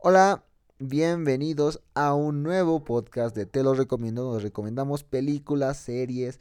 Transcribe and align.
Hola, 0.00 0.44
bienvenidos 0.78 1.82
a 1.94 2.14
un 2.14 2.44
nuevo 2.44 2.84
podcast 2.84 3.34
de 3.34 3.46
Te 3.46 3.64
lo 3.64 3.74
recomiendo. 3.74 4.32
Nos 4.32 4.44
recomendamos 4.44 5.02
películas, 5.02 5.76
series 5.76 6.38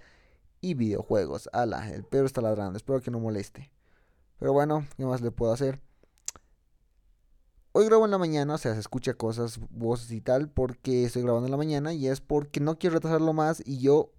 y 0.61 0.75
videojuegos. 0.75 1.49
Ala, 1.53 1.91
el 1.91 2.03
perro 2.03 2.27
está 2.27 2.41
ladrando, 2.41 2.77
espero 2.77 3.01
que 3.01 3.09
no 3.09 3.19
moleste. 3.19 3.71
Pero 4.37 4.53
bueno, 4.53 4.85
¿qué 4.95 5.05
más 5.05 5.21
le 5.21 5.31
puedo 5.31 5.51
hacer? 5.51 5.81
Hoy 7.71 7.87
grabo 7.87 8.05
en 8.05 8.11
la 8.11 8.19
mañana, 8.19 8.53
o 8.53 8.57
sea, 8.59 8.75
se 8.75 8.79
escucha 8.79 9.15
cosas, 9.15 9.59
voces 9.71 10.11
y 10.11 10.21
tal, 10.21 10.51
porque 10.51 11.05
estoy 11.05 11.23
grabando 11.23 11.47
en 11.47 11.51
la 11.51 11.57
mañana 11.57 11.93
y 11.93 12.07
es 12.07 12.21
porque 12.21 12.59
no 12.59 12.77
quiero 12.77 12.93
retrasarlo 12.97 13.33
más 13.33 13.63
y 13.65 13.79
yo... 13.79 14.11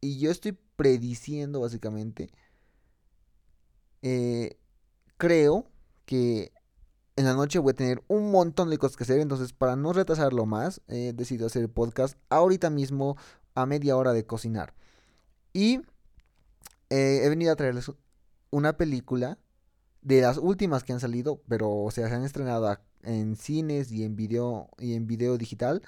Y 0.00 0.18
yo 0.18 0.32
estoy 0.32 0.58
prediciendo 0.74 1.60
básicamente. 1.60 2.32
Eh, 4.02 4.58
creo 5.18 5.70
que 6.04 6.52
en 7.16 7.24
la 7.24 7.34
noche 7.34 7.58
voy 7.58 7.72
a 7.72 7.74
tener 7.74 8.02
un 8.08 8.30
montón 8.30 8.70
de 8.70 8.78
cosas 8.78 8.96
que 8.96 9.04
hacer, 9.04 9.20
entonces 9.20 9.52
para 9.52 9.76
no 9.76 9.92
retrasarlo 9.92 10.46
más, 10.46 10.80
he 10.88 11.12
decidido 11.12 11.46
hacer 11.46 11.62
el 11.62 11.70
podcast 11.70 12.16
ahorita 12.28 12.70
mismo 12.70 13.16
a 13.54 13.66
media 13.66 13.96
hora 13.96 14.12
de 14.12 14.26
cocinar. 14.26 14.74
Y 15.52 15.82
eh, 16.90 17.20
he 17.22 17.28
venido 17.28 17.52
a 17.52 17.56
traerles 17.56 17.90
una 18.50 18.76
película 18.76 19.38
de 20.02 20.20
las 20.20 20.38
últimas 20.38 20.84
que 20.84 20.92
han 20.92 21.00
salido, 21.00 21.42
pero 21.48 21.70
o 21.70 21.90
sea, 21.90 22.08
se 22.08 22.14
han 22.14 22.24
estrenado 22.24 22.78
en 23.02 23.36
cines 23.36 23.92
y 23.92 24.04
en 24.04 24.16
video 24.16 24.68
y 24.78 24.94
en 24.94 25.06
video 25.06 25.36
digital, 25.38 25.82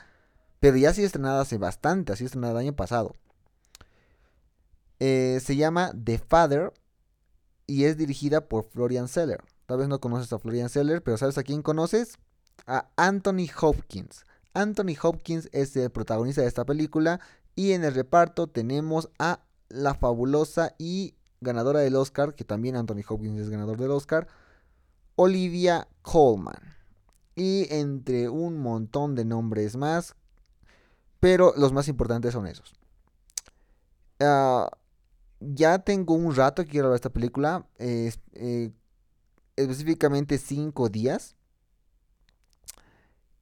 pero 0.60 0.76
ya 0.76 0.90
ha 0.90 0.94
sido 0.94 1.06
estrenada 1.06 1.40
hace 1.40 1.58
bastante, 1.58 2.12
ha 2.12 2.16
sido 2.16 2.26
estrenada 2.26 2.52
el 2.52 2.66
año 2.68 2.76
pasado. 2.76 3.14
Eh, 5.00 5.40
se 5.42 5.56
llama 5.56 5.92
The 6.04 6.18
Father 6.18 6.72
y 7.66 7.84
es 7.84 7.96
dirigida 7.96 8.48
por 8.48 8.64
Florian 8.64 9.08
Seller. 9.08 9.42
Tal 9.72 9.78
vez 9.78 9.88
no 9.88 10.02
conoces 10.02 10.30
a 10.34 10.38
Florian 10.38 10.68
Seller, 10.68 11.02
pero 11.02 11.16
¿sabes 11.16 11.38
a 11.38 11.42
quién 11.42 11.62
conoces? 11.62 12.18
A 12.66 12.90
Anthony 12.98 13.46
Hopkins. 13.58 14.26
Anthony 14.52 14.94
Hopkins 15.02 15.48
es 15.50 15.74
el 15.76 15.88
protagonista 15.88 16.42
de 16.42 16.48
esta 16.48 16.66
película 16.66 17.20
y 17.54 17.72
en 17.72 17.82
el 17.82 17.94
reparto 17.94 18.48
tenemos 18.48 19.08
a 19.18 19.40
la 19.70 19.94
fabulosa 19.94 20.74
y 20.76 21.14
ganadora 21.40 21.80
del 21.80 21.96
Oscar, 21.96 22.34
que 22.34 22.44
también 22.44 22.76
Anthony 22.76 23.00
Hopkins 23.08 23.40
es 23.40 23.48
ganador 23.48 23.78
del 23.78 23.92
Oscar, 23.92 24.28
Olivia 25.16 25.88
Colman. 26.02 26.76
Y 27.34 27.66
entre 27.70 28.28
un 28.28 28.58
montón 28.58 29.14
de 29.14 29.24
nombres 29.24 29.76
más, 29.76 30.16
pero 31.18 31.54
los 31.56 31.72
más 31.72 31.88
importantes 31.88 32.34
son 32.34 32.46
esos. 32.46 32.74
Uh, 34.20 34.66
ya 35.40 35.78
tengo 35.78 36.12
un 36.12 36.34
rato 36.34 36.62
que 36.62 36.72
quiero 36.72 36.90
ver 36.90 36.96
esta 36.96 37.08
película, 37.08 37.66
eh, 37.78 38.12
específicamente 39.56 40.38
cinco 40.38 40.88
días. 40.88 41.36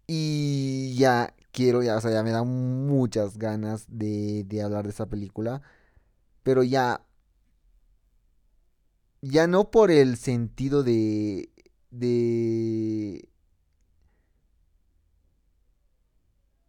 Y 0.07 0.95
ya 0.97 1.35
quiero, 1.53 1.83
ya, 1.83 1.97
o 1.97 2.01
sea, 2.01 2.11
ya 2.11 2.23
me 2.23 2.31
da 2.33 2.43
muchas 2.43 3.39
ganas 3.39 3.85
de, 3.89 4.45
de 4.45 4.63
hablar 4.63 4.85
de 4.85 4.91
esta 4.91 5.07
película. 5.07 5.63
Pero 6.43 6.63
ya 6.65 7.05
ya 9.23 9.47
no 9.47 9.71
por 9.71 9.91
el 9.91 10.17
sentido 10.17 10.83
de 10.83 11.51
de 11.91 13.29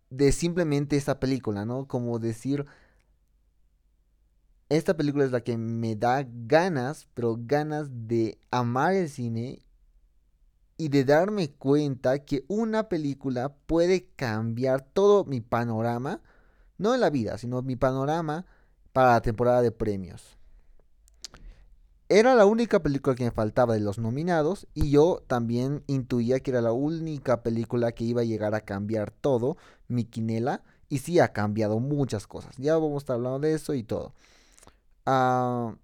de 0.09 0.31
simplemente 0.31 0.97
esta 0.97 1.19
película, 1.19 1.65
¿no? 1.65 1.87
Como 1.87 2.19
decir 2.19 2.65
esta 4.77 4.95
película 4.95 5.25
es 5.25 5.31
la 5.31 5.41
que 5.41 5.57
me 5.57 5.97
da 5.97 6.25
ganas, 6.25 7.07
pero 7.13 7.37
ganas 7.37 7.89
de 8.07 8.39
amar 8.51 8.93
el 8.93 9.09
cine 9.09 9.59
y 10.77 10.87
de 10.87 11.03
darme 11.03 11.51
cuenta 11.51 12.19
que 12.19 12.45
una 12.47 12.87
película 12.87 13.53
puede 13.65 14.07
cambiar 14.15 14.81
todo 14.81 15.25
mi 15.25 15.41
panorama, 15.41 16.21
no 16.77 16.93
en 16.93 17.01
la 17.01 17.09
vida, 17.09 17.37
sino 17.37 17.61
mi 17.61 17.75
panorama 17.75 18.45
para 18.93 19.11
la 19.11 19.21
temporada 19.21 19.61
de 19.61 19.71
premios. 19.71 20.37
Era 22.07 22.33
la 22.33 22.45
única 22.45 22.81
película 22.81 23.15
que 23.15 23.25
me 23.25 23.31
faltaba 23.31 23.73
de 23.73 23.81
los 23.81 23.99
nominados 23.99 24.67
y 24.73 24.89
yo 24.89 25.21
también 25.27 25.83
intuía 25.87 26.39
que 26.39 26.51
era 26.51 26.61
la 26.61 26.71
única 26.71 27.43
película 27.43 27.91
que 27.91 28.05
iba 28.05 28.21
a 28.21 28.25
llegar 28.25 28.55
a 28.55 28.61
cambiar 28.61 29.11
todo, 29.11 29.57
mi 29.89 30.05
quinela, 30.05 30.63
y 30.87 30.99
sí 30.99 31.19
ha 31.19 31.33
cambiado 31.33 31.79
muchas 31.79 32.25
cosas. 32.25 32.55
Ya 32.57 32.75
vamos 32.75 32.95
a 32.95 32.97
estar 32.99 33.15
hablando 33.15 33.39
de 33.39 33.53
eso 33.53 33.73
y 33.73 33.83
todo. 33.83 34.13
Uh, 35.05 35.75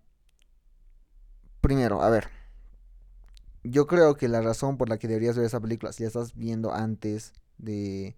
primero, 1.62 2.02
a 2.02 2.10
ver. 2.10 2.30
Yo 3.64 3.88
creo 3.88 4.16
que 4.16 4.28
la 4.28 4.42
razón 4.42 4.78
por 4.78 4.90
la 4.90 4.98
que 4.98 5.08
deberías 5.08 5.36
ver 5.36 5.46
esa 5.46 5.60
película, 5.60 5.92
si 5.92 6.04
la 6.04 6.08
estás 6.08 6.36
viendo 6.36 6.74
antes 6.74 7.34
de... 7.58 8.16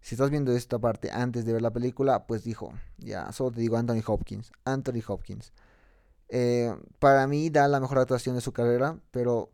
Si 0.00 0.16
estás 0.16 0.30
viendo 0.30 0.52
esta 0.52 0.78
parte 0.80 1.10
antes 1.12 1.44
de 1.44 1.52
ver 1.52 1.62
la 1.62 1.72
película, 1.72 2.26
pues 2.26 2.42
dijo, 2.42 2.72
ya, 2.98 3.30
solo 3.32 3.52
te 3.52 3.60
digo 3.60 3.76
Anthony 3.76 4.02
Hopkins. 4.04 4.50
Anthony 4.64 5.00
Hopkins. 5.06 5.52
Eh, 6.28 6.74
para 6.98 7.26
mí 7.26 7.50
da 7.50 7.68
la 7.68 7.78
mejor 7.78 7.98
actuación 7.98 8.34
de 8.34 8.40
su 8.40 8.52
carrera, 8.52 8.98
pero 9.12 9.52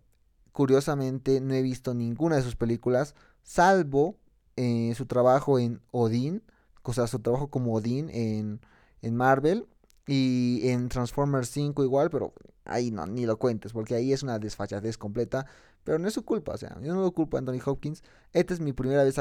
curiosamente 0.53 1.41
no 1.41 1.53
he 1.55 1.61
visto 1.61 1.93
ninguna 1.93 2.37
de 2.37 2.43
sus 2.43 2.57
películas, 2.57 3.15
salvo 3.43 4.17
eh, 4.57 4.93
su 4.97 5.07
trabajo 5.07 5.59
en 5.59 5.81
Odin, 5.91 6.43
o 6.83 6.93
sea, 6.93 7.07
su 7.07 7.19
trabajo 7.19 7.49
como 7.49 7.75
Odin 7.75 8.09
en, 8.11 8.61
en 9.03 9.17
Marvel 9.17 9.67
y 10.09 10.69
en 10.71 10.89
Transformers 10.89 11.51
5 11.51 11.85
igual, 11.85 12.09
pero 12.11 12.33
ahí 12.65 12.91
no, 12.91 13.07
ni 13.07 13.27
lo 13.27 13.39
cuentes, 13.39 13.73
porque 13.73 13.95
ahí 13.95 14.13
es 14.13 14.23
una 14.23 14.39
desfachatez 14.39 14.97
completa, 14.97 15.47
pero 15.85 15.99
no 15.99 16.09
es 16.09 16.15
su 16.15 16.25
culpa, 16.25 16.55
o 16.55 16.57
sea, 16.57 16.79
yo 16.83 16.95
no 16.95 17.03
lo 17.03 17.13
culpo 17.13 17.37
a 17.37 17.41
Anthony 17.41 17.61
Hopkins. 17.65 18.03
Esta 18.33 18.55
es 18.55 18.61
mi 18.61 18.73
primera 18.73 19.05
vez 19.05 19.17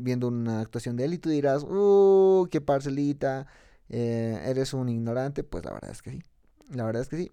viendo 0.00 0.28
una 0.28 0.60
actuación 0.60 0.96
de 0.96 1.04
él 1.04 1.14
y 1.14 1.18
tú 1.18 1.28
dirás, 1.28 1.62
¡uh, 1.62 2.48
qué 2.50 2.60
parcelita! 2.60 3.46
Eh, 3.90 4.40
¿Eres 4.46 4.74
un 4.74 4.88
ignorante? 4.88 5.44
Pues 5.44 5.64
la 5.64 5.72
verdad 5.72 5.90
es 5.90 6.02
que 6.02 6.10
sí. 6.10 6.22
La 6.70 6.84
verdad 6.84 7.02
es 7.02 7.08
que 7.08 7.16
sí. 7.16 7.32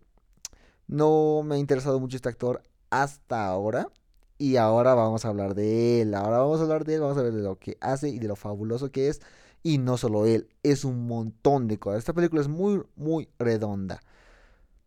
No 0.87 1.43
me 1.43 1.55
ha 1.55 1.57
interesado 1.57 1.99
mucho 1.99 2.15
este 2.15 2.29
actor 2.29 2.61
hasta 2.89 3.45
ahora. 3.45 3.89
Y 4.37 4.57
ahora 4.57 4.93
vamos 4.95 5.25
a 5.25 5.29
hablar 5.29 5.55
de 5.55 6.01
él. 6.01 6.13
Ahora 6.13 6.39
vamos 6.39 6.59
a 6.59 6.63
hablar 6.63 6.83
de 6.85 6.95
él. 6.95 7.01
Vamos 7.01 7.17
a 7.17 7.23
ver 7.23 7.33
de 7.33 7.41
lo 7.41 7.57
que 7.57 7.77
hace 7.81 8.09
y 8.09 8.19
de 8.19 8.27
lo 8.27 8.35
fabuloso 8.35 8.91
que 8.91 9.09
es. 9.09 9.21
Y 9.65 9.79
no 9.79 9.97
solo 9.97 10.27
él, 10.27 10.47
es 10.61 10.85
un 10.85 11.07
montón 11.07 11.67
de 11.67 11.79
cosas. 11.79 11.97
Esta 11.97 12.13
película 12.13 12.39
es 12.39 12.47
muy, 12.47 12.83
muy 12.95 13.29
redonda. 13.39 13.99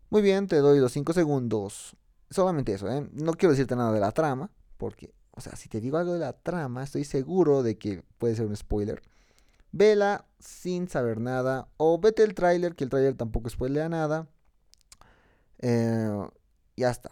Muy 0.08 0.22
bien, 0.22 0.46
te 0.46 0.58
doy 0.58 0.78
los 0.78 0.92
5 0.92 1.12
segundos. 1.14 1.96
Solamente 2.30 2.74
eso, 2.74 2.88
¿eh? 2.88 3.08
No 3.12 3.32
quiero 3.32 3.50
decirte 3.50 3.74
nada 3.74 3.92
de 3.92 3.98
la 3.98 4.12
trama. 4.12 4.52
Porque, 4.76 5.12
o 5.32 5.40
sea, 5.40 5.56
si 5.56 5.68
te 5.68 5.80
digo 5.80 5.98
algo 5.98 6.12
de 6.12 6.20
la 6.20 6.32
trama, 6.32 6.84
estoy 6.84 7.02
seguro 7.02 7.64
de 7.64 7.76
que 7.76 8.04
puede 8.18 8.36
ser 8.36 8.46
un 8.46 8.54
spoiler. 8.56 9.02
Vela 9.72 10.26
sin 10.38 10.88
saber 10.88 11.20
nada. 11.20 11.66
O 11.76 11.98
vete 11.98 12.22
el 12.22 12.34
tráiler, 12.34 12.76
que 12.76 12.84
el 12.84 12.90
tráiler 12.90 13.16
tampoco 13.16 13.50
spoilea 13.50 13.88
nada. 13.88 14.28
Eh, 15.58 16.28
ya 16.76 16.90
está. 16.90 17.10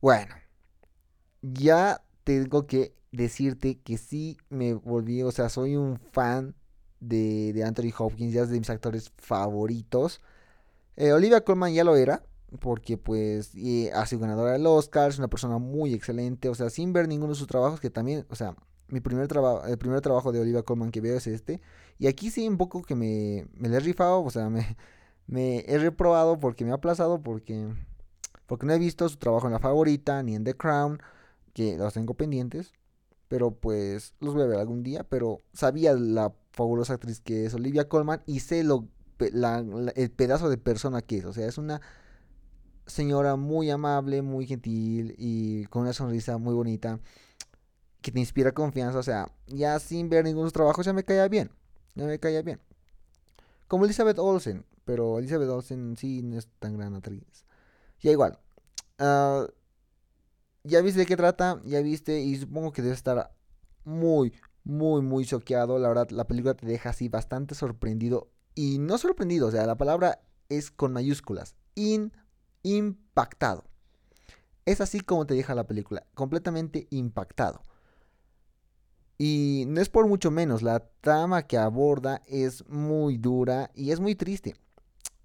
Bueno, 0.00 0.34
ya 1.42 2.03
tengo 2.24 2.66
que 2.66 2.94
decirte 3.12 3.78
que 3.80 3.98
sí 3.98 4.38
me 4.48 4.74
volví, 4.74 5.22
o 5.22 5.30
sea, 5.30 5.48
soy 5.48 5.76
un 5.76 5.98
fan 6.12 6.54
de, 7.00 7.52
de 7.52 7.64
Anthony 7.64 7.92
Hopkins, 7.96 8.32
ya 8.32 8.42
es 8.42 8.50
de 8.50 8.58
mis 8.58 8.70
actores 8.70 9.12
favoritos. 9.16 10.20
Eh, 10.96 11.12
Olivia 11.12 11.42
Colman 11.44 11.72
ya 11.72 11.84
lo 11.84 11.96
era, 11.96 12.24
porque 12.60 12.96
pues 12.96 13.52
ha 13.94 14.06
sido 14.06 14.20
ganadora 14.20 14.52
del 14.52 14.66
Oscar, 14.66 15.10
es 15.10 15.18
una 15.18 15.28
persona 15.28 15.58
muy 15.58 15.94
excelente, 15.94 16.48
o 16.48 16.54
sea, 16.54 16.70
sin 16.70 16.92
ver 16.92 17.08
ninguno 17.08 17.32
de 17.32 17.38
sus 17.38 17.48
trabajos, 17.48 17.80
que 17.80 17.90
también, 17.90 18.26
o 18.30 18.36
sea, 18.36 18.56
mi 18.88 19.00
primer 19.00 19.28
trabajo, 19.28 19.66
el 19.66 19.78
primer 19.78 20.00
trabajo 20.00 20.32
de 20.32 20.40
Olivia 20.40 20.62
Colman 20.62 20.90
que 20.90 21.00
veo 21.00 21.16
es 21.16 21.26
este, 21.26 21.60
y 21.98 22.06
aquí 22.06 22.30
sí 22.30 22.46
un 22.48 22.58
poco 22.58 22.82
que 22.82 22.94
me, 22.94 23.46
me 23.54 23.68
le 23.68 23.76
he 23.76 23.80
rifado, 23.80 24.22
o 24.22 24.30
sea, 24.30 24.48
me, 24.50 24.76
me 25.26 25.60
he 25.66 25.78
reprobado 25.78 26.38
porque 26.38 26.64
me 26.64 26.72
ha 26.72 26.74
aplazado 26.74 27.22
porque 27.22 27.68
porque 28.46 28.66
no 28.66 28.74
he 28.74 28.78
visto 28.78 29.08
su 29.08 29.16
trabajo 29.16 29.46
en 29.46 29.54
la 29.54 29.58
favorita 29.58 30.22
ni 30.22 30.34
en 30.34 30.44
The 30.44 30.54
Crown, 30.54 31.00
que 31.54 31.78
los 31.78 31.94
tengo 31.94 32.14
pendientes, 32.14 32.72
pero 33.28 33.52
pues 33.52 34.14
los 34.20 34.34
voy 34.34 34.42
a 34.42 34.46
ver 34.46 34.58
algún 34.58 34.82
día, 34.82 35.04
pero 35.04 35.40
sabía 35.54 35.94
la 35.94 36.34
fabulosa 36.52 36.94
actriz 36.94 37.20
que 37.20 37.46
es 37.46 37.54
Olivia 37.54 37.88
Colman 37.88 38.22
y 38.26 38.40
sé 38.40 38.62
lo 38.62 38.88
el 39.20 40.10
pedazo 40.10 40.50
de 40.50 40.58
persona 40.58 41.00
que 41.00 41.18
es, 41.18 41.24
o 41.24 41.32
sea, 41.32 41.46
es 41.46 41.56
una 41.56 41.80
señora 42.86 43.36
muy 43.36 43.70
amable, 43.70 44.22
muy 44.22 44.46
gentil 44.46 45.14
y 45.16 45.64
con 45.66 45.82
una 45.82 45.92
sonrisa 45.92 46.36
muy 46.36 46.52
bonita 46.52 47.00
que 48.02 48.12
te 48.12 48.20
inspira 48.20 48.52
confianza, 48.52 48.98
o 48.98 49.02
sea, 49.02 49.32
ya 49.46 49.78
sin 49.78 50.10
ver 50.10 50.24
ningún 50.24 50.50
trabajo 50.50 50.82
ya 50.82 50.92
me 50.92 51.04
caía 51.04 51.28
bien, 51.28 51.50
ya 51.94 52.04
me 52.04 52.18
caía 52.18 52.42
bien. 52.42 52.60
Como 53.68 53.84
Elizabeth 53.86 54.18
Olsen, 54.18 54.66
pero 54.84 55.18
Elizabeth 55.18 55.48
Olsen 55.48 55.96
sí 55.96 56.22
no 56.22 56.36
es 56.38 56.48
tan 56.58 56.76
gran 56.76 56.94
actriz. 56.94 57.44
Ya 58.00 58.10
igual. 58.10 58.38
Uh, 58.98 59.46
ya 60.64 60.80
viste 60.80 61.00
de 61.00 61.06
qué 61.06 61.16
trata, 61.16 61.60
ya 61.64 61.80
viste 61.82 62.20
y 62.20 62.36
supongo 62.36 62.72
que 62.72 62.82
debe 62.82 62.94
estar 62.94 63.32
muy, 63.84 64.32
muy, 64.64 65.02
muy 65.02 65.24
choqueado. 65.26 65.78
La 65.78 65.88
verdad, 65.88 66.10
la 66.10 66.26
película 66.26 66.54
te 66.54 66.66
deja 66.66 66.90
así 66.90 67.08
bastante 67.08 67.54
sorprendido. 67.54 68.30
Y 68.54 68.78
no 68.78 68.98
sorprendido, 68.98 69.48
o 69.48 69.50
sea, 69.50 69.66
la 69.66 69.76
palabra 69.76 70.20
es 70.48 70.70
con 70.70 70.92
mayúsculas. 70.92 71.54
In, 71.74 72.12
impactado. 72.62 73.64
Es 74.64 74.80
así 74.80 75.00
como 75.00 75.26
te 75.26 75.34
deja 75.34 75.54
la 75.54 75.66
película, 75.66 76.06
completamente 76.14 76.86
impactado. 76.90 77.60
Y 79.18 79.64
no 79.68 79.80
es 79.80 79.88
por 79.88 80.08
mucho 80.08 80.30
menos, 80.30 80.62
la 80.62 80.80
trama 81.00 81.46
que 81.46 81.58
aborda 81.58 82.22
es 82.26 82.66
muy 82.68 83.18
dura 83.18 83.70
y 83.74 83.90
es 83.90 84.00
muy 84.00 84.14
triste. 84.14 84.54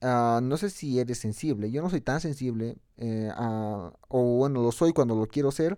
Ah, 0.01 0.41
no 0.43 0.57
sé 0.57 0.69
si 0.69 0.99
eres 0.99 1.19
sensible, 1.19 1.71
yo 1.71 1.81
no 1.81 1.89
soy 1.89 2.01
tan 2.01 2.19
sensible, 2.21 2.77
eh, 2.99 3.31
o 3.37 4.37
bueno, 4.37 4.61
lo 4.61 4.71
soy 4.71 4.93
cuando 4.93 5.15
lo 5.15 5.27
quiero 5.27 5.51
ser. 5.51 5.77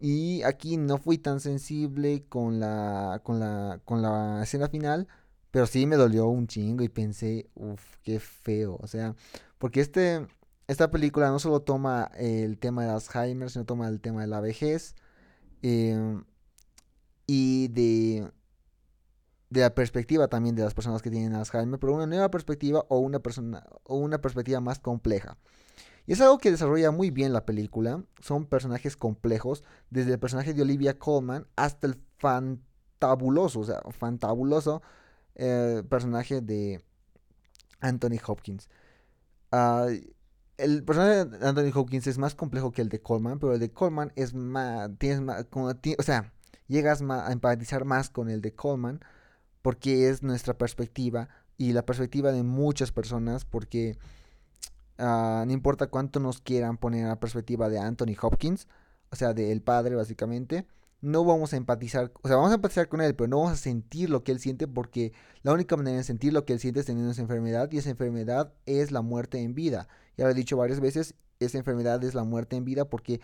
Y 0.00 0.42
aquí 0.42 0.76
no 0.76 0.98
fui 0.98 1.18
tan 1.18 1.40
sensible 1.40 2.24
con 2.28 2.60
la, 2.60 3.20
con 3.24 3.40
la, 3.40 3.80
con 3.84 4.02
la 4.02 4.42
escena 4.42 4.68
final, 4.68 5.08
pero 5.50 5.66
sí 5.66 5.86
me 5.86 5.96
dolió 5.96 6.26
un 6.26 6.46
chingo 6.46 6.82
y 6.84 6.88
pensé, 6.88 7.48
uff, 7.54 7.96
qué 8.02 8.20
feo. 8.20 8.76
O 8.82 8.86
sea, 8.86 9.14
porque 9.58 9.80
este, 9.80 10.26
esta 10.68 10.90
película 10.90 11.30
no 11.30 11.38
solo 11.38 11.62
toma 11.62 12.10
el 12.18 12.58
tema 12.58 12.84
de 12.84 12.90
Alzheimer, 12.90 13.50
sino 13.50 13.64
toma 13.64 13.88
el 13.88 14.00
tema 14.00 14.22
de 14.22 14.26
la 14.26 14.40
vejez. 14.40 14.94
Eh, 15.62 16.20
y 17.26 17.68
de, 17.68 18.30
de 19.50 19.60
la 19.60 19.74
perspectiva 19.74 20.28
también 20.28 20.54
de 20.56 20.64
las 20.64 20.74
personas 20.74 21.02
que 21.02 21.10
tienen 21.10 21.34
Alzheimer, 21.34 21.78
pero 21.80 21.94
una 21.94 22.06
nueva 22.06 22.30
perspectiva 22.30 22.84
o 22.88 22.98
una, 22.98 23.20
persona, 23.20 23.64
o 23.84 23.96
una 23.96 24.20
perspectiva 24.20 24.60
más 24.60 24.78
compleja. 24.80 25.38
Y 26.06 26.12
es 26.12 26.20
algo 26.20 26.38
que 26.38 26.50
desarrolla 26.50 26.90
muy 26.90 27.10
bien 27.10 27.32
la 27.32 27.46
película. 27.46 28.04
Son 28.20 28.46
personajes 28.46 28.96
complejos, 28.96 29.64
desde 29.90 30.12
el 30.12 30.18
personaje 30.18 30.54
de 30.54 30.62
Olivia 30.62 30.98
Colman 30.98 31.46
hasta 31.56 31.86
el 31.86 31.96
fantabuloso, 32.18 33.60
o 33.60 33.64
sea, 33.64 33.80
fantabuloso 33.90 34.82
eh, 35.34 35.82
personaje 35.88 36.40
de 36.40 36.84
Anthony 37.80 38.18
Hopkins. 38.26 38.68
Ah, 39.50 39.88
el 40.58 40.84
personaje 40.84 41.24
de 41.24 41.46
Anthony 41.46 41.72
Hopkins 41.74 42.06
es 42.06 42.18
más 42.18 42.34
complejo 42.34 42.72
que 42.72 42.82
el 42.82 42.88
de 42.88 43.00
Colman, 43.00 43.38
pero 43.38 43.54
el 43.54 43.60
de 43.60 43.72
Colman 43.72 44.12
es 44.16 44.34
más, 44.34 44.90
tienes 44.98 45.20
más, 45.20 45.46
o 45.52 46.02
sea, 46.02 46.32
llegas 46.68 47.02
a 47.02 47.32
empatizar 47.32 47.84
más 47.84 48.10
con 48.10 48.30
el 48.30 48.40
de 48.40 48.54
Coleman 48.54 49.00
porque 49.62 50.08
es 50.08 50.22
nuestra 50.22 50.56
perspectiva 50.56 51.28
y 51.56 51.72
la 51.72 51.84
perspectiva 51.84 52.32
de 52.32 52.42
muchas 52.42 52.92
personas 52.92 53.44
porque 53.44 53.96
ah, 54.98 55.44
no 55.46 55.52
importa 55.52 55.88
cuánto 55.88 56.20
nos 56.20 56.40
quieran 56.40 56.78
poner 56.78 57.04
a 57.06 57.08
la 57.08 57.20
perspectiva 57.20 57.68
de 57.68 57.78
Anthony 57.78 58.16
Hopkins, 58.20 58.68
o 59.10 59.16
sea, 59.16 59.34
del 59.34 59.62
padre 59.62 59.94
básicamente, 59.94 60.66
no 61.00 61.24
vamos 61.24 61.52
a 61.52 61.56
empatizar, 61.56 62.12
o 62.22 62.28
sea, 62.28 62.36
vamos 62.36 62.52
a 62.52 62.54
empatizar 62.54 62.88
con 62.88 63.00
él, 63.00 63.14
pero 63.14 63.28
no 63.28 63.38
vamos 63.38 63.52
a 63.52 63.56
sentir 63.56 64.08
lo 64.10 64.24
que 64.24 64.32
él 64.32 64.40
siente 64.40 64.66
porque 64.66 65.12
la 65.42 65.52
única 65.52 65.76
manera 65.76 65.98
de 65.98 66.04
sentir 66.04 66.32
lo 66.32 66.44
que 66.44 66.54
él 66.54 66.60
siente 66.60 66.80
es 66.80 66.86
teniendo 66.86 67.12
esa 67.12 67.22
enfermedad 67.22 67.70
y 67.70 67.78
esa 67.78 67.90
enfermedad 67.90 68.54
es 68.66 68.90
la 68.90 69.02
muerte 69.02 69.40
en 69.42 69.54
vida. 69.54 69.86
Ya 70.16 70.24
lo 70.24 70.30
he 70.30 70.34
dicho 70.34 70.56
varias 70.56 70.80
veces, 70.80 71.14
esa 71.40 71.58
enfermedad 71.58 72.02
es 72.04 72.14
la 72.14 72.24
muerte 72.24 72.56
en 72.56 72.64
vida 72.64 72.86
porque 72.86 73.20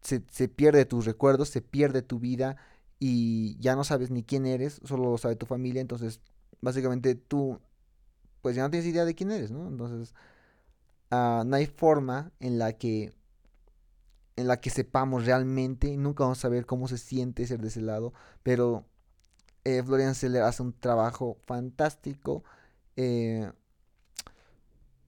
se, 0.00 0.22
se 0.30 0.48
pierde 0.48 0.84
tus 0.84 1.06
recuerdos, 1.06 1.48
se 1.48 1.62
pierde 1.62 2.02
tu 2.02 2.18
vida 2.18 2.56
y 2.98 3.56
ya 3.60 3.76
no 3.76 3.84
sabes 3.84 4.10
ni 4.10 4.24
quién 4.24 4.46
eres, 4.46 4.80
solo 4.84 5.10
lo 5.10 5.18
sabe 5.18 5.36
tu 5.36 5.46
familia, 5.46 5.80
entonces 5.80 6.20
básicamente 6.60 7.14
tú 7.14 7.60
pues 8.42 8.56
ya 8.56 8.62
no 8.62 8.70
tienes 8.70 8.88
idea 8.88 9.04
de 9.04 9.14
quién 9.14 9.30
eres, 9.30 9.52
¿no? 9.52 9.68
Entonces 9.68 10.14
uh, 11.12 11.44
no 11.44 11.56
hay 11.56 11.66
forma 11.66 12.32
en 12.40 12.58
la 12.58 12.72
que 12.72 13.12
en 14.36 14.48
la 14.48 14.60
que 14.60 14.70
sepamos 14.70 15.26
realmente, 15.26 15.96
nunca 15.96 16.24
vamos 16.24 16.38
a 16.38 16.42
saber 16.42 16.66
cómo 16.66 16.88
se 16.88 16.98
siente 16.98 17.46
ser 17.46 17.60
de 17.60 17.68
ese 17.68 17.82
lado, 17.82 18.14
pero 18.42 18.86
eh, 19.64 19.82
Florian 19.82 20.14
Seller 20.14 20.42
hace 20.42 20.62
un 20.62 20.72
trabajo 20.72 21.36
fantástico, 21.46 22.42
eh, 22.96 23.52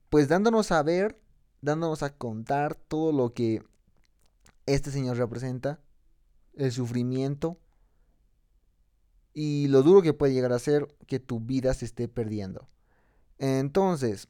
pues 0.09 0.27
dándonos 0.27 0.71
a 0.71 0.83
ver, 0.83 1.19
dándonos 1.61 2.03
a 2.03 2.15
contar 2.15 2.75
todo 2.75 3.11
lo 3.11 3.33
que 3.33 3.63
este 4.67 4.91
señor 4.91 5.17
representa, 5.17 5.79
el 6.53 6.71
sufrimiento, 6.71 7.57
y 9.33 9.67
lo 9.67 9.81
duro 9.81 10.01
que 10.01 10.13
puede 10.13 10.33
llegar 10.33 10.53
a 10.53 10.59
ser 10.59 10.87
que 11.07 11.19
tu 11.19 11.39
vida 11.39 11.73
se 11.73 11.85
esté 11.85 12.07
perdiendo. 12.07 12.69
Entonces, 13.37 14.29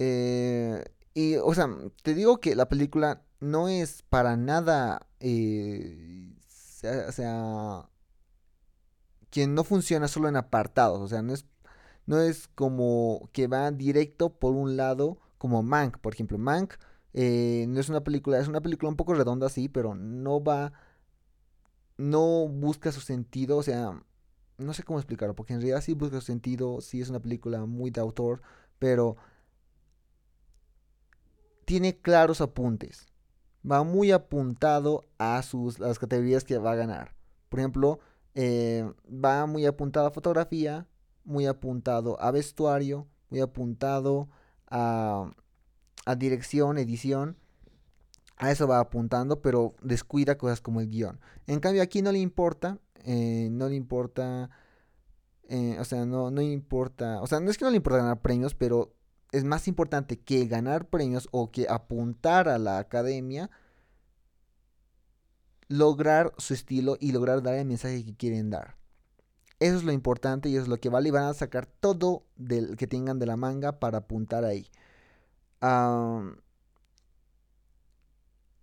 eh, 0.00 0.82
y, 1.12 1.36
o 1.36 1.52
sea, 1.54 1.68
te 2.02 2.14
digo 2.14 2.40
que 2.40 2.56
la 2.56 2.68
película 2.70 3.22
no 3.38 3.68
es 3.68 4.02
para 4.02 4.38
nada, 4.38 5.06
eh, 5.20 6.34
o 7.08 7.12
sea, 7.12 7.90
que 9.30 9.46
no 9.46 9.62
funciona 9.62 10.08
solo 10.08 10.28
en 10.28 10.36
apartados, 10.36 11.00
o 11.00 11.08
sea, 11.08 11.20
no 11.20 11.34
es, 11.34 11.44
no 12.06 12.18
es 12.18 12.48
como 12.48 13.28
que 13.32 13.46
va 13.46 13.70
directo 13.72 14.30
por 14.30 14.54
un 14.54 14.78
lado, 14.78 15.18
como 15.36 15.62
Mank, 15.62 15.98
por 15.98 16.14
ejemplo, 16.14 16.38
Mank 16.38 16.74
eh, 17.12 17.66
no 17.68 17.78
es 17.78 17.90
una 17.90 18.02
película, 18.02 18.38
es 18.38 18.48
una 18.48 18.62
película 18.62 18.88
un 18.88 18.96
poco 18.96 19.12
redonda, 19.12 19.50
sí, 19.50 19.68
pero 19.68 19.94
no 19.94 20.42
va 20.42 20.72
no 21.98 22.48
busca 22.48 22.90
su 22.92 23.00
sentido, 23.02 23.58
o 23.58 23.62
sea, 23.62 24.02
no 24.56 24.72
sé 24.72 24.82
cómo 24.82 24.98
explicarlo, 24.98 25.34
porque 25.34 25.52
en 25.52 25.60
realidad 25.60 25.82
sí 25.82 25.92
busca 25.92 26.16
su 26.20 26.26
sentido, 26.26 26.80
sí 26.80 27.02
es 27.02 27.10
una 27.10 27.20
película 27.20 27.66
muy 27.66 27.90
de 27.90 28.00
autor, 28.00 28.40
pero 28.78 29.16
tiene 31.70 31.96
claros 31.96 32.40
apuntes. 32.40 33.06
Va 33.64 33.84
muy 33.84 34.10
apuntado 34.10 35.04
a 35.18 35.40
sus 35.44 35.78
las 35.78 36.00
categorías 36.00 36.42
que 36.42 36.58
va 36.58 36.72
a 36.72 36.74
ganar. 36.74 37.14
Por 37.48 37.60
ejemplo, 37.60 38.00
eh, 38.34 38.92
va 39.08 39.46
muy 39.46 39.64
apuntado 39.66 40.08
a 40.08 40.10
fotografía, 40.10 40.88
muy 41.22 41.46
apuntado 41.46 42.20
a 42.20 42.32
vestuario, 42.32 43.06
muy 43.28 43.38
apuntado 43.38 44.28
a, 44.66 45.30
a 46.06 46.14
dirección, 46.16 46.76
edición 46.76 47.36
a 48.36 48.50
eso 48.50 48.66
va 48.66 48.80
apuntando, 48.80 49.40
pero 49.40 49.76
descuida 49.80 50.38
cosas 50.38 50.60
como 50.60 50.80
el 50.80 50.88
guion. 50.88 51.20
En 51.46 51.60
cambio 51.60 51.84
aquí 51.84 52.02
no 52.02 52.10
le 52.10 52.18
importa, 52.18 52.80
eh, 53.04 53.48
no 53.52 53.68
le 53.68 53.76
importa, 53.76 54.50
eh, 55.48 55.76
o 55.78 55.84
sea, 55.84 56.04
no, 56.04 56.32
no 56.32 56.40
importa, 56.40 57.22
o 57.22 57.28
sea, 57.28 57.38
no 57.38 57.48
es 57.48 57.58
que 57.58 57.64
no 57.64 57.70
le 57.70 57.76
importa 57.76 57.98
ganar 57.98 58.22
premios, 58.22 58.56
pero 58.56 58.92
es 59.32 59.44
más 59.44 59.68
importante 59.68 60.18
que 60.18 60.46
ganar 60.46 60.88
premios 60.88 61.28
o 61.32 61.50
que 61.50 61.66
apuntar 61.68 62.48
a 62.48 62.58
la 62.58 62.78
academia, 62.78 63.50
lograr 65.68 66.32
su 66.38 66.54
estilo 66.54 66.96
y 67.00 67.12
lograr 67.12 67.42
dar 67.42 67.54
el 67.54 67.66
mensaje 67.66 68.04
que 68.04 68.16
quieren 68.16 68.50
dar. 68.50 68.76
Eso 69.60 69.76
es 69.76 69.84
lo 69.84 69.92
importante 69.92 70.48
y 70.48 70.54
eso 70.54 70.62
es 70.62 70.68
lo 70.68 70.78
que 70.78 70.88
vale 70.88 71.08
y 71.08 71.12
van 71.12 71.24
a 71.24 71.34
sacar 71.34 71.66
todo 71.66 72.24
del 72.36 72.76
que 72.76 72.86
tengan 72.86 73.18
de 73.18 73.26
la 73.26 73.36
manga 73.36 73.78
para 73.78 73.98
apuntar 73.98 74.44
ahí 74.44 74.70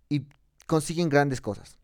y 0.08 0.26
consiguen 0.66 1.08
grandes 1.08 1.40
cosas. 1.40 1.78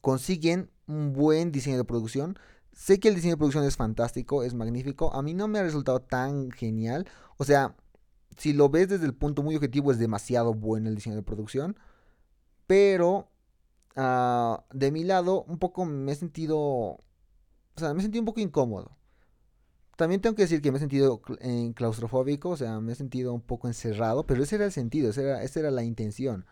Consiguen 0.00 0.70
un 0.86 1.12
buen 1.12 1.52
diseño 1.52 1.76
de 1.76 1.84
producción. 1.84 2.38
Sé 2.72 3.00
que 3.00 3.08
el 3.08 3.14
diseño 3.14 3.34
de 3.34 3.38
producción 3.38 3.64
es 3.64 3.76
fantástico, 3.76 4.42
es 4.42 4.54
magnífico. 4.54 5.12
A 5.14 5.22
mí 5.22 5.34
no 5.34 5.48
me 5.48 5.58
ha 5.58 5.62
resultado 5.62 6.00
tan 6.00 6.50
genial. 6.50 7.08
O 7.36 7.44
sea, 7.44 7.76
si 8.36 8.52
lo 8.52 8.68
ves 8.68 8.88
desde 8.88 9.06
el 9.06 9.14
punto 9.14 9.42
muy 9.42 9.56
objetivo, 9.56 9.92
es 9.92 9.98
demasiado 9.98 10.54
bueno 10.54 10.88
el 10.88 10.94
diseño 10.94 11.16
de 11.16 11.22
producción. 11.22 11.76
Pero 12.66 13.28
ah, 13.96 14.64
de 14.72 14.90
mi 14.90 15.04
lado, 15.04 15.44
un 15.44 15.58
poco 15.58 15.84
me 15.84 16.12
he 16.12 16.14
sentido. 16.14 16.58
O 16.58 17.00
sea, 17.76 17.92
me 17.94 18.00
he 18.00 18.02
sentido 18.02 18.22
un 18.22 18.26
poco 18.26 18.40
incómodo. 18.40 18.96
También 19.96 20.20
tengo 20.20 20.34
que 20.34 20.42
decir 20.42 20.62
que 20.62 20.72
me 20.72 20.78
he 20.78 20.80
sentido 20.80 21.20
claustrofóbico, 21.74 22.50
o 22.50 22.56
sea, 22.56 22.80
me 22.80 22.92
he 22.92 22.94
sentido 22.96 23.34
un 23.34 23.42
poco 23.42 23.68
encerrado, 23.68 24.26
pero 24.26 24.42
ese 24.42 24.56
era 24.56 24.64
el 24.64 24.72
sentido, 24.72 25.10
esa 25.10 25.20
era, 25.20 25.42
esa 25.42 25.60
era 25.60 25.70
la 25.70 25.84
intención. 25.84 26.46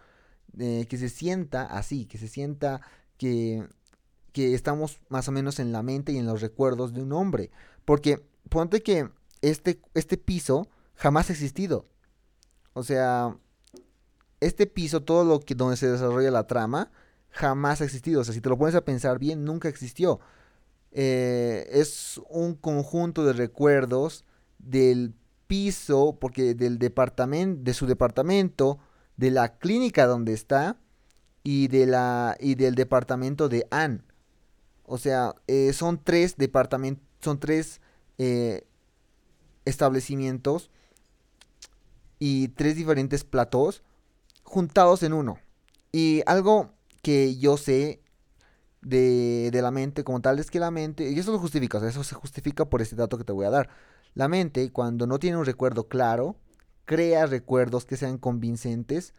Eh, 0.58 0.86
que 0.88 0.98
se 0.98 1.08
sienta 1.08 1.64
así, 1.64 2.06
que 2.06 2.18
se 2.18 2.28
sienta 2.28 2.80
que, 3.16 3.66
que 4.32 4.54
estamos 4.54 5.00
más 5.08 5.28
o 5.28 5.32
menos 5.32 5.58
en 5.58 5.72
la 5.72 5.82
mente 5.82 6.12
y 6.12 6.18
en 6.18 6.26
los 6.26 6.40
recuerdos 6.40 6.92
de 6.92 7.02
un 7.02 7.12
hombre. 7.12 7.50
Porque 7.84 8.24
ponte 8.48 8.82
que 8.82 9.08
este, 9.42 9.80
este 9.94 10.16
piso 10.16 10.68
jamás 11.00 11.30
ha 11.30 11.32
existido. 11.32 11.86
O 12.74 12.82
sea, 12.82 13.34
este 14.40 14.66
piso, 14.66 15.02
todo 15.02 15.24
lo 15.24 15.40
que 15.40 15.54
donde 15.54 15.78
se 15.78 15.90
desarrolla 15.90 16.30
la 16.30 16.46
trama, 16.46 16.92
jamás 17.30 17.80
ha 17.80 17.84
existido. 17.84 18.20
O 18.20 18.24
sea, 18.24 18.34
si 18.34 18.42
te 18.42 18.50
lo 18.50 18.58
pones 18.58 18.74
a 18.74 18.84
pensar 18.84 19.18
bien, 19.18 19.44
nunca 19.44 19.68
existió. 19.68 20.20
Eh, 20.92 21.66
es 21.72 22.20
un 22.28 22.54
conjunto 22.54 23.24
de 23.24 23.32
recuerdos 23.32 24.26
del 24.58 25.14
piso, 25.46 26.18
porque 26.20 26.54
del 26.54 26.78
departamento, 26.78 27.62
de 27.62 27.74
su 27.74 27.86
departamento, 27.86 28.78
de 29.16 29.30
la 29.30 29.56
clínica 29.56 30.06
donde 30.06 30.34
está 30.34 30.78
y, 31.42 31.68
de 31.68 31.86
la, 31.86 32.36
y 32.38 32.56
del 32.56 32.74
departamento 32.74 33.48
de 33.48 33.66
Anne. 33.70 34.02
O 34.84 34.98
sea, 34.98 35.34
eh, 35.46 35.72
son 35.72 36.04
tres 36.04 36.36
departamentos, 36.36 37.02
son 37.20 37.40
tres 37.40 37.80
eh, 38.18 38.66
establecimientos 39.64 40.70
y 42.20 42.48
tres 42.48 42.76
diferentes 42.76 43.24
platós 43.24 43.82
juntados 44.44 45.02
en 45.02 45.12
uno. 45.12 45.38
Y 45.90 46.22
algo 46.26 46.70
que 47.02 47.36
yo 47.36 47.56
sé 47.56 48.00
de, 48.82 49.50
de, 49.50 49.62
la 49.62 49.72
mente 49.72 50.04
como 50.04 50.20
tal 50.20 50.38
es 50.38 50.50
que 50.50 50.60
la 50.60 50.70
mente, 50.70 51.10
y 51.10 51.18
eso 51.18 51.32
lo 51.32 51.38
justifica, 51.38 51.84
eso 51.86 52.04
se 52.04 52.14
justifica 52.14 52.66
por 52.66 52.80
este 52.82 52.94
dato 52.94 53.18
que 53.18 53.24
te 53.24 53.32
voy 53.32 53.46
a 53.46 53.50
dar. 53.50 53.70
La 54.14 54.28
mente, 54.28 54.70
cuando 54.70 55.06
no 55.06 55.18
tiene 55.18 55.38
un 55.38 55.44
recuerdo 55.44 55.88
claro, 55.88 56.36
crea 56.84 57.26
recuerdos 57.26 57.86
que 57.86 57.96
sean 57.96 58.18
convincentes 58.18 59.14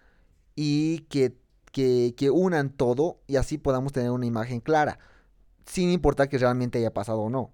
y 0.55 0.99
que, 1.09 1.37
que, 1.71 2.13
que 2.15 2.29
unan 2.29 2.69
todo 2.69 3.19
y 3.27 3.37
así 3.37 3.57
podamos 3.57 3.93
tener 3.93 4.11
una 4.11 4.25
imagen 4.25 4.59
clara, 4.59 4.99
sin 5.65 5.89
importar 5.89 6.29
que 6.29 6.37
realmente 6.37 6.79
haya 6.79 6.93
pasado 6.93 7.21
o 7.21 7.29
no. 7.29 7.51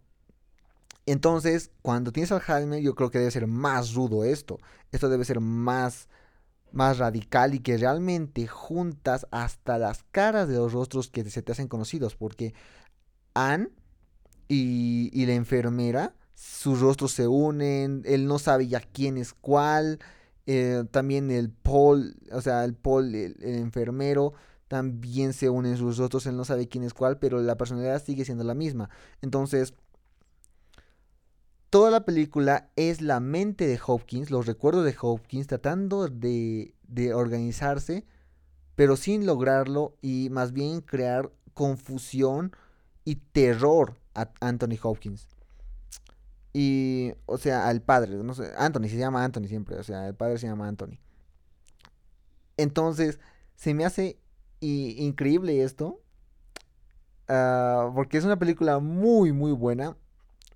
Entonces, 1.07 1.71
cuando 1.81 2.11
tienes 2.11 2.33
Alzheimer, 2.33 2.81
yo 2.81 2.93
creo 2.93 3.09
que 3.09 3.17
debe 3.19 3.31
ser 3.31 3.47
más 3.47 3.93
rudo 3.93 4.25
esto. 4.25 4.59
Esto 4.91 5.07
debe 5.07 5.23
ser 5.23 5.39
más, 5.39 6.09
más 6.73 6.97
radical 6.97 7.55
y 7.55 7.59
que 7.59 7.77
realmente 7.77 8.45
juntas 8.45 9.25
hasta 9.31 9.77
las 9.79 10.03
caras 10.11 10.49
de 10.49 10.55
los 10.57 10.73
rostros 10.73 11.09
que 11.09 11.23
se 11.29 11.41
te 11.41 11.53
hacen 11.53 11.69
conocidos. 11.69 12.17
Porque 12.17 12.53
Anne 13.33 13.69
y, 14.49 15.09
y 15.13 15.25
la 15.25 15.33
enfermera, 15.33 16.13
sus 16.33 16.81
rostros 16.81 17.13
se 17.13 17.25
unen, 17.25 18.01
él 18.05 18.27
no 18.27 18.37
sabe 18.37 18.67
ya 18.67 18.81
quién 18.81 19.17
es 19.17 19.33
cuál. 19.33 19.99
Eh, 20.45 20.83
también 20.91 21.31
el 21.31 21.51
Paul, 21.51 22.17
o 22.33 22.41
sea, 22.41 22.65
el 22.65 22.75
Paul, 22.75 23.15
el, 23.15 23.37
el 23.41 23.55
enfermero, 23.55 24.33
también 24.67 25.31
se 25.31 25.49
unen 25.49 25.77
sus 25.77 25.97
rostros, 25.97 26.25
él 26.25 26.35
no 26.35 26.43
sabe 26.43 26.67
quién 26.67 26.83
es 26.83 26.93
cuál, 26.93 27.17
pero 27.17 27.41
la 27.41 27.55
personalidad 27.55 28.03
sigue 28.03 28.25
siendo 28.25 28.43
la 28.43 28.53
misma. 28.55 28.89
Entonces, 29.21 29.73
toda 31.69 31.91
la 31.91 32.05
película 32.05 32.69
es 32.75 33.01
la 33.01 33.19
mente 33.19 33.67
de 33.67 33.79
Hopkins, 33.85 34.31
los 34.31 34.45
recuerdos 34.45 34.85
de 34.85 34.95
Hopkins, 34.99 35.47
tratando 35.47 36.07
de, 36.07 36.73
de 36.87 37.13
organizarse, 37.13 38.05
pero 38.75 38.95
sin 38.95 39.25
lograrlo 39.25 39.95
y 40.01 40.29
más 40.31 40.53
bien 40.53 40.81
crear 40.81 41.31
confusión 41.53 42.51
y 43.03 43.15
terror 43.15 43.97
a 44.13 44.29
Anthony 44.39 44.77
Hopkins. 44.81 45.27
Y, 46.53 47.13
o 47.25 47.37
sea, 47.37 47.67
al 47.67 47.81
padre, 47.81 48.15
no 48.23 48.33
sé, 48.33 48.51
Anthony, 48.57 48.87
se 48.89 48.97
llama 48.97 49.23
Anthony 49.23 49.47
siempre, 49.47 49.77
o 49.77 49.83
sea, 49.83 50.07
el 50.07 50.15
padre 50.15 50.37
se 50.37 50.47
llama 50.47 50.67
Anthony. 50.67 50.97
Entonces, 52.57 53.19
se 53.55 53.73
me 53.73 53.85
hace 53.85 54.19
increíble 54.59 55.63
esto, 55.63 56.01
uh, 57.29 57.93
porque 57.93 58.17
es 58.17 58.23
una 58.23 58.39
película 58.39 58.79
muy, 58.79 59.31
muy 59.33 59.51
buena 59.51 59.95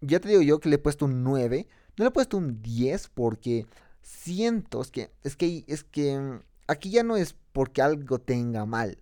ya 0.02 0.20
te 0.20 0.30
digo 0.30 0.42
yo 0.42 0.60
que 0.60 0.70
le 0.70 0.76
he 0.76 0.80
puesto 0.80 1.06
un 1.06 1.24
9. 1.24 1.68
No 1.98 2.06
le 2.06 2.10
he 2.10 2.12
puesto 2.12 2.38
un 2.38 2.62
10 2.62 3.10
porque 3.10 3.66
siento, 4.02 4.82
es 4.82 4.92
que, 4.92 5.12
es 5.24 5.36
que, 5.36 5.64
es 5.68 5.84
que 5.84 6.18
mm, 6.18 6.42
aquí 6.68 6.90
ya 6.90 7.04
no 7.04 7.16
es 7.16 7.36
porque 7.54 7.82
algo 7.82 8.20
tenga 8.20 8.66
mal, 8.66 8.98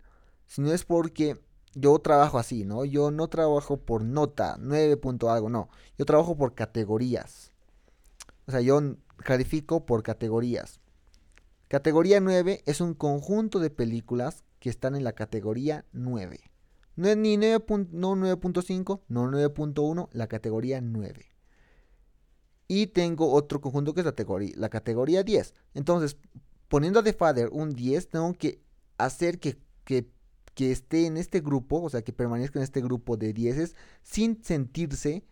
sino 0.48 0.72
es 0.74 0.86
porque 0.86 1.40
yo 1.74 1.98
trabajo 2.00 2.40
así, 2.40 2.66
¿no? 2.66 2.84
Yo 2.86 3.12
no 3.12 3.28
trabajo 3.28 3.78
por 3.78 4.04
nota, 4.04 4.58
9 4.60 4.98
punto 4.98 5.30
algo, 5.30 5.50
no. 5.50 5.70
Yo 5.98 6.06
trabajo 6.06 6.36
por 6.36 6.54
categorías. 6.54 7.52
O 8.48 8.52
sea, 8.52 8.62
yo 8.62 8.82
califico 9.18 9.86
por 9.86 10.04
categorías. 10.04 10.80
Categoría 11.68 12.20
9 12.20 12.64
es 12.66 12.82
un 12.82 12.96
conjunto 12.96 13.60
de 13.60 13.70
películas 13.70 14.44
que 14.60 14.70
están 14.70 14.96
en 14.96 15.04
la 15.04 15.14
categoría 15.14 15.86
9. 15.94 16.40
No 17.00 17.08
es 17.08 17.16
ni 17.16 17.38
9.5, 17.38 19.02
no 19.08 19.32
9.1, 19.32 20.10
la 20.12 20.28
categoría 20.28 20.82
9. 20.82 21.26
Y 22.68 22.88
tengo 22.88 23.32
otro 23.32 23.62
conjunto 23.62 23.94
que 23.94 24.02
es 24.02 24.06
la 24.06 24.12
categoría, 24.12 24.54
la 24.58 24.68
categoría 24.68 25.24
10. 25.24 25.54
Entonces, 25.76 26.18
poniendo 26.68 27.00
a 27.00 27.04
The 27.04 27.14
Father 27.14 27.52
un 27.54 27.70
10, 27.70 28.10
tengo 28.10 28.34
que 28.34 28.62
hacer 28.98 29.40
que, 29.40 29.58
que, 29.86 30.10
esté 30.58 31.06
en 31.06 31.16
este 31.16 31.40
grupo, 31.40 31.82
o 31.82 31.90
sea, 31.90 32.02
que 32.02 32.12
permanezca 32.12 32.60
en 32.60 32.64
este 32.64 32.82
grupo 32.82 33.16
de 33.16 33.32
10 33.32 33.76
sin 34.04 34.44
sentirse 34.44 35.24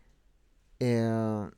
eh, 0.79 1.49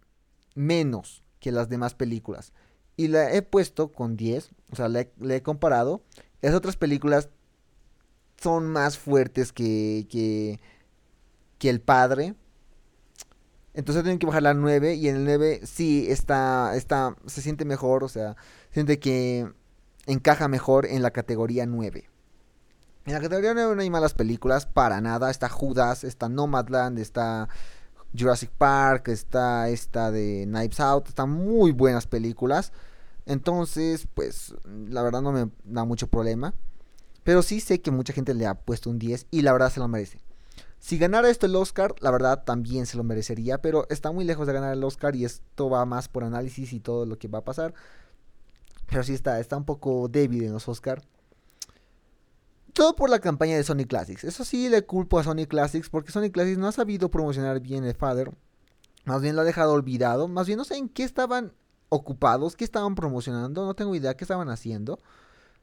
menos 0.56 1.24
que 1.40 1.52
las 1.52 1.70
demás 1.70 1.94
películas. 1.94 2.52
Y 2.98 3.10
la 3.10 3.32
he 3.32 3.44
puesto 3.44 3.92
con 3.92 4.18
10, 4.18 4.50
o 4.72 4.76
sea, 4.76 4.90
le, 4.90 5.14
le 5.20 5.36
he 5.36 5.44
comparado. 5.44 6.04
Las 6.42 6.56
otras 6.56 6.78
películas 6.78 7.30
son 8.42 8.68
más 8.68 8.98
fuertes 8.98 9.52
que, 9.52 10.08
que, 10.10 10.60
que 11.58 11.70
el 11.70 11.82
padre. 11.82 12.36
Entonces 13.74 14.04
tienen 14.04 14.20
que 14.20 14.26
bajar 14.26 14.44
la 14.44 14.54
9 14.54 14.96
y 14.96 15.08
en 15.08 15.18
el 15.18 15.26
9 15.26 15.62
sí 15.64 16.08
está, 16.10 16.76
está, 16.76 17.16
se 17.28 17.42
siente 17.42 17.66
mejor, 17.66 18.04
o 18.04 18.10
sea, 18.10 18.36
siente 18.72 19.00
que 19.00 19.50
encaja 20.06 20.48
mejor 20.48 20.86
en 20.86 21.02
la 21.02 21.12
categoría 21.12 21.66
9. 21.66 22.10
En 23.06 23.14
la 23.14 23.22
categoría 23.22 23.54
9 23.54 23.76
no 23.76 23.82
hay 23.82 23.90
malas 23.90 24.14
películas, 24.14 24.66
para 24.66 25.02
nada. 25.02 25.32
Está 25.32 25.50
Judas, 25.50 26.04
está 26.04 26.30
Nomadland, 26.30 27.00
está 27.00 27.48
Jurassic 28.18 28.52
Park, 28.52 29.08
está 29.10 29.70
esta 29.70 30.12
de 30.12 30.46
Knives 30.48 30.80
Out, 30.80 31.10
están 31.10 31.30
muy 31.30 31.72
buenas 31.72 32.08
películas. 32.08 32.72
Entonces, 33.26 34.08
pues, 34.14 34.54
la 34.66 35.04
verdad 35.04 35.22
no 35.22 35.32
me 35.32 35.50
da 35.64 35.86
mucho 35.86 36.08
problema. 36.08 36.54
Pero 37.30 37.44
sí 37.44 37.60
sé 37.60 37.80
que 37.80 37.92
mucha 37.92 38.12
gente 38.12 38.34
le 38.34 38.48
ha 38.48 38.56
puesto 38.56 38.90
un 38.90 38.98
10 38.98 39.28
y 39.30 39.44
la 39.44 39.54
verdad 39.54 39.72
se 39.72 39.80
lo 39.80 39.88
merece. 39.88 40.20
Si 40.80 40.98
ganara 40.98 41.30
esto 41.30 41.46
el 41.46 41.56
Oscar, 41.56 41.94
la 42.00 42.10
verdad 42.10 42.44
también 42.44 42.88
se 42.88 42.98
lo 42.98 43.04
merecería, 43.04 43.62
pero 43.62 43.86
está 43.92 44.12
muy 44.12 44.26
lejos 44.26 44.48
de 44.48 44.54
ganar 44.54 44.74
el 44.74 44.84
Oscar 44.84 45.16
y 45.16 45.26
esto 45.26 45.70
va 45.70 45.86
más 45.86 46.10
por 46.10 46.24
análisis 46.24 46.74
y 46.74 46.80
todo 46.80 47.06
lo 47.06 47.20
que 47.20 47.28
va 47.28 47.38
a 47.38 47.44
pasar. 47.44 47.76
Pero 48.88 49.04
sí 49.04 49.14
está, 49.14 49.40
está 49.40 49.58
un 49.58 49.64
poco 49.64 50.08
débil 50.08 50.46
en 50.46 50.54
los 50.54 50.68
Oscar. 50.68 51.04
Todo 52.74 52.96
por 52.96 53.12
la 53.12 53.20
campaña 53.20 53.58
de 53.58 53.64
Sony 53.64 53.86
Classics. 53.88 54.24
Eso 54.24 54.44
sí 54.44 54.68
le 54.68 54.84
culpo 54.88 55.20
a 55.20 55.24
Sony 55.24 55.46
Classics 55.48 55.92
porque 55.92 56.12
Sony 56.12 56.32
Classics 56.32 56.58
no 56.58 56.68
ha 56.68 56.72
sabido 56.72 57.12
promocionar 57.12 57.60
bien 57.60 57.84
el 57.84 57.94
Father. 57.94 58.32
Más 59.06 59.22
bien 59.22 59.36
lo 59.36 59.44
ha 59.44 59.46
dejado 59.46 59.74
olvidado. 59.74 60.28
Más 60.28 60.48
bien 60.48 60.58
no 60.58 60.66
sé 60.66 60.78
en 60.78 60.90
qué 60.90 61.04
estaban 61.04 61.54
ocupados, 61.90 62.56
qué 62.56 62.64
estaban 62.64 62.96
promocionando. 62.96 63.68
No 63.68 63.76
tengo 63.76 63.94
idea 63.94 64.18
qué 64.18 64.24
estaban 64.24 64.50
haciendo. 64.50 64.98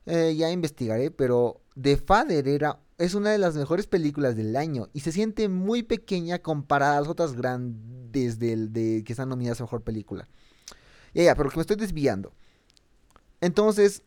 Eh, 0.06 0.36
ya 0.36 0.50
investigaré, 0.50 1.10
pero 1.10 1.60
The 1.80 1.96
Father 1.96 2.46
era, 2.46 2.78
es 2.96 3.14
una 3.14 3.30
de 3.30 3.38
las 3.38 3.56
mejores 3.56 3.88
películas 3.88 4.36
del 4.36 4.56
año 4.56 4.88
y 4.92 5.00
se 5.00 5.10
siente 5.10 5.48
muy 5.48 5.82
pequeña 5.82 6.38
comparada 6.38 6.96
a 6.96 7.00
las 7.00 7.08
otras 7.08 7.34
grandes 7.34 8.38
del, 8.38 8.72
de, 8.72 9.02
que 9.04 9.12
están 9.12 9.28
nominadas 9.28 9.60
a 9.60 9.64
mejor 9.64 9.82
película. 9.82 10.28
Ya, 11.12 11.24
ya, 11.24 11.34
pero 11.34 11.50
que 11.50 11.56
me 11.56 11.62
estoy 11.62 11.76
desviando. 11.76 12.32
Entonces, 13.40 14.02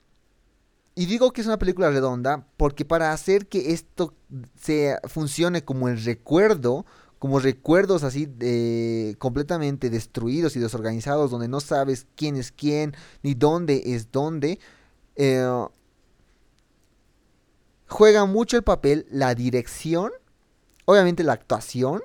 y 0.96 1.06
digo 1.06 1.32
que 1.32 1.42
es 1.42 1.48
una 1.48 1.60
película 1.60 1.90
redonda 1.90 2.46
porque 2.56 2.86
para 2.86 3.12
hacer 3.12 3.48
que 3.48 3.74
esto 3.74 4.14
se 4.56 4.98
funcione 5.06 5.64
como 5.66 5.90
el 5.90 6.02
recuerdo, 6.04 6.86
como 7.20 7.40
recuerdos 7.40 8.04
así 8.04 8.26
de, 8.26 9.16
completamente 9.20 9.90
destruidos 9.90 10.56
y 10.56 10.60
desorganizados, 10.60 11.30
donde 11.30 11.50
no 11.50 11.60
sabes 11.60 12.08
quién 12.16 12.38
es 12.38 12.54
quién 12.54 12.96
ni 13.22 13.34
dónde 13.34 13.94
es 13.94 14.12
dónde, 14.12 14.60
eh, 15.18 15.68
juega 17.90 18.26
mucho 18.26 18.58
el 18.58 18.64
papel 18.64 19.06
la 19.12 19.36
dirección, 19.36 20.12
obviamente 20.86 21.24
la 21.24 21.34
actuación 21.34 22.02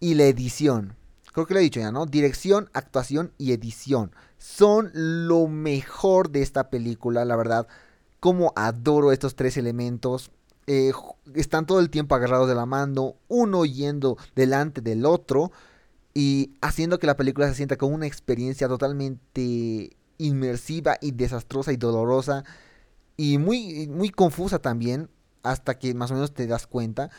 y 0.00 0.14
la 0.14 0.24
edición. 0.24 0.94
Creo 1.32 1.46
que 1.46 1.54
lo 1.54 1.60
he 1.60 1.64
dicho 1.64 1.80
ya, 1.80 1.92
¿no? 1.92 2.06
Dirección, 2.06 2.70
actuación 2.72 3.32
y 3.38 3.52
edición. 3.52 4.12
Son 4.38 4.90
lo 4.94 5.48
mejor 5.48 6.30
de 6.30 6.42
esta 6.42 6.70
película, 6.70 7.24
la 7.24 7.36
verdad. 7.36 7.66
Como 8.20 8.52
adoro 8.56 9.12
estos 9.12 9.36
tres 9.36 9.56
elementos. 9.56 10.30
Eh, 10.66 10.92
están 11.34 11.66
todo 11.66 11.80
el 11.80 11.90
tiempo 11.90 12.14
agarrados 12.14 12.48
de 12.48 12.54
la 12.54 12.66
mano, 12.66 13.16
uno 13.28 13.64
yendo 13.64 14.16
delante 14.34 14.80
del 14.80 15.04
otro 15.04 15.52
y 16.12 16.54
haciendo 16.62 16.98
que 16.98 17.06
la 17.06 17.16
película 17.16 17.48
se 17.48 17.54
sienta 17.54 17.76
como 17.76 17.94
una 17.94 18.06
experiencia 18.06 18.66
totalmente 18.68 19.96
inmersiva 20.18 20.96
y 21.00 21.12
desastrosa 21.12 21.72
y 21.72 21.76
dolorosa 21.76 22.44
y 23.16 23.38
muy, 23.38 23.88
muy 23.88 24.10
confusa 24.10 24.58
también, 24.58 25.08
hasta 25.42 25.78
que 25.78 25.94
más 25.94 26.10
o 26.10 26.14
menos 26.14 26.34
te 26.34 26.46
das 26.46 26.66
cuenta. 26.66 27.10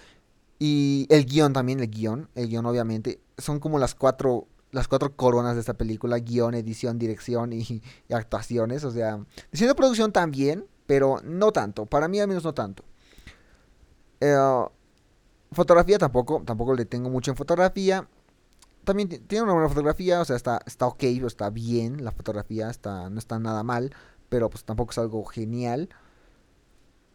Y 0.60 1.08
el 1.10 1.26
guion 1.26 1.54
también, 1.54 1.80
el 1.80 1.90
guion, 1.90 2.30
el 2.36 2.50
guion 2.50 2.66
obviamente, 2.66 3.22
son 3.38 3.60
como 3.60 3.80
las 3.80 3.96
cuatro, 3.96 4.48
las 4.72 4.88
cuatro 4.88 5.16
coronas 5.16 5.56
de 5.56 5.62
esta 5.62 5.76
película, 5.76 6.18
guion, 6.20 6.56
edición, 6.56 6.98
dirección 6.98 7.54
y, 7.54 7.82
actuaciones, 8.12 8.84
o 8.84 8.92
sea, 8.92 9.20
diseño 9.52 9.70
de 9.70 9.76
producción 9.76 10.12
también, 10.12 10.66
pero 10.86 11.20
no 11.24 11.52
tanto, 11.52 11.86
para 11.86 12.08
mí 12.08 12.20
al 12.20 12.28
menos 12.28 12.44
no 12.44 12.54
tanto. 12.54 12.84
Eh, 14.20 14.36
fotografía 15.52 15.98
tampoco, 15.98 16.42
tampoco 16.46 16.74
le 16.74 16.86
tengo 16.86 17.10
mucho 17.10 17.32
en 17.32 17.38
fotografía. 17.38 18.08
También 18.88 19.10
tiene 19.10 19.44
una 19.44 19.54
buena 19.54 19.70
fotografía, 19.70 20.22
o 20.22 20.26
sea, 20.26 20.36
está, 20.36 20.62
está 20.66 20.88
ok, 20.88 21.04
está 21.04 21.50
bien 21.50 22.04
la 22.04 22.12
fotografía, 22.12 22.70
está, 22.70 23.10
no 23.10 23.20
está 23.20 23.38
nada 23.38 23.62
mal 23.62 23.94
pero 24.30 24.50
pues 24.50 24.64
tampoco 24.64 24.92
es 24.92 24.98
algo 24.98 25.24
genial. 25.26 25.90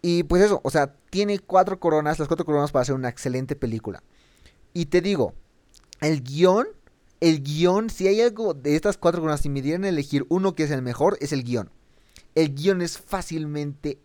Y 0.00 0.24
pues 0.24 0.42
eso, 0.42 0.60
o 0.64 0.70
sea, 0.70 0.94
tiene 1.10 1.38
cuatro 1.38 1.78
coronas, 1.78 2.18
las 2.18 2.28
cuatro 2.28 2.44
coronas 2.44 2.72
para 2.72 2.82
hacer 2.82 2.94
una 2.94 3.08
excelente 3.08 3.54
película. 3.54 4.02
Y 4.74 4.86
te 4.86 5.00
digo, 5.00 5.34
el 6.00 6.22
guion, 6.22 6.66
el 7.20 7.42
guion, 7.42 7.88
si 7.90 8.08
hay 8.08 8.20
algo 8.20 8.54
de 8.54 8.74
estas 8.74 8.96
cuatro 8.96 9.20
coronas, 9.20 9.42
si 9.42 9.48
me 9.48 9.62
dieran 9.62 9.84
a 9.84 9.88
elegir 9.88 10.26
uno 10.28 10.54
que 10.54 10.64
es 10.64 10.70
el 10.70 10.82
mejor, 10.82 11.16
es 11.20 11.32
el 11.32 11.44
guion. 11.44 11.70
El 12.34 12.54
guion 12.54 12.82
es 12.82 12.98
fácilmente 12.98 14.00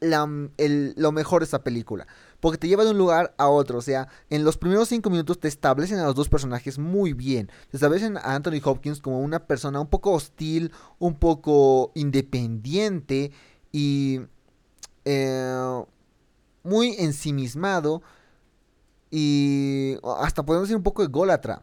lo 0.00 1.12
mejor 1.12 1.40
de 1.40 1.44
esta 1.44 1.64
película. 1.64 2.06
Porque 2.44 2.58
te 2.58 2.68
lleva 2.68 2.84
de 2.84 2.90
un 2.90 2.98
lugar 2.98 3.34
a 3.38 3.48
otro. 3.48 3.78
O 3.78 3.80
sea, 3.80 4.06
en 4.28 4.44
los 4.44 4.58
primeros 4.58 4.90
cinco 4.90 5.08
minutos 5.08 5.40
te 5.40 5.48
establecen 5.48 5.98
a 5.98 6.04
los 6.04 6.14
dos 6.14 6.28
personajes 6.28 6.78
muy 6.78 7.14
bien. 7.14 7.50
Te 7.70 7.78
establecen 7.78 8.18
a 8.18 8.34
Anthony 8.34 8.60
Hopkins 8.62 9.00
como 9.00 9.20
una 9.20 9.46
persona 9.46 9.80
un 9.80 9.86
poco 9.86 10.12
hostil, 10.12 10.70
un 10.98 11.14
poco 11.14 11.90
independiente 11.94 13.32
y 13.72 14.20
eh, 15.06 15.84
muy 16.62 16.96
ensimismado 16.98 18.02
y 19.10 19.96
hasta 20.18 20.44
podemos 20.44 20.68
decir 20.68 20.76
un 20.76 20.82
poco 20.82 21.02
ególatra. 21.02 21.62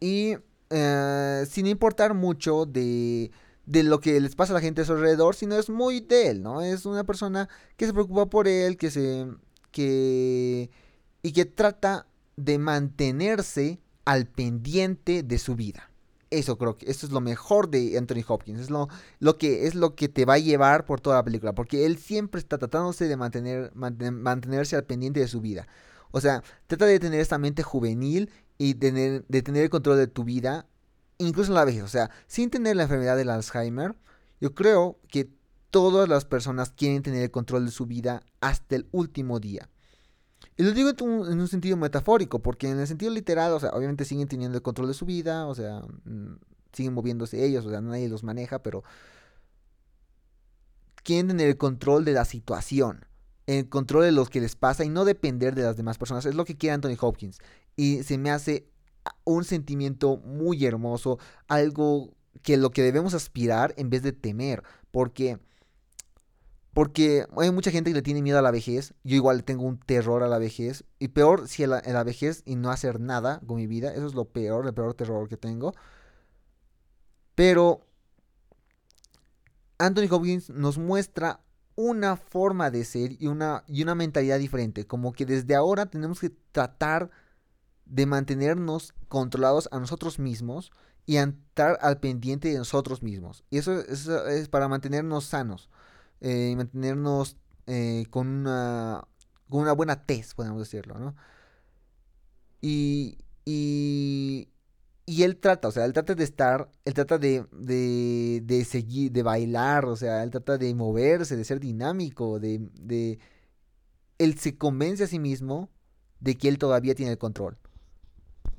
Y 0.00 0.36
eh, 0.68 1.46
sin 1.48 1.66
importar 1.66 2.12
mucho 2.12 2.66
de, 2.66 3.30
de 3.68 3.82
lo 3.82 4.00
que 4.00 4.18
les 4.18 4.34
pasa 4.34 4.54
a 4.54 4.54
la 4.54 4.62
gente 4.62 4.80
a 4.80 4.84
su 4.86 4.92
alrededor, 4.92 5.34
sino 5.34 5.54
es 5.56 5.68
muy 5.68 6.00
de 6.00 6.28
él, 6.28 6.42
¿no? 6.42 6.62
Es 6.62 6.86
una 6.86 7.04
persona 7.04 7.50
que 7.76 7.86
se 7.86 7.92
preocupa 7.92 8.26
por 8.26 8.48
él, 8.48 8.78
que 8.78 8.90
se... 8.90 9.26
que... 9.70 10.70
y 11.22 11.32
que 11.32 11.44
trata 11.44 12.06
de 12.36 12.58
mantenerse 12.58 13.80
al 14.06 14.26
pendiente 14.26 15.22
de 15.22 15.38
su 15.38 15.54
vida. 15.54 15.90
Eso 16.30 16.56
creo 16.56 16.76
que 16.78 16.90
eso 16.90 17.06
es 17.06 17.12
lo 17.12 17.20
mejor 17.20 17.68
de 17.68 17.98
Anthony 17.98 18.24
Hopkins. 18.26 18.60
Es 18.60 18.70
lo, 18.70 18.88
lo, 19.18 19.36
que, 19.36 19.66
es 19.66 19.74
lo 19.74 19.94
que 19.94 20.08
te 20.08 20.24
va 20.24 20.34
a 20.34 20.38
llevar 20.38 20.86
por 20.86 21.00
toda 21.00 21.16
la 21.16 21.24
película. 21.24 21.54
Porque 21.54 21.84
él 21.84 21.98
siempre 21.98 22.38
está 22.38 22.56
tratándose 22.56 23.06
de 23.06 23.16
mantener, 23.16 23.70
mantenerse 23.74 24.76
al 24.76 24.84
pendiente 24.84 25.20
de 25.20 25.28
su 25.28 25.42
vida. 25.42 25.68
O 26.10 26.22
sea, 26.22 26.42
trata 26.66 26.86
de 26.86 26.98
tener 26.98 27.20
esta 27.20 27.36
mente 27.36 27.62
juvenil 27.62 28.30
y 28.56 28.74
tener, 28.74 29.26
de 29.28 29.42
tener 29.42 29.64
el 29.64 29.70
control 29.70 29.98
de 29.98 30.06
tu 30.06 30.24
vida, 30.24 30.66
incluso 31.18 31.50
en 31.50 31.56
la 31.56 31.64
vejez. 31.64 31.82
O 31.82 31.88
sea, 31.88 32.10
sin 32.26 32.50
tener 32.50 32.76
la 32.76 32.84
enfermedad 32.84 33.16
del 33.16 33.30
Alzheimer, 33.30 33.94
yo 34.40 34.54
creo 34.54 34.98
que 35.08 35.30
todas 35.70 36.08
las 36.08 36.24
personas 36.24 36.70
quieren 36.70 37.02
tener 37.02 37.22
el 37.22 37.30
control 37.30 37.66
de 37.66 37.72
su 37.72 37.86
vida 37.86 38.22
hasta 38.40 38.76
el 38.76 38.88
último 38.92 39.40
día. 39.40 39.68
Y 40.56 40.64
lo 40.64 40.72
digo 40.72 40.90
en 40.90 41.40
un, 41.40 41.48
sentido 41.48 41.76
metafórico, 41.76 42.40
porque 42.40 42.68
en 42.68 42.80
el 42.80 42.86
sentido 42.86 43.12
literal, 43.12 43.52
o 43.52 43.60
sea, 43.60 43.70
obviamente 43.70 44.04
siguen 44.04 44.26
teniendo 44.26 44.56
el 44.56 44.62
control 44.62 44.88
de 44.88 44.94
su 44.94 45.06
vida, 45.06 45.46
o 45.46 45.54
sea, 45.54 45.82
mm, 46.04 46.36
siguen 46.72 46.94
moviéndose 46.94 47.44
ellos, 47.44 47.64
o 47.64 47.70
sea, 47.70 47.80
nadie 47.80 48.08
los 48.08 48.24
maneja, 48.24 48.60
pero 48.62 48.82
quieren 51.04 51.28
tener 51.28 51.48
el 51.48 51.56
control 51.56 52.04
de 52.04 52.12
la 52.12 52.24
situación, 52.24 53.06
el 53.46 53.68
control 53.68 54.04
de 54.04 54.12
lo 54.12 54.26
que 54.26 54.40
les 54.40 54.56
pasa 54.56 54.84
y 54.84 54.88
no 54.88 55.04
depender 55.04 55.54
de 55.54 55.62
las 55.62 55.76
demás 55.76 55.96
personas. 55.96 56.26
Es 56.26 56.34
lo 56.34 56.44
que 56.44 56.56
quiere 56.56 56.74
Anthony 56.74 56.96
Hopkins. 57.00 57.38
Y 57.76 58.02
se 58.02 58.18
me 58.18 58.30
hace 58.30 58.68
un 59.24 59.44
sentimiento 59.44 60.16
muy 60.18 60.64
hermoso, 60.64 61.18
algo 61.46 62.14
que 62.42 62.56
lo 62.56 62.70
que 62.70 62.82
debemos 62.82 63.14
aspirar 63.14 63.74
en 63.76 63.90
vez 63.90 64.02
de 64.02 64.12
temer, 64.12 64.62
porque 64.90 65.38
porque 66.78 67.26
hay 67.36 67.50
mucha 67.50 67.72
gente 67.72 67.90
que 67.90 67.96
le 67.96 68.02
tiene 68.02 68.22
miedo 68.22 68.38
a 68.38 68.42
la 68.42 68.52
vejez. 68.52 68.94
Yo 69.02 69.16
igual 69.16 69.38
le 69.38 69.42
tengo 69.42 69.64
un 69.64 69.80
terror 69.80 70.22
a 70.22 70.28
la 70.28 70.38
vejez. 70.38 70.84
Y 71.00 71.08
peor 71.08 71.48
si 71.48 71.64
en 71.64 71.70
la, 71.70 72.04
vejez 72.04 72.42
y 72.44 72.54
no 72.54 72.70
hacer 72.70 73.00
nada 73.00 73.40
con 73.48 73.56
mi 73.56 73.66
vida. 73.66 73.92
Eso 73.92 74.06
es 74.06 74.14
lo 74.14 74.26
peor, 74.26 74.64
el 74.64 74.74
peor 74.74 74.94
terror 74.94 75.28
que 75.28 75.36
tengo. 75.36 75.74
Pero 77.34 77.80
Anthony 79.78 80.06
Hopkins 80.08 80.50
nos 80.50 80.78
muestra 80.78 81.40
una 81.74 82.16
forma 82.16 82.70
de 82.70 82.84
ser 82.84 83.20
y 83.20 83.26
una, 83.26 83.64
y 83.66 83.82
una 83.82 83.96
mentalidad 83.96 84.38
diferente. 84.38 84.86
Como 84.86 85.12
que 85.12 85.26
desde 85.26 85.56
ahora 85.56 85.86
tenemos 85.86 86.20
que 86.20 86.30
tratar 86.52 87.10
de 87.88 88.06
mantenernos 88.06 88.94
controlados 89.08 89.68
a 89.72 89.78
nosotros 89.80 90.18
mismos 90.18 90.70
y 91.06 91.16
estar 91.16 91.78
al 91.80 92.00
pendiente 92.00 92.48
de 92.48 92.58
nosotros 92.58 93.02
mismos. 93.02 93.44
Y 93.50 93.58
eso 93.58 93.80
es 93.80 94.48
para 94.48 94.68
mantenernos 94.68 95.24
sanos 95.24 95.70
eh, 96.20 96.54
mantenernos 96.56 97.36
eh, 97.66 98.06
con, 98.10 98.28
una, 98.28 99.04
con 99.48 99.60
una 99.60 99.72
buena 99.72 100.04
tez, 100.04 100.34
podemos 100.34 100.58
decirlo, 100.60 100.98
¿no? 100.98 101.14
Y, 102.60 103.18
y, 103.44 104.48
y 105.06 105.22
él 105.22 105.38
trata, 105.38 105.68
o 105.68 105.70
sea, 105.70 105.84
él 105.84 105.92
trata 105.92 106.14
de 106.14 106.24
estar, 106.24 106.70
él 106.84 106.94
trata 106.94 107.18
de, 107.18 107.46
de, 107.52 108.42
de 108.44 108.64
seguir, 108.64 109.12
de 109.12 109.22
bailar, 109.22 109.84
o 109.84 109.96
sea, 109.96 110.22
él 110.24 110.30
trata 110.30 110.58
de 110.58 110.74
moverse, 110.74 111.36
de 111.36 111.44
ser 111.44 111.60
dinámico, 111.60 112.40
de, 112.40 112.68
de... 112.74 113.18
Él 114.18 114.38
se 114.38 114.58
convence 114.58 115.04
a 115.04 115.06
sí 115.06 115.18
mismo 115.20 115.70
de 116.20 116.36
que 116.36 116.48
él 116.48 116.58
todavía 116.58 116.94
tiene 116.94 117.12
el 117.12 117.18
control. 117.18 117.58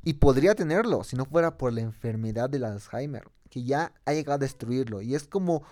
Y 0.04 0.14
podría 0.14 0.56
tenerlo 0.56 1.04
si 1.04 1.16
no 1.16 1.26
fuera 1.26 1.58
por 1.58 1.74
la 1.74 1.82
enfermedad 1.82 2.50
del 2.50 2.64
Alzheimer, 2.64 3.24
que 3.50 3.64
ya 3.64 3.94
ha 4.06 4.14
llegado 4.14 4.36
a 4.36 4.40
destruirlo. 4.40 5.02
Y 5.02 5.16
es 5.16 5.28
como 5.28 5.64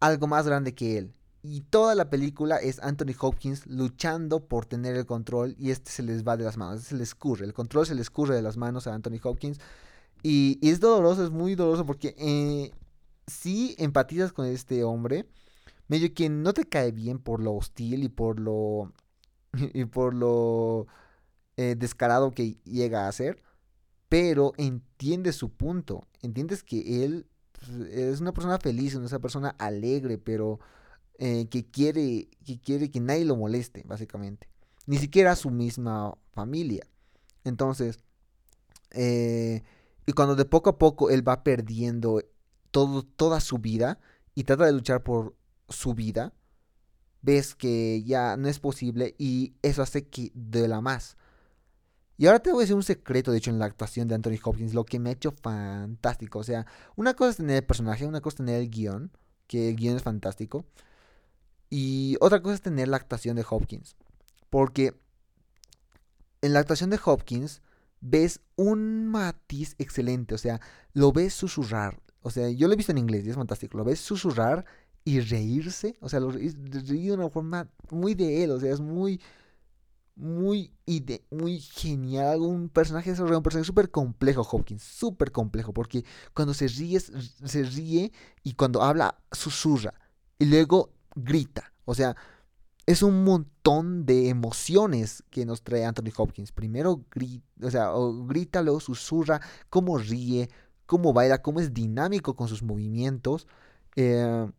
algo 0.00 0.26
más 0.26 0.46
grande 0.46 0.74
que 0.74 0.98
él. 0.98 1.14
Y 1.42 1.60
toda 1.62 1.94
la 1.94 2.10
película 2.10 2.56
es 2.56 2.80
Anthony 2.80 3.14
Hopkins 3.18 3.66
luchando 3.66 4.40
por 4.48 4.66
tener 4.66 4.96
el 4.96 5.06
control 5.06 5.54
y 5.58 5.70
este 5.70 5.90
se 5.90 6.02
les 6.02 6.26
va 6.26 6.36
de 6.36 6.44
las 6.44 6.56
manos, 6.56 6.82
se 6.82 6.96
les 6.96 7.08
escurre, 7.08 7.46
el 7.46 7.54
control 7.54 7.86
se 7.86 7.94
le 7.94 8.02
escurre 8.02 8.34
de 8.34 8.42
las 8.42 8.56
manos 8.56 8.86
a 8.86 8.94
Anthony 8.94 9.20
Hopkins. 9.22 9.58
Y, 10.22 10.58
es 10.62 10.80
doloroso, 10.80 11.24
es 11.24 11.30
muy 11.30 11.54
doloroso 11.54 11.86
porque 11.86 12.14
eh, 12.18 12.72
si 13.26 13.76
empatizas 13.78 14.32
con 14.32 14.46
este 14.46 14.82
hombre, 14.82 15.26
medio 15.86 16.12
que 16.12 16.28
no 16.28 16.52
te 16.52 16.64
cae 16.64 16.92
bien 16.92 17.18
por 17.18 17.40
lo 17.40 17.54
hostil 17.54 18.02
y 18.04 18.08
por 18.08 18.40
lo, 18.40 18.92
y 19.52 19.84
por 19.84 20.14
lo 20.14 20.86
eh, 21.56 21.76
descarado 21.78 22.32
que 22.32 22.56
llega 22.64 23.08
a 23.08 23.12
ser, 23.12 23.42
pero 24.08 24.52
entiendes 24.56 25.36
su 25.36 25.50
punto, 25.50 26.06
entiendes 26.22 26.62
que 26.62 27.04
él 27.04 27.26
pues, 27.52 27.70
es 27.90 28.20
una 28.20 28.32
persona 28.32 28.58
feliz, 28.58 28.94
es 28.94 28.98
una 28.98 29.18
persona 29.18 29.50
alegre, 29.58 30.18
pero 30.18 30.60
eh, 31.18 31.48
que, 31.50 31.66
quiere, 31.66 32.28
que 32.44 32.60
quiere 32.60 32.90
que 32.90 33.00
nadie 33.00 33.24
lo 33.24 33.36
moleste, 33.36 33.82
básicamente. 33.86 34.48
Ni 34.86 34.98
siquiera 34.98 35.36
su 35.36 35.50
misma 35.50 36.14
familia. 36.32 36.86
Entonces, 37.44 37.98
eh, 38.92 39.62
y 40.06 40.12
cuando 40.12 40.36
de 40.36 40.44
poco 40.44 40.70
a 40.70 40.78
poco 40.78 41.10
él 41.10 41.26
va 41.26 41.44
perdiendo 41.44 42.22
todo, 42.70 43.02
toda 43.02 43.40
su 43.40 43.58
vida 43.58 43.98
y 44.34 44.44
trata 44.44 44.64
de 44.64 44.72
luchar 44.72 45.02
por 45.02 45.36
su 45.68 45.94
vida, 45.94 46.32
ves 47.20 47.54
que 47.54 48.02
ya 48.04 48.36
no 48.36 48.48
es 48.48 48.58
posible 48.58 49.14
y 49.18 49.54
eso 49.62 49.82
hace 49.82 50.06
que 50.06 50.30
duela 50.34 50.80
más. 50.80 51.16
Y 52.18 52.26
ahora 52.26 52.40
te 52.40 52.50
voy 52.50 52.60
a 52.60 52.64
decir 52.64 52.74
un 52.74 52.82
secreto, 52.82 53.30
de 53.30 53.38
hecho, 53.38 53.50
en 53.50 53.60
la 53.60 53.66
actuación 53.66 54.08
de 54.08 54.16
Anthony 54.16 54.38
Hopkins, 54.42 54.74
lo 54.74 54.84
que 54.84 54.98
me 54.98 55.10
ha 55.10 55.12
hecho 55.12 55.30
fantástico. 55.30 56.40
O 56.40 56.44
sea, 56.44 56.66
una 56.96 57.14
cosa 57.14 57.30
es 57.30 57.36
tener 57.36 57.56
el 57.58 57.64
personaje, 57.64 58.06
una 58.06 58.20
cosa 58.20 58.34
es 58.34 58.38
tener 58.38 58.60
el 58.60 58.68
guion, 58.68 59.12
que 59.46 59.70
el 59.70 59.76
guion 59.76 59.96
es 59.96 60.02
fantástico. 60.02 60.64
Y 61.70 62.16
otra 62.20 62.42
cosa 62.42 62.56
es 62.56 62.62
tener 62.62 62.88
la 62.88 62.96
actuación 62.96 63.36
de 63.36 63.46
Hopkins. 63.48 63.94
Porque 64.50 64.94
en 66.42 66.52
la 66.52 66.58
actuación 66.58 66.90
de 66.90 66.98
Hopkins 67.04 67.62
ves 68.00 68.40
un 68.56 69.06
matiz 69.06 69.76
excelente. 69.78 70.34
O 70.34 70.38
sea, 70.38 70.60
lo 70.94 71.12
ves 71.12 71.34
susurrar. 71.34 72.00
O 72.22 72.30
sea, 72.30 72.50
yo 72.50 72.66
lo 72.66 72.74
he 72.74 72.76
visto 72.76 72.90
en 72.90 72.98
inglés 72.98 73.26
y 73.26 73.30
es 73.30 73.36
fantástico. 73.36 73.78
Lo 73.78 73.84
ves 73.84 74.00
susurrar 74.00 74.64
y 75.04 75.20
reírse. 75.20 75.96
O 76.00 76.08
sea, 76.08 76.18
lo 76.18 76.32
reír 76.32 76.56
de 76.56 77.12
una 77.12 77.30
forma 77.30 77.68
muy 77.90 78.14
de 78.14 78.42
él. 78.42 78.50
O 78.50 78.58
sea, 78.58 78.72
es 78.72 78.80
muy, 78.80 79.20
muy, 80.18 80.72
muy 81.30 81.60
genial. 81.60 82.40
Un 82.40 82.68
personaje, 82.68 83.10
un 83.10 83.42
personaje 83.42 83.66
súper 83.66 83.90
complejo, 83.90 84.42
Hopkins. 84.42 84.82
Súper 84.82 85.32
complejo. 85.32 85.72
Porque 85.72 86.04
cuando 86.34 86.54
se 86.54 86.68
ríe, 86.68 87.00
se 87.00 87.62
ríe 87.62 88.12
y 88.42 88.54
cuando 88.54 88.82
habla, 88.82 89.16
susurra. 89.32 89.94
Y 90.38 90.46
luego 90.46 90.90
grita. 91.14 91.72
O 91.84 91.94
sea, 91.94 92.16
es 92.86 93.02
un 93.02 93.24
montón 93.24 94.06
de 94.06 94.28
emociones 94.28 95.22
que 95.30 95.46
nos 95.46 95.62
trae 95.62 95.84
Anthony 95.84 96.12
Hopkins. 96.16 96.52
Primero 96.52 97.04
grita, 97.10 97.66
o 97.66 97.70
sea, 97.70 97.92
grita, 98.26 98.62
luego 98.62 98.80
susurra, 98.80 99.40
cómo 99.70 99.98
ríe, 99.98 100.50
cómo 100.86 101.12
baila, 101.12 101.42
cómo 101.42 101.60
es 101.60 101.72
dinámico 101.72 102.34
con 102.34 102.48
sus 102.48 102.62
movimientos. 102.62 103.46
Eh, 103.96 104.50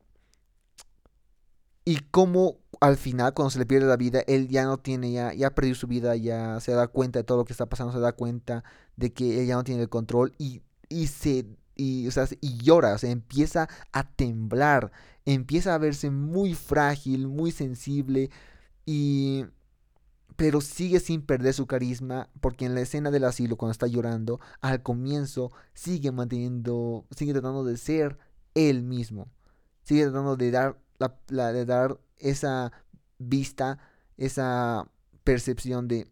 y 1.86 1.98
cómo 2.12 2.60
al 2.80 2.98
final, 2.98 3.34
cuando 3.34 3.50
se 3.52 3.60
le 3.60 3.66
pierde 3.66 3.88
la 3.88 3.98
vida, 3.98 4.22
él 4.28 4.48
ya 4.48 4.64
no 4.66 4.78
tiene, 4.80 5.12
ya, 5.12 5.34
ya 5.34 5.52
perdido 5.52 5.76
su 5.76 5.88
vida, 5.88 6.16
ya 6.16 6.60
se 6.62 6.72
da 6.74 6.88
cuenta 6.88 7.20
de 7.20 7.24
todo 7.24 7.40
lo 7.40 7.46
que 7.46 7.54
está 7.54 7.68
pasando, 7.68 7.94
se 7.94 8.00
da 8.00 8.14
cuenta 8.14 8.64
de 8.96 9.12
que 9.14 9.42
él 9.42 9.48
ya 9.48 9.56
no 9.56 9.64
tiene 9.64 9.82
el 9.82 9.90
control 9.90 10.34
y, 10.38 10.62
y 10.90 11.08
se 11.08 11.46
y, 11.80 12.08
o 12.08 12.12
sea, 12.12 12.28
y 12.42 12.58
llora, 12.58 12.94
o 12.94 12.98
sea, 12.98 13.10
empieza 13.10 13.70
a 13.94 14.04
temblar, 14.12 14.92
empieza 15.26 15.74
a 15.74 15.78
verse 15.78 16.12
muy 16.12 16.54
frágil, 16.54 17.28
muy 17.28 17.52
sensible 17.52 18.30
y 18.86 19.46
pero 20.36 20.62
sigue 20.62 21.00
sin 21.00 21.22
perder 21.22 21.54
su 21.54 21.68
carisma 21.68 22.30
porque 22.42 22.66
en 22.66 22.76
la 22.76 22.82
escena 22.82 23.12
del 23.12 23.26
asilo 23.26 23.58
cuando 23.58 23.72
está 23.74 23.88
llorando 23.88 24.40
al 24.62 24.82
comienzo 24.84 25.52
sigue 25.74 26.12
manteniendo 26.12 27.06
sigue 27.16 27.34
tratando 27.34 27.66
de 27.66 27.78
ser 27.78 28.18
él 28.56 28.84
mismo 28.84 29.28
sigue 29.84 30.04
tratando 30.04 30.38
de 30.38 30.52
dar 30.52 30.80
la, 31.28 31.54
de 31.54 31.66
dar 31.66 32.00
esa 32.18 32.72
vista 33.18 33.80
esa 34.18 34.88
percepción 35.24 35.88
de 35.88 36.08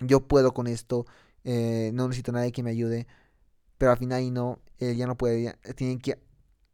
yo 0.00 0.26
puedo 0.26 0.54
con 0.54 0.66
esto 0.66 1.06
eh, 1.44 1.90
no 1.94 2.06
necesito 2.08 2.32
nadie 2.32 2.52
que 2.52 2.62
me 2.62 2.70
ayude 2.70 3.06
pero 3.76 3.92
al 3.92 3.98
final 3.98 4.32
no 4.32 4.60
él 4.78 4.96
ya 4.96 5.06
no 5.06 5.16
puede 5.16 5.56
tiene 5.76 5.98
que 5.98 6.18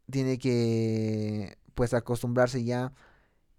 tiene 0.09 0.37
que 0.37 1.57
pues 1.73 1.93
acostumbrarse 1.93 2.63
ya 2.63 2.93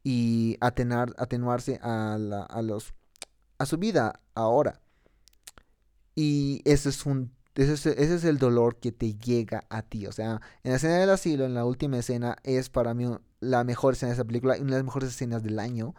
y 0.08 0.56
atenuarse 0.60 1.80
a, 1.82 2.14
a, 2.14 2.62
los, 2.62 2.94
a 3.58 3.66
su 3.66 3.76
vida 3.76 4.20
ahora. 4.36 4.80
Y 6.14 6.62
ese 6.64 6.90
es 6.90 7.04
un 7.06 7.35
ese 7.56 8.14
es, 8.14 8.24
el 8.24 8.38
dolor 8.38 8.76
que 8.76 8.92
te 8.92 9.14
llega 9.14 9.64
a 9.70 9.82
ti. 9.82 10.06
O 10.06 10.12
sea, 10.12 10.40
en 10.62 10.70
la 10.72 10.76
escena 10.76 10.98
del 10.98 11.10
asilo, 11.10 11.44
en 11.44 11.54
la 11.54 11.64
última 11.64 11.98
escena, 11.98 12.36
es 12.44 12.68
para 12.68 12.94
mí 12.94 13.06
la 13.40 13.64
mejor 13.64 13.94
escena 13.94 14.10
de 14.10 14.14
esa 14.14 14.24
película 14.24 14.58
y 14.58 14.60
una 14.60 14.72
de 14.72 14.78
las 14.78 14.84
mejores 14.84 15.10
escenas 15.10 15.42
del 15.42 15.58
año. 15.58 15.94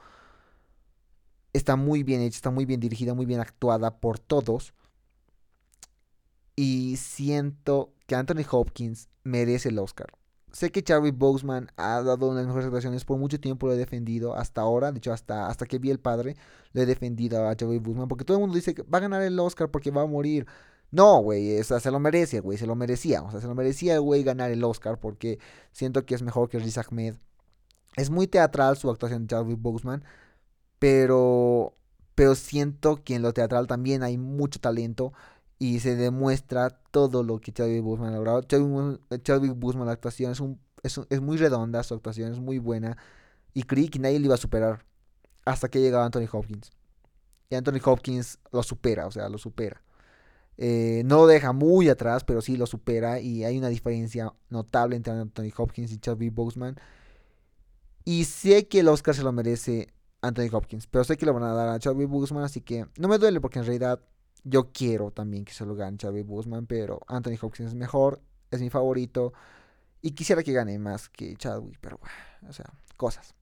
Está 1.53 1.75
muy 1.75 2.03
bien 2.03 2.21
hecha, 2.21 2.35
está 2.37 2.51
muy 2.51 2.65
bien 2.65 2.79
dirigida, 2.79 3.13
muy 3.15 3.25
bien 3.25 3.39
actuada 3.39 3.99
por 3.99 4.19
todos. 4.19 4.73
Y 6.55 6.97
siento 6.97 7.93
que 8.05 8.15
Anthony 8.15 8.45
Hopkins 8.49 9.09
merece 9.23 9.69
el 9.69 9.79
Oscar. 9.79 10.07
Sé 10.51 10.71
que 10.71 10.83
Charlie 10.83 11.11
Boseman 11.11 11.69
ha 11.75 12.01
dado 12.01 12.29
unas 12.29 12.45
mejores 12.45 12.65
actuaciones, 12.65 13.03
por 13.03 13.17
mucho 13.17 13.39
tiempo 13.39 13.67
lo 13.67 13.73
he 13.73 13.77
defendido, 13.77 14.35
hasta 14.35 14.61
ahora, 14.61 14.91
de 14.91 14.99
hecho 14.99 15.11
hasta, 15.11 15.49
hasta 15.49 15.65
que 15.65 15.77
vi 15.77 15.91
El 15.91 15.99
Padre, 15.99 16.35
lo 16.71 16.81
he 16.81 16.85
defendido 16.85 17.47
a 17.47 17.55
Charlie 17.55 17.79
Boseman, 17.79 18.07
porque 18.07 18.25
todo 18.25 18.37
el 18.37 18.41
mundo 18.41 18.55
dice 18.55 18.73
que 18.73 18.83
va 18.83 18.99
a 18.99 19.01
ganar 19.01 19.21
el 19.23 19.39
Oscar 19.39 19.69
porque 19.69 19.91
va 19.91 20.03
a 20.03 20.07
morir. 20.07 20.47
No, 20.91 21.19
güey, 21.19 21.61
se 21.63 21.91
lo 21.91 21.99
merece, 21.99 22.39
güey, 22.39 22.57
se 22.57 22.65
lo 22.65 22.75
merecía, 22.75 23.21
o 23.21 23.31
sea, 23.31 23.41
se 23.41 23.47
lo 23.47 23.55
merecía 23.55 23.99
güey 23.99 24.23
ganar 24.23 24.51
el 24.51 24.63
Oscar 24.63 24.99
porque 24.99 25.39
siento 25.71 26.05
que 26.05 26.15
es 26.15 26.21
mejor 26.21 26.49
que 26.49 26.59
Riz 26.59 26.77
Ahmed. 26.77 27.15
Es 27.97 28.09
muy 28.09 28.27
teatral 28.27 28.77
su 28.77 28.89
actuación 28.89 29.23
de 29.23 29.27
Charlie 29.27 29.55
Boseman, 29.55 30.03
pero, 30.79 31.73
pero 32.15 32.35
siento 32.35 33.03
que 33.03 33.15
en 33.15 33.21
lo 33.21 33.33
teatral 33.33 33.67
también 33.67 34.03
hay 34.03 34.17
mucho 34.17 34.59
talento 34.59 35.13
y 35.59 35.79
se 35.79 35.95
demuestra 35.95 36.69
todo 36.91 37.23
lo 37.23 37.39
que 37.39 37.51
Chadwick 37.51 37.83
Boseman 37.83 38.13
ha 38.13 38.17
logrado. 38.17 38.41
Chadwick 38.43 39.55
Boseman, 39.55 39.87
la 39.87 39.93
actuación 39.93 40.31
es, 40.31 40.39
un, 40.39 40.59
es, 40.83 41.21
muy 41.21 41.37
redonda, 41.37 41.83
su 41.83 41.95
actuación 41.95 42.31
es 42.31 42.39
muy 42.39 42.59
buena 42.59 42.97
y 43.53 43.63
creí 43.63 43.89
que 43.89 43.99
nadie 43.99 44.19
le 44.19 44.25
iba 44.25 44.35
a 44.35 44.37
superar 44.37 44.85
hasta 45.45 45.69
que 45.69 45.81
llegaba 45.81 46.05
Anthony 46.05 46.27
Hopkins. 46.31 46.71
Y 47.49 47.55
Anthony 47.55 47.79
Hopkins 47.83 48.39
lo 48.51 48.61
supera, 48.63 49.07
o 49.07 49.11
sea, 49.11 49.29
lo 49.29 49.37
supera. 49.37 49.81
Eh, 50.57 51.03
no 51.05 51.17
lo 51.17 51.27
deja 51.27 51.53
muy 51.53 51.89
atrás, 51.89 52.23
pero 52.23 52.41
sí 52.41 52.57
lo 52.57 52.65
supera 52.65 53.19
y 53.19 53.43
hay 53.43 53.57
una 53.57 53.69
diferencia 53.69 54.33
notable 54.49 54.95
entre 54.95 55.13
Anthony 55.13 55.51
Hopkins 55.55 55.91
y 55.91 55.99
Chadwick 55.99 56.33
Boseman. 56.33 56.77
Y 58.05 58.25
sé 58.25 58.67
que 58.67 58.79
el 58.79 58.87
Oscar 58.87 59.13
se 59.15 59.23
lo 59.23 59.31
merece 59.31 59.89
Anthony 60.21 60.49
Hopkins, 60.51 60.87
pero 60.87 61.03
sé 61.03 61.17
que 61.17 61.25
lo 61.25 61.33
van 61.33 61.43
a 61.43 61.53
dar 61.53 61.69
a 61.69 61.79
Chadwick 61.79 62.09
Boseman, 62.09 62.43
así 62.43 62.61
que 62.61 62.87
no 62.97 63.07
me 63.07 63.17
duele 63.17 63.41
porque 63.41 63.59
en 63.59 63.65
realidad 63.65 63.99
yo 64.43 64.71
quiero 64.71 65.11
también 65.11 65.45
que 65.45 65.53
se 65.53 65.65
lo 65.65 65.75
gane 65.75 65.97
Chadwick 65.97 66.25
Boseman, 66.25 66.65
pero 66.65 67.01
Anthony 67.07 67.37
Hopkins 67.41 67.69
es 67.69 67.75
mejor, 67.75 68.21
es 68.49 68.61
mi 68.61 68.69
favorito. 68.69 69.33
Y 70.01 70.11
quisiera 70.11 70.43
que 70.43 70.53
gane 70.53 70.79
más 70.79 71.09
que 71.09 71.35
Chadwick, 71.35 71.77
pero 71.81 71.97
bueno, 71.97 72.49
o 72.49 72.53
sea, 72.53 72.71
cosas. 72.95 73.33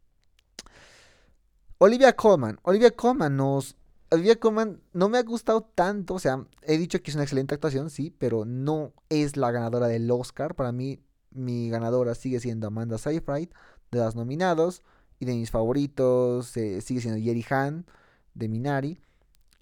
Olivia 1.78 2.13
Colman. 2.15 2.58
Olivia 2.63 2.91
Colman 2.91 3.36
nos. 3.36 3.75
Olivia 4.15 4.39
Colman 4.39 4.82
no 4.93 5.10
me 5.10 5.17
ha 5.17 5.23
gustado 5.23 5.62
tanto. 5.62 6.15
O 6.15 6.19
sea, 6.19 6.45
he 6.63 6.78
dicho 6.78 7.01
que 7.01 7.12
es 7.12 7.15
una 7.15 7.23
excelente 7.23 7.56
actuación, 7.56 7.89
sí, 7.89 8.13
pero 8.17 8.45
no 8.45 8.93
es 9.10 9.38
la 9.38 9.51
ganadora 9.51 9.88
del 9.88 10.10
Oscar. 10.12 10.56
Para 10.56 10.71
mí, 10.71 10.99
mi 11.32 11.69
ganadora 11.69 12.15
sigue 12.15 12.39
siendo 12.39 12.67
Amanda 12.67 12.97
Seyfried, 12.97 13.49
de 13.91 13.99
las 13.99 14.15
nominados. 14.15 14.82
Y 15.19 15.25
de 15.25 15.34
mis 15.34 15.51
favoritos 15.51 16.56
eh, 16.58 16.82
sigue 16.82 17.01
siendo 17.01 17.19
Yeri 17.19 17.45
Han, 17.49 17.86
de 18.34 18.49
Minari. 18.49 18.99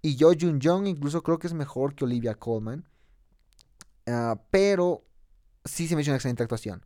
Y 0.01 0.15
yo, 0.15 0.31
Jun 0.39 0.59
Jung, 0.61 0.87
incluso 0.87 1.21
creo 1.23 1.39
que 1.39 1.47
es 1.47 1.53
mejor 1.53 1.95
que 1.95 2.05
Olivia 2.05 2.35
Colman. 2.35 2.85
Ah, 4.07 4.41
pero 4.51 5.05
sí 5.63 5.87
se 5.87 5.95
me 5.95 6.01
hizo 6.01 6.11
una 6.11 6.17
excelente 6.17 6.43
actuación. 6.43 6.85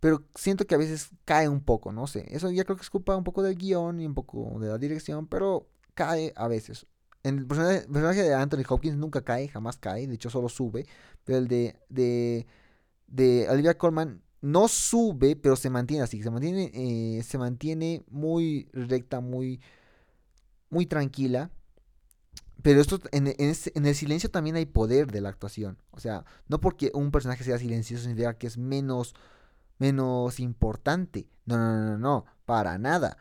Pero 0.00 0.22
siento 0.34 0.66
que 0.66 0.74
a 0.74 0.78
veces 0.78 1.10
cae 1.24 1.48
un 1.48 1.60
poco, 1.60 1.92
no 1.92 2.06
sé. 2.06 2.24
Eso 2.28 2.50
ya 2.50 2.64
creo 2.64 2.76
que 2.76 2.82
es 2.82 2.90
culpa 2.90 3.16
un 3.16 3.24
poco 3.24 3.42
del 3.42 3.56
guion 3.56 4.00
y 4.00 4.06
un 4.06 4.14
poco 4.14 4.58
de 4.60 4.68
la 4.68 4.78
dirección, 4.78 5.26
pero 5.26 5.68
cae 5.98 6.32
a 6.36 6.46
veces. 6.46 6.86
En 7.24 7.38
el 7.38 7.46
personaje, 7.46 8.22
de 8.22 8.34
Anthony 8.34 8.62
Hopkins 8.68 8.96
nunca 8.96 9.22
cae, 9.22 9.48
jamás 9.48 9.76
cae, 9.78 10.06
de 10.06 10.14
hecho 10.14 10.30
solo 10.30 10.48
sube. 10.48 10.86
Pero 11.24 11.38
el 11.38 11.48
de, 11.48 11.76
de, 11.88 12.46
de 13.08 13.48
Olivia 13.50 13.76
Colman 13.76 14.22
no 14.40 14.68
sube, 14.68 15.34
pero 15.34 15.56
se 15.56 15.70
mantiene 15.70 16.04
así. 16.04 16.22
Se 16.22 16.30
mantiene, 16.30 16.70
eh, 16.72 17.22
se 17.24 17.36
mantiene 17.38 18.04
muy 18.10 18.68
recta, 18.72 19.20
muy, 19.20 19.60
muy 20.70 20.86
tranquila. 20.86 21.50
Pero 22.62 22.80
esto, 22.80 23.00
en, 23.10 23.26
el 23.28 23.94
silencio 23.94 24.30
también 24.30 24.56
hay 24.56 24.66
poder 24.66 25.10
de 25.10 25.20
la 25.20 25.28
actuación. 25.28 25.78
O 25.90 26.00
sea, 26.00 26.24
no 26.46 26.60
porque 26.60 26.92
un 26.94 27.10
personaje 27.10 27.44
sea 27.44 27.58
silencioso 27.58 28.04
significa 28.04 28.38
que 28.38 28.46
es 28.46 28.58
menos, 28.58 29.14
menos 29.78 30.38
importante. 30.38 31.28
No, 31.46 31.56
no, 31.56 31.84
no, 31.84 31.98
no, 31.98 32.24
para 32.44 32.78
nada. 32.78 33.18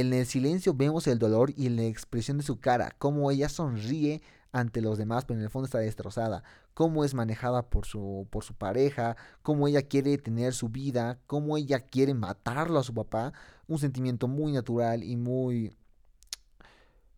En 0.00 0.14
el 0.14 0.24
silencio 0.24 0.72
vemos 0.72 1.06
el 1.06 1.18
dolor 1.18 1.52
y 1.54 1.68
la 1.68 1.82
expresión 1.82 2.38
de 2.38 2.44
su 2.44 2.58
cara, 2.58 2.94
cómo 2.96 3.30
ella 3.30 3.50
sonríe 3.50 4.22
ante 4.50 4.80
los 4.80 4.96
demás, 4.96 5.26
pero 5.26 5.38
en 5.38 5.44
el 5.44 5.50
fondo 5.50 5.66
está 5.66 5.80
destrozada, 5.80 6.42
cómo 6.72 7.04
es 7.04 7.12
manejada 7.12 7.68
por 7.68 7.84
su, 7.84 8.26
por 8.30 8.42
su 8.42 8.54
pareja, 8.54 9.18
cómo 9.42 9.68
ella 9.68 9.82
quiere 9.82 10.16
tener 10.16 10.54
su 10.54 10.70
vida, 10.70 11.18
cómo 11.26 11.58
ella 11.58 11.80
quiere 11.80 12.14
matarlo 12.14 12.78
a 12.78 12.84
su 12.84 12.94
papá, 12.94 13.34
un 13.66 13.78
sentimiento 13.78 14.28
muy 14.28 14.52
natural 14.52 15.04
y 15.04 15.16
muy, 15.18 15.76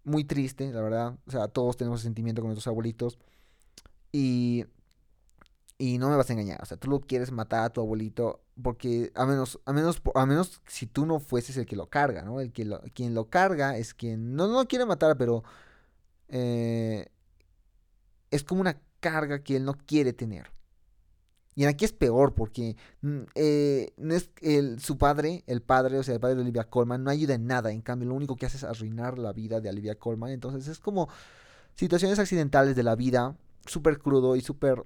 muy 0.03 0.25
triste, 0.25 0.73
la 0.73 0.81
verdad. 0.81 1.17
O 1.29 1.31
sea, 1.31 1.47
todos 1.47 1.77
tenemos 1.77 2.01
ese 2.01 2.09
sentimiento 2.09 2.43
con 2.43 2.49
nuestros 2.49 2.67
abuelitos. 2.67 3.19
Y, 4.11 4.65
y 5.79 5.99
no 5.99 6.09
me 6.11 6.17
vas 6.17 6.31
a 6.31 6.33
engañar. 6.33 6.63
O 6.63 6.67
sea, 6.67 6.77
tú 6.77 6.89
lo 6.89 7.01
quieres 7.01 7.33
matar 7.33 7.65
a 7.65 7.71
tu 7.71 7.81
abuelito 7.81 8.43
porque 8.63 9.13
a 9.15 9.27
menos, 9.27 9.61
a 9.65 9.73
menos, 9.73 10.01
a 10.15 10.27
menos 10.27 10.61
si 10.67 10.87
tú 10.87 11.07
no 11.07 11.19
fueses 11.21 11.57
el 11.57 11.67
que 11.67 11.77
lo 11.77 11.89
carga, 11.89 12.23
¿no? 12.23 12.41
El 12.41 12.53
que 12.53 12.65
lo, 12.65 12.81
quien 12.95 13.15
lo 13.15 13.29
carga 13.29 13.77
es 13.77 13.95
quien 13.95 14.37
no, 14.37 14.47
lo 14.47 14.67
quiere 14.67 14.87
matar, 14.87 15.17
pero 15.17 15.43
eh, 16.29 17.09
es 18.31 18.45
como 18.45 18.61
una 18.61 18.81
carga 19.01 19.43
que 19.43 19.57
él 19.57 19.65
no 19.65 19.75
quiere 19.75 20.13
tener. 20.13 20.55
Y 21.57 21.65
aquí 21.65 21.85
es 21.85 21.93
peor 21.93 22.35
porque 22.35 22.77
mm, 23.03 23.21
eh, 23.35 23.93
es 23.97 24.31
el, 24.41 24.81
su 24.81 24.99
padre, 24.99 25.45
el 25.47 25.63
padre, 25.63 25.99
o 25.99 26.03
sea, 26.03 26.15
el 26.15 26.21
padre 26.21 26.37
de 26.37 26.43
Olivia 26.43 26.65
Colman, 26.65 27.05
no 27.05 27.11
ayuda 27.11 27.35
en 27.35 27.47
nada. 27.47 27.71
En 27.71 27.81
cambio, 27.81 28.09
lo 28.09 28.15
único 28.15 28.37
que 28.37 28.47
hace 28.47 28.57
es 28.57 28.65
arruinar 28.65 29.19
la 29.19 29.33
vida 29.33 29.61
de 29.61 29.69
Olivia 29.69 29.97
Colman. 29.97 30.31
Entonces 30.31 30.67
es 30.69 30.79
como 30.81 31.09
situaciones 31.77 32.19
accidentales 32.19 32.75
de 32.77 32.83
la 32.83 32.97
vida, 32.97 33.37
súper 33.67 33.99
crudo 33.99 34.37
y 34.37 34.41
súper... 34.41 34.85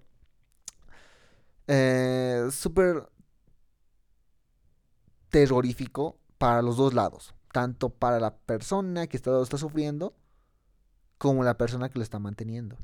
Eh, 1.68 2.48
súper 2.50 3.08
terrorífico 5.28 6.18
para 6.38 6.62
los 6.62 6.76
dos 6.76 6.94
lados. 6.94 7.34
Tanto 7.52 7.90
para 7.90 8.18
la 8.20 8.36
persona 8.36 9.06
que 9.06 9.16
está, 9.16 9.44
sufriendo 9.44 10.14
como 11.18 11.44
la 11.44 11.56
persona 11.56 11.88
que 11.88 11.98
lo 11.98 12.02
está 12.02 12.18
manteniendo. 12.18 12.76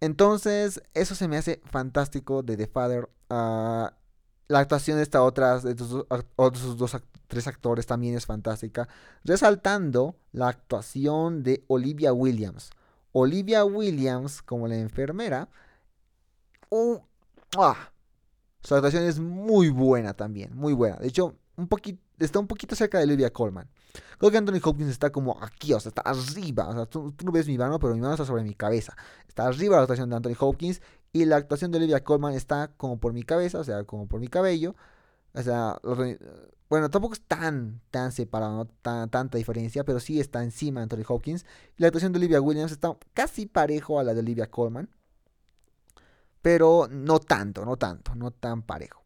Entonces, 0.00 0.82
eso 0.94 1.14
se 1.14 1.28
me 1.28 1.36
hace 1.36 1.60
fantástico 1.64 2.42
de 2.42 2.56
The 2.56 2.66
Father. 2.68 3.08
Ah, 3.30 3.94
la 4.46 4.60
actuación 4.60 4.96
de 4.96 5.02
esta 5.02 5.22
otra, 5.22 5.58
de 5.58 5.70
estos 5.72 6.06
otros 6.36 6.76
dos, 6.78 6.96
tres 7.26 7.46
actores 7.46 7.86
también 7.86 8.16
es 8.16 8.26
fantástica. 8.26 8.88
Resaltando 9.24 10.16
la 10.32 10.48
actuación 10.48 11.42
de 11.42 11.64
Olivia 11.68 12.12
Williams. 12.12 12.70
Olivia 13.12 13.64
Williams 13.64 14.42
como 14.42 14.68
la 14.68 14.76
enfermera. 14.76 15.48
Uh, 16.70 17.00
ah, 17.56 17.92
su 18.62 18.74
actuación 18.74 19.04
es 19.04 19.18
muy 19.18 19.70
buena 19.70 20.14
también, 20.14 20.54
muy 20.56 20.72
buena. 20.72 20.96
De 20.96 21.08
hecho, 21.08 21.36
está 22.18 22.38
un 22.38 22.46
poquito 22.46 22.74
cerca 22.74 22.98
de 22.98 23.04
Olivia 23.04 23.32
Colman. 23.32 23.68
Creo 24.18 24.30
que 24.30 24.36
Anthony 24.36 24.60
Hopkins 24.62 24.90
está 24.90 25.10
como 25.10 25.42
aquí, 25.42 25.72
o 25.72 25.80
sea, 25.80 25.90
está 25.90 26.02
arriba. 26.02 26.68
O 26.68 26.72
sea, 26.72 26.86
tú, 26.86 27.14
no 27.24 27.32
ves 27.32 27.46
mi 27.46 27.56
mano, 27.56 27.78
pero 27.78 27.94
mi 27.94 28.00
mano 28.00 28.14
está 28.14 28.24
sobre 28.24 28.42
mi 28.42 28.54
cabeza. 28.54 28.96
Está 29.28 29.46
arriba 29.46 29.76
la 29.76 29.82
actuación 29.82 30.10
de 30.10 30.16
Anthony 30.16 30.36
Hopkins 30.38 30.82
y 31.12 31.24
la 31.24 31.36
actuación 31.36 31.70
de 31.70 31.78
Olivia 31.78 32.02
Colman 32.04 32.34
está 32.34 32.68
como 32.76 32.98
por 32.98 33.12
mi 33.12 33.22
cabeza, 33.22 33.58
o 33.60 33.64
sea, 33.64 33.84
como 33.84 34.06
por 34.06 34.20
mi 34.20 34.28
cabello. 34.28 34.74
O 35.34 35.42
sea, 35.42 35.78
bueno, 36.68 36.90
tampoco 36.90 37.14
es 37.14 37.22
tan, 37.22 37.80
tan 37.90 38.12
separado, 38.12 38.56
no 38.56 38.66
tanta 39.08 39.38
diferencia, 39.38 39.84
pero 39.84 40.00
sí 40.00 40.20
está 40.20 40.42
encima 40.42 40.80
de 40.80 40.84
Anthony 40.84 41.04
Hopkins. 41.08 41.46
Y 41.76 41.82
la 41.82 41.88
actuación 41.88 42.12
de 42.12 42.18
Olivia 42.18 42.40
Williams 42.40 42.72
está 42.72 42.96
casi 43.14 43.46
parejo 43.46 44.00
a 44.00 44.04
la 44.04 44.14
de 44.14 44.20
Olivia 44.20 44.50
Colman. 44.50 44.88
Pero 46.42 46.88
no 46.90 47.18
tanto, 47.18 47.64
no 47.64 47.76
tanto, 47.76 48.14
no 48.14 48.30
tan 48.30 48.62
parejo. 48.62 49.02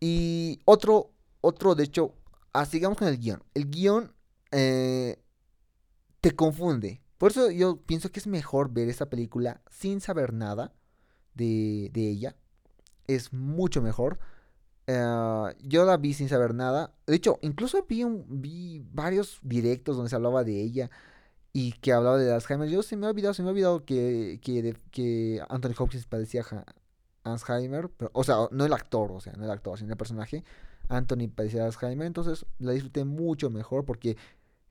Y 0.00 0.60
otro 0.64 1.12
otro, 1.46 1.76
de 1.76 1.84
hecho, 1.84 2.12
ah, 2.52 2.66
sigamos 2.66 2.98
con 2.98 3.06
el 3.06 3.18
guion. 3.18 3.40
El 3.54 3.70
guion 3.70 4.12
eh, 4.50 5.22
te 6.20 6.34
confunde. 6.34 7.00
Por 7.18 7.30
eso 7.30 7.52
yo 7.52 7.80
pienso 7.82 8.10
que 8.10 8.18
es 8.18 8.26
mejor 8.26 8.72
ver 8.72 8.88
esta 8.88 9.08
película 9.08 9.62
sin 9.70 10.00
saber 10.00 10.32
nada 10.32 10.74
de, 11.34 11.90
ella. 11.94 12.34
Es 13.06 13.32
mucho 13.32 13.80
mejor. 13.80 14.18
Eh, 14.88 15.54
yo 15.62 15.84
la 15.84 15.98
vi 15.98 16.14
sin 16.14 16.28
saber 16.28 16.52
nada. 16.52 16.96
De 17.06 17.14
hecho, 17.14 17.38
incluso 17.42 17.86
vi, 17.88 18.04
vi 18.26 18.84
varios 18.92 19.38
directos 19.42 19.94
donde 19.94 20.10
se 20.10 20.16
hablaba 20.16 20.42
de 20.42 20.60
ella 20.60 20.90
y 21.56 21.72
que 21.72 21.94
hablaba 21.94 22.18
de 22.18 22.30
Alzheimer. 22.30 22.68
Yo 22.68 22.82
se 22.82 22.98
me 22.98 23.06
ha 23.06 23.08
olvidado, 23.08 23.32
se 23.32 23.42
me 23.42 23.48
ha 23.48 23.52
olvidado 23.52 23.86
que, 23.86 24.38
que, 24.42 24.76
que 24.90 25.40
Anthony 25.48 25.72
Hopkins 25.78 26.04
padecía 26.04 26.44
Alzheimer, 27.24 27.88
pero, 27.96 28.10
o 28.12 28.24
sea, 28.24 28.36
no 28.50 28.66
el 28.66 28.74
actor, 28.74 29.10
o 29.10 29.20
sea, 29.20 29.32
no 29.38 29.44
el 29.44 29.50
actor, 29.50 29.78
sino 29.78 29.90
el 29.90 29.96
personaje. 29.96 30.44
Anthony 30.90 31.28
padecía 31.34 31.60
de 31.60 31.68
Alzheimer, 31.68 32.06
entonces 32.06 32.44
la 32.58 32.72
disfruté 32.72 33.06
mucho 33.06 33.48
mejor 33.48 33.86
porque 33.86 34.18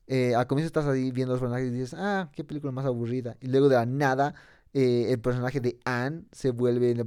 eh, 0.05 0.35
al 0.35 0.45
comienzo 0.45 0.67
estás 0.67 0.85
ahí 0.85 1.09
viendo 1.09 1.33
los 1.33 1.41
personajes 1.41 1.69
y 1.69 1.71
dices, 1.71 1.95
ah, 1.97 2.29
qué 2.33 2.43
película 2.43 2.71
más 2.71 2.85
aburrida. 2.85 3.35
Y 3.41 3.47
luego 3.47 3.67
de 3.67 3.77
la 3.77 3.87
nada, 3.87 4.35
eh, 4.71 5.07
el 5.09 5.19
personaje 5.19 5.59
de 5.61 5.79
Anne 5.85 6.25
se 6.33 6.51
vuelve, 6.51 7.03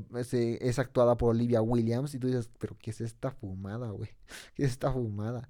es 0.60 0.78
actuada 0.80 1.16
por 1.16 1.30
Olivia 1.30 1.62
Williams 1.62 2.14
y 2.14 2.18
tú 2.18 2.26
dices, 2.26 2.50
pero 2.58 2.76
¿qué 2.80 2.90
es 2.90 3.00
esta 3.00 3.30
fumada, 3.30 3.90
güey? 3.90 4.10
¿Qué 4.56 4.64
es 4.64 4.72
esta 4.72 4.90
fumada? 4.90 5.48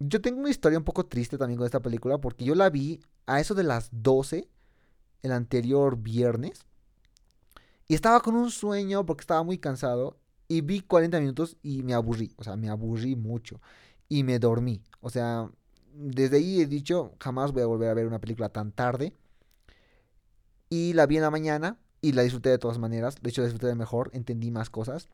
Yo 0.00 0.20
tengo 0.20 0.40
una 0.40 0.50
historia 0.50 0.78
un 0.78 0.84
poco 0.84 1.06
triste 1.06 1.38
también 1.38 1.58
con 1.58 1.66
esta 1.66 1.80
película 1.80 2.18
porque 2.18 2.44
yo 2.44 2.54
la 2.54 2.70
vi 2.70 3.00
a 3.26 3.38
eso 3.38 3.54
de 3.54 3.62
las 3.62 3.90
12 3.92 4.48
el 5.22 5.32
anterior 5.32 5.98
viernes 5.98 6.64
y 7.86 7.94
estaba 7.94 8.20
con 8.20 8.34
un 8.34 8.50
sueño 8.50 9.04
porque 9.04 9.20
estaba 9.20 9.42
muy 9.42 9.58
cansado 9.58 10.16
y 10.48 10.62
vi 10.62 10.80
40 10.80 11.20
minutos 11.20 11.56
y 11.62 11.82
me 11.82 11.92
aburrí, 11.92 12.32
o 12.36 12.44
sea, 12.44 12.56
me 12.56 12.70
aburrí 12.70 13.14
mucho 13.14 13.60
y 14.08 14.24
me 14.24 14.38
dormí. 14.38 14.82
O 15.00 15.10
sea, 15.10 15.50
desde 15.94 16.38
ahí 16.38 16.60
he 16.60 16.66
dicho, 16.66 17.12
jamás 17.20 17.52
voy 17.52 17.62
a 17.62 17.66
volver 17.66 17.90
a 17.90 17.94
ver 17.94 18.06
una 18.06 18.20
película 18.20 18.48
tan 18.48 18.72
tarde. 18.72 19.12
Y 20.68 20.92
la 20.94 21.06
vi 21.06 21.16
en 21.16 21.22
la 21.22 21.30
mañana 21.30 21.78
y 22.00 22.12
la 22.12 22.22
disfruté 22.22 22.48
de 22.48 22.58
todas 22.58 22.78
maneras. 22.78 23.16
De 23.20 23.30
hecho, 23.30 23.42
la 23.42 23.46
disfruté 23.48 23.66
de 23.66 23.74
mejor, 23.74 24.10
entendí 24.12 24.50
más 24.50 24.70
cosas. 24.70 25.08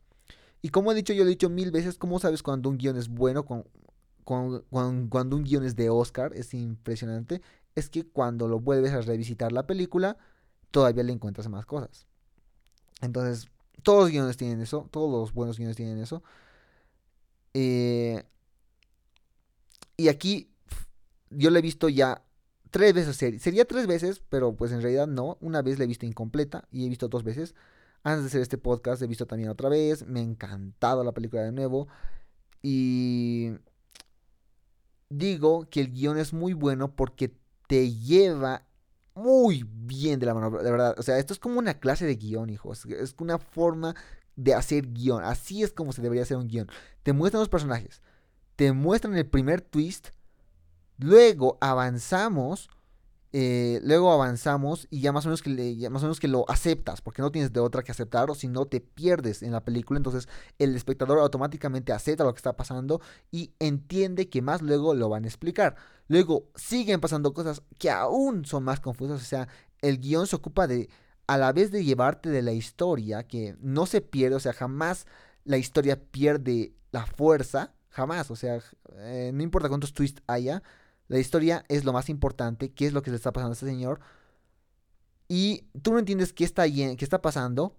Y 0.62 0.70
como 0.70 0.92
he 0.92 0.94
dicho, 0.94 1.12
yo 1.12 1.25
lo 1.25 1.29
he 1.29 1.31
dicho 1.31 1.51
mil 1.51 1.70
veces, 1.70 1.99
¿cómo 1.99 2.18
sabes 2.18 2.42
cuando 2.42 2.70
un 2.70 2.79
guion 2.79 2.96
es 2.96 3.09
bueno? 3.09 3.44
Cuando, 4.27 4.65
un 4.73 5.45
guion 5.45 5.65
es 5.65 5.77
de 5.77 5.89
Oscar, 5.89 6.33
es 6.35 6.53
impresionante. 6.53 7.43
Es 7.77 7.89
que 7.89 8.05
cuando 8.05 8.49
lo 8.49 8.59
vuelves 8.59 8.93
a 8.93 9.01
revisitar 9.01 9.53
la 9.53 9.69
película, 9.69 10.17
todavía 10.73 11.05
le 11.05 11.12
encuentras 11.12 11.49
más 11.49 11.65
cosas. 11.65 12.09
Entonces, 13.03 13.49
todos 13.85 14.01
los 14.01 14.11
guiones 14.11 14.37
tienen 14.37 14.61
eso, 14.61 14.89
todos 14.91 15.09
los 15.12 15.33
buenos 15.33 15.59
guiones 15.59 15.77
tienen 15.77 15.99
eso. 15.99 16.25
Eh, 17.55 18.25
y 19.97 20.09
aquí 20.09 20.51
yo 21.31 21.51
la 21.51 21.61
he 21.61 21.62
visto 21.62 21.89
ya 21.89 22.25
tres 22.73 22.95
veces. 22.95 23.17
Sería 23.17 23.65
tres 23.65 23.87
veces, 23.87 24.21
pero 24.29 24.57
pues 24.57 24.73
en 24.73 24.83
realidad 24.83 25.07
no. 25.07 25.39
Una 25.41 25.62
vez 25.62 25.79
la 25.79 25.85
he 25.85 25.89
visto 25.89 26.05
incompleta 26.05 26.67
y 26.73 26.85
he 26.85 26.89
visto 26.89 27.07
dos 27.07 27.23
veces. 27.23 27.55
Antes 28.03 28.25
de 28.25 28.27
hacer 28.29 28.43
este 28.43 28.59
podcast 28.59 29.03
he 29.03 29.07
visto 29.07 29.27
también 29.27 29.51
otra 29.51 29.69
vez. 29.69 30.05
Me 30.05 30.19
ha 30.19 30.25
encantado 30.25 31.05
la 31.05 31.12
película 31.12 31.43
de 31.43 31.53
nuevo. 31.53 31.87
Y 32.61 33.53
digo 35.09 35.69
que 35.71 35.81
el 35.81 35.92
guion 35.92 36.19
es 36.19 36.33
muy 36.33 36.53
bueno 36.53 36.95
porque 36.95 37.35
te 37.69 37.92
lleva 37.92 38.66
muy 39.14 39.64
bien 39.69 40.21
de 40.21 40.27
la 40.27 40.35
mano, 40.35 40.51
de 40.51 40.71
verdad. 40.71 40.95
O 40.99 41.03
sea, 41.03 41.19
esto 41.19 41.33
es 41.33 41.38
como 41.38 41.59
una 41.59 41.75
clase 41.75 42.07
de 42.07 42.16
guion, 42.16 42.51
hijos. 42.51 42.85
Es 42.87 43.14
una 43.19 43.38
forma 43.38 43.95
de 44.37 44.55
hacer 44.55 44.92
guion. 44.92 45.25
Así 45.25 45.62
es 45.62 45.73
como 45.73 45.92
se 45.92 46.03
debería 46.03 46.23
hacer 46.23 46.37
un 46.37 46.49
guion. 46.49 46.69
Te 47.03 47.12
muestran 47.12 47.40
los 47.40 47.49
personajes. 47.49 48.03
Te 48.57 48.73
muestran 48.73 49.16
el 49.16 49.27
primer 49.27 49.61
twist 49.61 50.09
Luego 50.99 51.59
avanzamos, 51.61 52.71
eh, 53.33 53.81
luego 53.83 54.12
avanzamos 54.12 54.87
y 54.91 55.01
ya 55.01 55.12
más 55.12 55.27
o 55.27 55.29
menos 55.29 55.43
que 55.43 55.51
más 55.91 56.03
o 56.03 56.07
menos 56.07 56.21
que 56.21 56.29
lo 56.29 56.49
aceptas, 56.49 57.01
porque 57.01 57.23
no 57.23 57.31
tienes 57.31 57.53
de 57.53 57.61
otra 57.61 57.83
que 57.83 57.93
aceptar 57.93 58.31
o 58.31 58.35
si 58.35 58.49
no 58.49 58.67
te 58.67 58.81
pierdes 58.81 59.43
en 59.43 59.53
la 59.53 59.65
película, 59.65 59.99
entonces 59.99 60.29
el 60.59 60.75
espectador 60.75 61.19
automáticamente 61.19 61.93
acepta 61.93 62.25
lo 62.25 62.33
que 62.33 62.39
está 62.39 62.57
pasando 62.57 63.01
y 63.31 63.53
entiende 63.59 64.29
que 64.29 64.43
más 64.43 64.62
luego 64.62 64.95
lo 64.95 65.09
van 65.09 65.25
a 65.25 65.29
explicar. 65.29 65.77
Luego 66.09 66.49
siguen 66.55 67.01
pasando 67.01 67.35
cosas 67.35 67.62
que 67.79 67.91
aún 67.91 68.45
son 68.45 68.65
más 68.65 68.81
confusas, 68.81 69.21
o 69.21 69.25
sea, 69.25 69.49
el 69.83 69.99
guion 69.99 70.27
se 70.27 70.37
ocupa 70.37 70.67
de 70.67 70.89
a 71.27 71.39
la 71.39 71.53
vez 71.53 71.71
de 71.73 71.85
llevarte 71.85 72.31
de 72.31 72.43
la 72.43 72.53
historia, 72.53 73.25
que 73.25 73.57
no 73.61 73.87
se 73.87 74.01
pierde, 74.01 74.37
o 74.37 74.41
sea, 74.41 74.53
jamás 74.53 75.07
la 75.45 75.59
historia 75.59 76.01
pierde 76.01 76.73
la 76.93 77.07
fuerza, 77.07 77.75
jamás, 77.89 78.31
o 78.31 78.37
sea, 78.37 78.61
eh, 78.99 79.31
no 79.35 79.43
importa 79.43 79.69
cuántos 79.69 79.93
twists 79.93 80.23
haya, 80.27 80.62
la 81.09 81.19
historia 81.19 81.64
es 81.69 81.85
lo 81.85 81.92
más 81.92 82.09
importante, 82.09 82.73
qué 82.73 82.87
es 82.87 82.92
lo 82.92 83.03
que 83.03 83.11
le 83.11 83.16
está 83.16 83.33
pasando 83.33 83.53
a 83.53 83.55
este 83.55 83.66
señor. 83.66 84.01
Y 85.29 85.66
tú 85.83 85.92
no 85.92 85.99
entiendes 85.99 86.33
qué 86.33 86.45
está, 86.45 86.64
qué 86.69 86.97
está 86.99 87.23
pasando, 87.23 87.77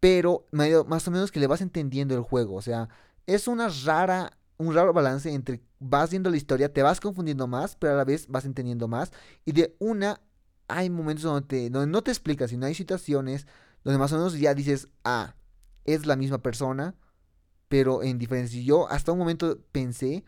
pero 0.00 0.46
más 0.52 1.06
o 1.06 1.10
menos 1.10 1.30
que 1.30 1.40
le 1.40 1.46
vas 1.46 1.60
entendiendo 1.60 2.14
el 2.14 2.22
juego. 2.22 2.54
O 2.54 2.62
sea, 2.62 2.88
es 3.26 3.48
una 3.48 3.68
rara, 3.84 4.38
un 4.58 4.74
raro 4.74 4.92
balance 4.92 5.32
entre 5.32 5.62
vas 5.78 6.10
viendo 6.10 6.30
la 6.30 6.36
historia, 6.36 6.72
te 6.72 6.82
vas 6.82 7.00
confundiendo 7.00 7.46
más, 7.46 7.76
pero 7.76 7.94
a 7.94 7.96
la 7.96 8.04
vez 8.04 8.26
vas 8.28 8.44
entendiendo 8.44 8.88
más. 8.88 9.12
Y 9.44 9.52
de 9.52 9.76
una, 9.78 10.20
hay 10.68 10.90
momentos 10.90 11.24
donde, 11.24 11.70
donde 11.70 11.90
no 11.90 12.02
te 12.02 12.10
explicas, 12.10 12.50
sino 12.50 12.66
hay 12.66 12.74
situaciones 12.74 13.46
donde 13.84 13.98
más 13.98 14.12
o 14.12 14.16
menos 14.16 14.38
ya 14.38 14.54
dices, 14.54 14.88
ah, 15.04 15.34
es 15.84 16.06
la 16.06 16.16
misma 16.16 16.38
persona, 16.38 16.94
pero 17.68 18.02
en 18.02 18.18
diferencia. 18.18 18.60
Yo 18.62 18.88
hasta 18.90 19.12
un 19.12 19.18
momento 19.18 19.58
pensé 19.72 20.24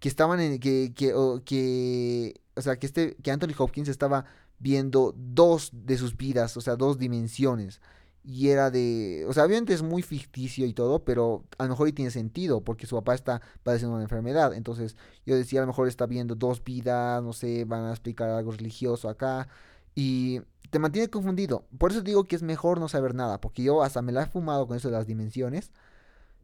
que 0.00 0.08
estaban 0.08 0.40
en 0.40 0.58
que 0.60 0.92
que, 0.94 1.14
o, 1.14 1.42
que 1.44 2.40
o 2.54 2.60
sea 2.62 2.78
que 2.78 2.86
este 2.86 3.16
que 3.16 3.30
Anthony 3.30 3.54
Hopkins 3.56 3.88
estaba 3.88 4.26
viendo 4.58 5.14
dos 5.16 5.70
de 5.72 5.98
sus 5.98 6.16
vidas 6.16 6.56
o 6.56 6.60
sea 6.60 6.76
dos 6.76 6.98
dimensiones. 6.98 7.80
Y 8.24 8.48
era 8.48 8.70
de 8.72 9.24
o 9.28 9.32
sea 9.32 9.44
obviamente 9.44 9.72
es 9.72 9.82
muy 9.82 10.02
ficticio 10.02 10.66
y 10.66 10.72
todo 10.72 11.04
pero 11.04 11.44
a 11.58 11.64
lo 11.64 11.70
mejor 11.70 11.88
y 11.88 11.92
tiene 11.92 12.10
sentido 12.10 12.60
porque 12.60 12.86
su 12.86 12.96
papá 12.96 13.14
está 13.14 13.40
padeciendo 13.62 13.94
una 13.94 14.04
enfermedad. 14.04 14.54
Entonces 14.54 14.96
yo 15.24 15.36
decía 15.36 15.60
a 15.60 15.62
lo 15.62 15.68
mejor 15.68 15.88
está 15.88 16.06
viendo 16.06 16.34
dos 16.34 16.62
vidas 16.64 17.22
no 17.22 17.32
sé 17.32 17.64
van 17.64 17.84
a 17.84 17.90
explicar 17.90 18.30
algo 18.30 18.52
religioso 18.52 19.08
acá. 19.08 19.48
Y 19.94 20.40
te 20.70 20.78
mantiene 20.78 21.08
confundido. 21.08 21.66
Por 21.78 21.90
eso 21.92 22.02
digo 22.02 22.24
que 22.24 22.36
es 22.36 22.42
mejor 22.42 22.80
no 22.80 22.88
saber 22.88 23.14
nada 23.14 23.40
porque 23.40 23.62
yo 23.62 23.82
hasta 23.82 24.02
me 24.02 24.12
la 24.12 24.24
he 24.24 24.26
fumado 24.26 24.66
con 24.66 24.76
eso 24.76 24.88
de 24.88 24.96
las 24.96 25.06
dimensiones. 25.06 25.70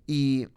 Y 0.07 0.49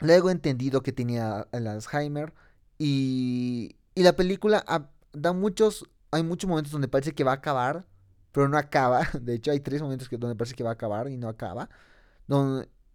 Luego 0.00 0.28
he 0.28 0.32
entendido 0.32 0.82
que 0.82 0.92
tenía 0.92 1.48
el 1.52 1.66
Alzheimer. 1.66 2.32
Y, 2.78 3.76
y 3.94 4.02
la 4.02 4.14
película 4.14 4.64
da 5.12 5.32
muchos. 5.32 5.88
Hay 6.10 6.22
muchos 6.22 6.48
momentos 6.48 6.72
donde 6.72 6.88
parece 6.88 7.14
que 7.14 7.24
va 7.24 7.32
a 7.32 7.36
acabar. 7.36 7.86
Pero 8.32 8.48
no 8.48 8.58
acaba. 8.58 9.08
De 9.20 9.34
hecho, 9.34 9.50
hay 9.50 9.60
tres 9.60 9.82
momentos 9.82 10.08
que, 10.08 10.16
donde 10.16 10.36
parece 10.36 10.54
que 10.54 10.64
va 10.64 10.70
a 10.70 10.74
acabar 10.74 11.08
y 11.08 11.16
no 11.16 11.28
acaba. 11.28 11.68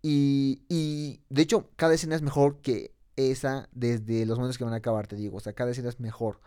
y, 0.02 0.62
y 0.70 1.22
de 1.30 1.42
hecho, 1.42 1.70
cada 1.76 1.94
escena 1.94 2.16
es 2.16 2.22
mejor 2.22 2.62
que 2.62 2.94
esa 3.16 3.70
desde 3.72 4.26
los 4.26 4.38
momentos 4.38 4.58
que 4.58 4.63
van 4.63 4.74
a 4.74 4.78
acabar, 4.78 5.08
te 5.08 5.16
digo. 5.16 5.38
O 5.38 5.39
sea, 5.39 5.54
cada 5.54 5.72
escena 5.72 5.89
es 5.89 6.00
mejor. 6.00 6.39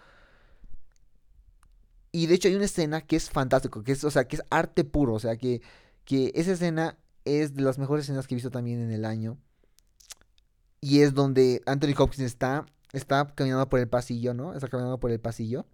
Y 2.13 2.27
de 2.27 2.35
hecho 2.35 2.49
hay 2.49 2.55
una 2.55 2.65
escena 2.65 3.03
que 3.03 3.17
es 3.17 3.29
fantástico, 3.31 3.83
que 3.83 3.93
es, 3.93 4.03
o 4.03 4.11
sea, 4.11 4.27
que 4.27 4.37
es 4.37 4.43
arte 4.49 4.85
puro, 4.85 5.13
o 5.15 5.19
sea, 5.19 5.37
que, 5.37 5.61
que 6.07 6.33
esa 6.35 6.53
escena 6.53 6.97
es 7.27 7.55
de 7.55 7.63
las 7.63 7.79
mejores 7.79 8.05
escenas 8.07 8.27
que 8.27 8.35
he 8.35 8.37
visto 8.37 8.51
también 8.51 8.81
en 8.81 8.91
el 8.91 9.05
año. 9.05 9.37
Y 10.87 11.01
es 11.01 11.15
donde 11.15 11.63
Anthony 11.67 11.95
Hopkins 11.99 12.23
está, 12.23 12.65
está 12.93 13.27
caminando 13.35 13.69
por 13.69 13.81
el 13.81 13.89
pasillo, 13.89 14.35
¿no? 14.35 14.55
Está 14.55 14.69
caminando 14.69 15.01
por 15.01 15.11
el 15.11 15.19
pasillo. 15.19 15.67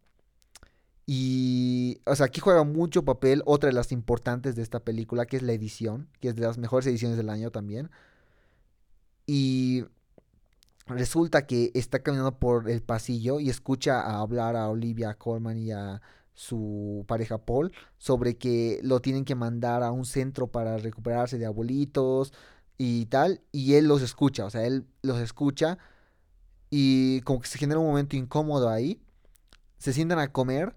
Y, 1.05 2.01
o 2.07 2.17
sea, 2.17 2.25
aquí 2.25 2.41
juega 2.41 2.65
mucho 2.65 3.05
papel 3.05 3.43
otra 3.45 3.69
de 3.69 3.75
las 3.75 3.93
importantes 3.93 4.57
de 4.57 4.63
esta 4.63 4.81
película, 4.81 5.27
que 5.27 5.37
es 5.37 5.43
la 5.43 5.53
edición, 5.53 6.09
que 6.21 6.29
es 6.29 6.35
de 6.35 6.41
las 6.41 6.57
mejores 6.57 6.87
ediciones 6.87 7.19
del 7.19 7.29
año 7.29 7.51
también. 7.51 7.91
Y 9.27 9.85
resulta 10.87 11.47
que 11.47 11.73
está 11.75 11.99
caminando 11.99 12.39
por 12.39 12.71
el 12.71 12.81
pasillo 12.81 13.39
y 13.39 13.51
escucha 13.51 14.01
a 14.01 14.21
hablar 14.21 14.57
a 14.57 14.71
Olivia 14.71 15.13
Colman 15.13 15.59
y 15.59 15.73
a 15.73 16.01
su 16.33 17.05
pareja 17.07 17.37
Paul 17.37 17.71
sobre 17.99 18.39
que 18.39 18.81
lo 18.83 19.01
tienen 19.01 19.27
que 19.27 19.35
mandar 19.35 19.83
a 19.83 19.93
un 19.93 20.07
centro 20.07 20.47
para 20.47 20.79
recuperarse 20.79 21.37
de 21.37 21.45
abuelitos, 21.45 22.33
y 22.79 23.07
tal, 23.07 23.41
y 23.53 23.75
él 23.75 23.87
los 23.87 24.03
escucha, 24.03 24.45
o 24.45 24.51
sea, 24.51 24.65
él 24.65 24.87
los 25.03 25.19
escucha 25.19 25.79
y 26.71 27.21
como 27.23 27.41
que 27.41 27.49
se 27.49 27.59
genera 27.59 27.81
un 27.81 27.87
momento 27.87 28.17
incómodo 28.17 28.69
ahí, 28.69 29.01
se 29.79 29.93
sientan 29.93 30.19
a 30.19 30.33
comer 30.33 30.75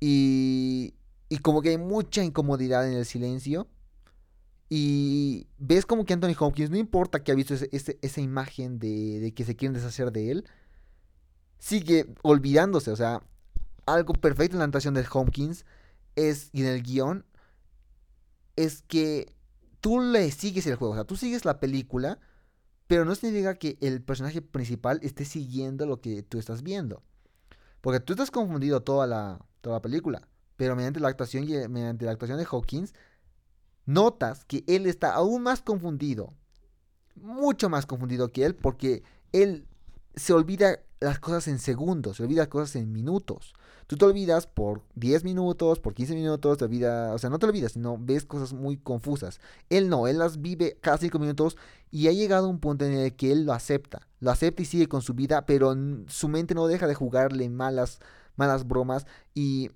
y, 0.00 0.94
y 1.28 1.38
como 1.38 1.62
que 1.62 1.70
hay 1.70 1.78
mucha 1.78 2.22
incomodidad 2.22 2.88
en 2.88 2.94
el 2.94 3.04
silencio 3.04 3.68
y 4.68 5.46
ves 5.58 5.86
como 5.86 6.04
que 6.04 6.14
Anthony 6.14 6.34
Hopkins, 6.38 6.70
no 6.70 6.76
importa 6.76 7.22
que 7.22 7.32
ha 7.32 7.34
visto 7.34 7.54
esa 7.54 8.20
imagen 8.20 8.78
de, 8.78 9.20
de 9.20 9.34
que 9.34 9.44
se 9.44 9.56
quieren 9.56 9.74
deshacer 9.74 10.10
de 10.10 10.30
él, 10.30 10.44
sigue 11.58 12.12
olvidándose, 12.22 12.90
o 12.90 12.96
sea, 12.96 13.22
algo 13.86 14.14
perfecto 14.14 14.56
en 14.56 14.60
la 14.60 14.64
actuación 14.64 14.94
de 14.94 15.06
Hopkins 15.12 15.64
es, 16.16 16.50
y 16.52 16.62
en 16.62 16.68
el 16.68 16.82
guion, 16.82 17.24
es 18.56 18.82
que 18.82 19.34
tú 19.84 20.00
le 20.00 20.30
sigues 20.30 20.66
el 20.66 20.76
juego, 20.76 20.92
o 20.92 20.96
sea, 20.96 21.04
tú 21.04 21.14
sigues 21.14 21.44
la 21.44 21.60
película, 21.60 22.18
pero 22.86 23.04
no 23.04 23.14
significa 23.14 23.56
que 23.56 23.76
el 23.82 24.02
personaje 24.02 24.40
principal 24.40 24.98
esté 25.02 25.26
siguiendo 25.26 25.84
lo 25.84 26.00
que 26.00 26.22
tú 26.22 26.38
estás 26.38 26.62
viendo. 26.62 27.02
Porque 27.82 28.00
tú 28.00 28.14
estás 28.14 28.30
confundido 28.30 28.82
toda 28.82 29.06
la, 29.06 29.44
toda 29.60 29.76
la 29.76 29.82
película, 29.82 30.26
pero 30.56 30.74
mediante 30.74 31.00
la 31.00 31.08
actuación 31.08 31.44
y 31.44 31.68
mediante 31.68 32.06
la 32.06 32.12
actuación 32.12 32.38
de 32.38 32.46
Hawkins, 32.50 32.94
notas 33.84 34.46
que 34.46 34.64
él 34.68 34.86
está 34.86 35.12
aún 35.12 35.42
más 35.42 35.60
confundido, 35.60 36.32
mucho 37.14 37.68
más 37.68 37.84
confundido 37.84 38.32
que 38.32 38.46
él, 38.46 38.54
porque 38.54 39.02
él 39.32 39.68
se 40.14 40.32
olvida 40.32 40.78
las 40.98 41.18
cosas 41.18 41.46
en 41.46 41.58
segundos, 41.58 42.16
se 42.16 42.22
olvida 42.22 42.40
las 42.40 42.48
cosas 42.48 42.76
en 42.76 42.90
minutos. 42.90 43.52
Tú 43.86 43.96
te 43.96 44.04
olvidas 44.04 44.46
por 44.46 44.82
10 44.94 45.24
minutos, 45.24 45.78
por 45.80 45.94
15 45.94 46.14
minutos, 46.14 46.58
te 46.58 46.64
olvidas, 46.64 47.14
o 47.14 47.18
sea, 47.18 47.30
no 47.30 47.38
te 47.38 47.46
olvidas, 47.46 47.72
sino 47.72 47.98
ves 47.98 48.24
cosas 48.24 48.52
muy 48.52 48.76
confusas. 48.76 49.40
Él 49.68 49.88
no, 49.88 50.06
él 50.06 50.18
las 50.18 50.40
vive 50.40 50.78
cada 50.80 50.98
5 50.98 51.18
minutos 51.18 51.56
y 51.90 52.08
ha 52.08 52.12
llegado 52.12 52.46
a 52.46 52.50
un 52.50 52.60
punto 52.60 52.84
en 52.84 52.94
el 52.94 53.14
que 53.14 53.32
él 53.32 53.44
lo 53.44 53.52
acepta. 53.52 54.08
Lo 54.20 54.30
acepta 54.30 54.62
y 54.62 54.64
sigue 54.64 54.88
con 54.88 55.02
su 55.02 55.14
vida, 55.14 55.46
pero 55.46 55.74
su 56.08 56.28
mente 56.28 56.54
no 56.54 56.66
deja 56.66 56.86
de 56.86 56.94
jugarle 56.94 57.48
malas, 57.48 58.00
malas 58.36 58.66
bromas 58.66 59.06
y 59.34 59.70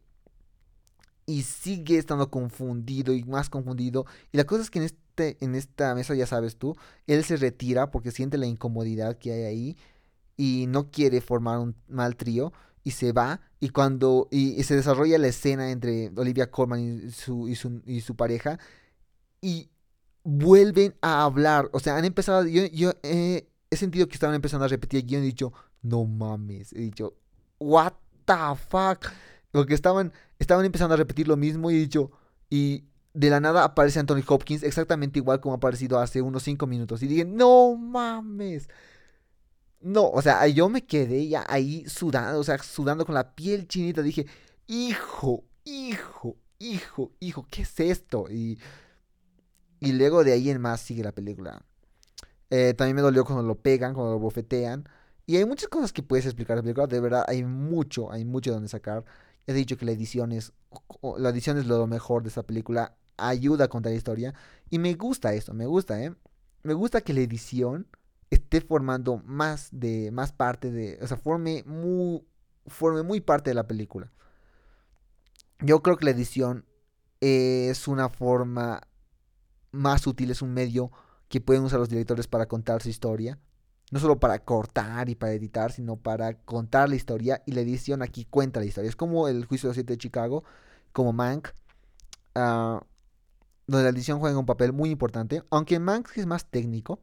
y 1.28 1.42
sigue 1.42 1.98
estando 1.98 2.30
confundido 2.30 3.12
y 3.12 3.22
más 3.22 3.50
confundido. 3.50 4.06
Y 4.32 4.38
la 4.38 4.44
cosa 4.44 4.62
es 4.62 4.70
que 4.70 4.78
en, 4.78 4.86
este, 4.86 5.36
en 5.44 5.54
esta 5.54 5.94
mesa, 5.94 6.14
ya 6.14 6.26
sabes 6.26 6.56
tú, 6.56 6.74
él 7.06 7.22
se 7.22 7.36
retira 7.36 7.90
porque 7.90 8.12
siente 8.12 8.38
la 8.38 8.46
incomodidad 8.46 9.18
que 9.18 9.32
hay 9.32 9.42
ahí 9.42 9.76
y 10.38 10.64
no 10.68 10.90
quiere 10.90 11.20
formar 11.20 11.58
un 11.58 11.76
mal 11.86 12.16
trío 12.16 12.54
y 12.84 12.92
se 12.92 13.12
va 13.12 13.40
y 13.60 13.70
cuando 13.70 14.28
y, 14.30 14.62
se 14.62 14.76
desarrolla 14.76 15.18
la 15.18 15.28
escena 15.28 15.70
entre 15.70 16.12
Olivia 16.16 16.50
Colman 16.50 16.80
y 16.80 17.10
su, 17.10 17.48
y 17.48 17.54
su, 17.54 17.82
y 17.86 18.00
su 18.00 18.16
pareja 18.16 18.58
y 19.40 19.70
vuelven 20.24 20.94
a 21.00 21.22
hablar, 21.22 21.70
o 21.72 21.80
sea, 21.80 21.96
han 21.96 22.04
empezado, 22.04 22.44
yo, 22.46 22.66
yo 22.66 22.92
he 23.02 23.48
sentido 23.72 24.08
que 24.08 24.14
estaban 24.14 24.34
empezando 24.34 24.64
a 24.64 24.68
repetir 24.68 25.04
y 25.08 25.16
he 25.16 25.20
dicho, 25.20 25.52
no 25.82 26.04
mames, 26.04 26.72
he 26.72 26.80
dicho, 26.80 27.14
what 27.58 27.94
the 28.24 28.34
fuck, 28.68 29.06
porque 29.50 29.74
estaban, 29.74 30.12
estaban 30.38 30.64
empezando 30.64 30.94
a 30.94 30.98
repetir 30.98 31.28
lo 31.28 31.36
mismo 31.36 31.70
y 31.70 31.76
he 31.76 31.78
dicho, 31.78 32.10
y 32.50 32.84
de 33.14 33.30
la 33.30 33.40
nada 33.40 33.64
aparece 33.64 33.98
Anthony 33.98 34.22
Hopkins 34.26 34.62
exactamente 34.62 35.18
igual 35.18 35.40
como 35.40 35.54
ha 35.54 35.56
aparecido 35.56 35.98
hace 35.98 36.22
unos 36.22 36.42
5 36.44 36.66
minutos. 36.66 37.02
Y 37.02 37.08
dije, 37.08 37.24
no 37.24 37.74
mames. 37.74 38.68
No, 39.80 40.10
o 40.10 40.22
sea, 40.22 40.46
yo 40.48 40.68
me 40.68 40.84
quedé 40.84 41.28
ya 41.28 41.44
ahí 41.48 41.84
sudando, 41.88 42.40
o 42.40 42.44
sea, 42.44 42.58
sudando 42.58 43.06
con 43.06 43.14
la 43.14 43.34
piel 43.34 43.68
chinita. 43.68 44.02
Dije, 44.02 44.26
hijo, 44.66 45.44
hijo, 45.64 46.36
hijo, 46.58 47.12
hijo, 47.20 47.46
¿qué 47.50 47.62
es 47.62 47.80
esto? 47.80 48.26
Y, 48.30 48.58
y 49.80 49.92
luego 49.92 50.24
de 50.24 50.32
ahí 50.32 50.50
en 50.50 50.60
más 50.60 50.80
sigue 50.80 51.04
la 51.04 51.12
película. 51.12 51.64
Eh, 52.50 52.74
también 52.74 52.96
me 52.96 53.02
dolió 53.02 53.24
cuando 53.24 53.42
lo 53.42 53.56
pegan, 53.56 53.94
cuando 53.94 54.12
lo 54.12 54.18
bofetean. 54.18 54.88
Y 55.26 55.36
hay 55.36 55.44
muchas 55.44 55.68
cosas 55.68 55.92
que 55.92 56.02
puedes 56.02 56.26
explicar 56.26 56.56
la 56.56 56.62
película. 56.62 56.86
De 56.86 57.00
verdad, 57.00 57.24
hay 57.28 57.44
mucho, 57.44 58.10
hay 58.10 58.24
mucho 58.24 58.52
donde 58.52 58.68
sacar. 58.68 59.04
He 59.46 59.52
dicho 59.52 59.76
que 59.76 59.84
la 59.84 59.92
edición 59.92 60.32
es, 60.32 60.52
la 61.18 61.28
edición 61.30 61.58
es 61.58 61.66
lo 61.66 61.86
mejor 61.86 62.22
de 62.22 62.30
esta 62.30 62.42
película. 62.42 62.96
Ayuda 63.16 63.66
a 63.66 63.68
contar 63.68 63.92
la 63.92 63.98
historia. 63.98 64.34
Y 64.70 64.78
me 64.78 64.94
gusta 64.94 65.34
esto, 65.34 65.54
me 65.54 65.66
gusta, 65.66 66.02
¿eh? 66.02 66.14
Me 66.62 66.74
gusta 66.74 67.00
que 67.02 67.14
la 67.14 67.20
edición 67.20 67.86
esté 68.48 68.60
formando 68.60 69.22
más 69.24 69.68
de, 69.72 70.10
más 70.10 70.32
parte 70.32 70.70
de, 70.70 70.98
o 71.02 71.06
sea, 71.06 71.16
forme 71.16 71.64
muy, 71.66 72.24
forme 72.66 73.02
muy 73.02 73.20
parte 73.20 73.50
de 73.50 73.54
la 73.54 73.66
película. 73.66 74.10
Yo 75.60 75.82
creo 75.82 75.96
que 75.96 76.04
la 76.04 76.12
edición 76.12 76.64
es 77.20 77.88
una 77.88 78.08
forma 78.08 78.82
más 79.72 80.06
útil, 80.06 80.30
es 80.30 80.42
un 80.42 80.54
medio 80.54 80.90
que 81.28 81.40
pueden 81.40 81.64
usar 81.64 81.78
los 81.78 81.88
directores 81.88 82.26
para 82.26 82.46
contar 82.46 82.82
su 82.82 82.88
historia 82.88 83.38
no 83.90 84.00
solo 84.00 84.18
para 84.20 84.38
cortar 84.40 85.08
y 85.08 85.14
para 85.14 85.32
editar, 85.32 85.72
sino 85.72 85.96
para 85.96 86.34
contar 86.34 86.88
la 86.88 86.96
historia. 86.96 87.42
Y 87.46 87.52
la 87.52 87.60
edición 87.60 88.02
aquí 88.02 88.24
cuenta 88.24 88.60
la 88.60 88.66
historia. 88.66 88.88
Es 88.88 88.96
como 88.96 89.28
el 89.28 89.46
juicio 89.46 89.66
de 89.66 89.70
los 89.70 89.76
siete 89.76 89.94
de 89.94 89.98
Chicago, 89.98 90.44
como 90.92 91.12
Mank, 91.12 91.48
uh, 92.34 92.80
donde 93.66 93.82
la 93.84 93.88
edición 93.88 94.18
juega 94.20 94.38
un 94.38 94.46
papel 94.46 94.72
muy 94.72 94.90
importante. 94.90 95.42
Aunque 95.50 95.78
Mank 95.78 96.16
es 96.16 96.26
más 96.26 96.46
técnico. 96.50 97.00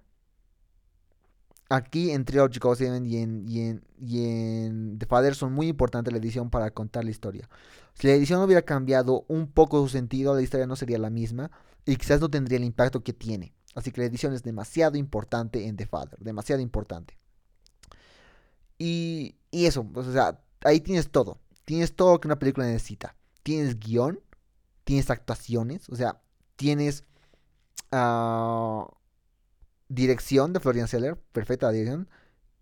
Aquí 1.69 2.11
en 2.11 2.25
Trio 2.25 2.45
of 2.45 2.81
y 2.81 2.85
en, 2.85 3.05
y, 3.05 3.17
en, 3.17 3.83
y 3.99 4.23
en 4.23 4.99
The 4.99 5.07
Father 5.07 5.33
son 5.33 5.53
muy 5.53 5.67
importantes 5.67 6.13
la 6.13 6.19
edición 6.19 6.49
para 6.49 6.69
contar 6.71 7.03
la 7.03 7.09
historia. 7.09 7.49
Si 7.95 8.07
la 8.07 8.13
edición 8.13 8.41
hubiera 8.41 8.61
cambiado 8.61 9.25
un 9.27 9.47
poco 9.47 9.81
su 9.81 9.89
sentido, 9.89 10.35
la 10.35 10.41
historia 10.41 10.67
no 10.67 10.75
sería 10.75 10.99
la 10.99 11.09
misma 11.09 11.49
y 11.85 11.95
quizás 11.95 12.21
no 12.21 12.29
tendría 12.29 12.57
el 12.57 12.65
impacto 12.65 13.03
que 13.03 13.13
tiene. 13.13 13.53
Así 13.73 13.91
que 13.91 14.01
la 14.01 14.07
edición 14.07 14.33
es 14.33 14.43
demasiado 14.43 14.95
importante 14.95 15.67
en 15.67 15.75
The 15.75 15.87
Father, 15.87 16.19
demasiado 16.19 16.61
importante. 16.61 17.17
Y, 18.77 19.35
y 19.51 19.65
eso, 19.65 19.83
pues, 19.83 20.07
o 20.07 20.13
sea, 20.13 20.39
ahí 20.63 20.81
tienes 20.81 21.09
todo. 21.09 21.39
Tienes 21.65 21.95
todo 21.95 22.19
que 22.19 22.27
una 22.27 22.39
película 22.39 22.67
necesita. 22.67 23.15
Tienes 23.43 23.79
guion, 23.79 24.19
tienes 24.83 25.09
actuaciones, 25.09 25.89
o 25.89 25.95
sea, 25.95 26.21
tienes 26.55 27.03
uh, 27.91 28.85
dirección 29.87 30.53
de 30.53 30.59
Florian 30.59 30.87
Seller, 30.87 31.17
perfecta 31.31 31.71
dirección, 31.71 32.09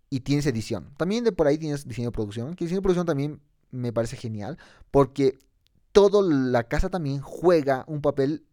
y 0.10 0.22
tienes 0.22 0.46
edición. 0.46 0.94
También 0.98 1.24
de 1.24 1.32
por 1.32 1.48
ahí 1.48 1.58
tienes 1.58 1.88
diseño 1.88 2.10
de 2.10 2.14
producción, 2.14 2.56
que 2.56 2.66
diseño 2.66 2.80
de 2.80 2.84
producción 2.84 3.06
también 3.06 3.42
me 3.72 3.92
parece 3.92 4.16
genial, 4.16 4.58
porque 4.92 5.40
toda 5.92 6.22
la 6.22 6.64
casa 6.64 6.90
también 6.90 7.22
juega 7.22 7.84
un 7.88 8.02
papel 8.02 8.46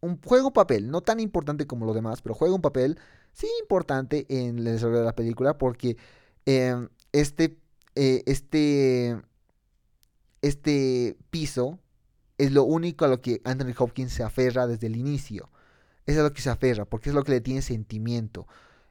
un, 0.00 0.20
juega 0.24 0.46
un 0.46 0.52
papel, 0.52 0.90
no 0.90 1.00
tan 1.00 1.20
importante 1.20 1.66
como 1.66 1.86
los 1.86 1.94
demás, 1.94 2.22
pero 2.22 2.34
juega 2.34 2.54
un 2.54 2.60
papel, 2.60 2.98
sí 3.32 3.48
importante 3.60 4.26
en 4.28 4.58
el 4.58 4.64
desarrollo 4.64 5.00
de 5.00 5.04
la 5.04 5.14
película, 5.14 5.58
porque 5.58 5.96
em, 6.46 6.88
este, 7.12 7.58
eh, 7.94 8.22
este, 8.26 9.20
este 10.42 11.16
piso 11.30 11.78
es 12.38 12.52
lo 12.52 12.64
único 12.64 13.04
a 13.04 13.08
lo 13.08 13.20
que 13.20 13.40
Anthony 13.44 13.74
Hopkins 13.76 14.12
se 14.12 14.22
aferra 14.22 14.66
desde 14.66 14.86
el 14.86 14.96
inicio. 14.96 15.50
Es 16.08 16.16
a 16.16 16.22
lo 16.22 16.32
que 16.32 16.40
se 16.40 16.48
aferra, 16.48 16.86
porque 16.86 17.10
es 17.10 17.14
lo 17.14 17.22
que 17.22 17.32
le 17.32 17.40
tiene 17.40 17.60
sentimiento. 17.60 18.46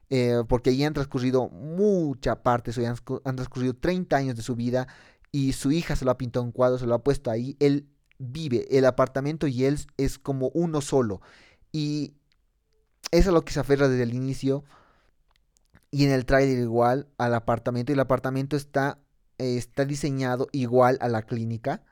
Eh, 0.08 0.42
porque 0.48 0.70
allí 0.70 0.84
han 0.84 0.94
transcurrido 0.94 1.48
mucha 1.48 2.42
parte, 2.42 2.70
han, 2.86 2.96
han 3.24 3.36
transcurrido 3.36 3.74
30 3.74 4.16
años 4.16 4.36
de 4.36 4.42
su 4.42 4.54
vida 4.54 4.86
y 5.32 5.52
su 5.52 5.72
hija 5.72 5.96
se 5.96 6.04
lo 6.04 6.12
ha 6.12 6.16
pintado 6.16 6.46
en 6.46 6.52
cuadro, 6.52 6.78
se 6.78 6.86
lo 6.86 6.94
ha 6.94 7.02
puesto 7.02 7.30
ahí. 7.30 7.56
Él 7.58 7.88
vive, 8.18 8.66
el 8.78 8.84
apartamento 8.84 9.48
y 9.48 9.64
él 9.64 9.78
es 9.96 10.18
como 10.18 10.50
uno 10.54 10.80
solo. 10.80 11.20
Y 11.72 12.14
eso 13.10 13.30
es 13.30 13.34
lo 13.34 13.44
que 13.44 13.52
se 13.52 13.60
aferra 13.60 13.88
desde 13.88 14.04
el 14.04 14.14
inicio. 14.14 14.64
Y 15.90 16.04
en 16.04 16.12
el 16.12 16.24
trailer 16.24 16.58
igual 16.58 17.08
al 17.18 17.34
apartamento. 17.34 17.90
Y 17.90 17.94
el 17.94 18.00
apartamento 18.00 18.56
está, 18.56 19.00
está 19.38 19.84
diseñado 19.84 20.48
igual 20.52 20.98
a 21.00 21.08
la 21.08 21.22
clínica. 21.22 21.82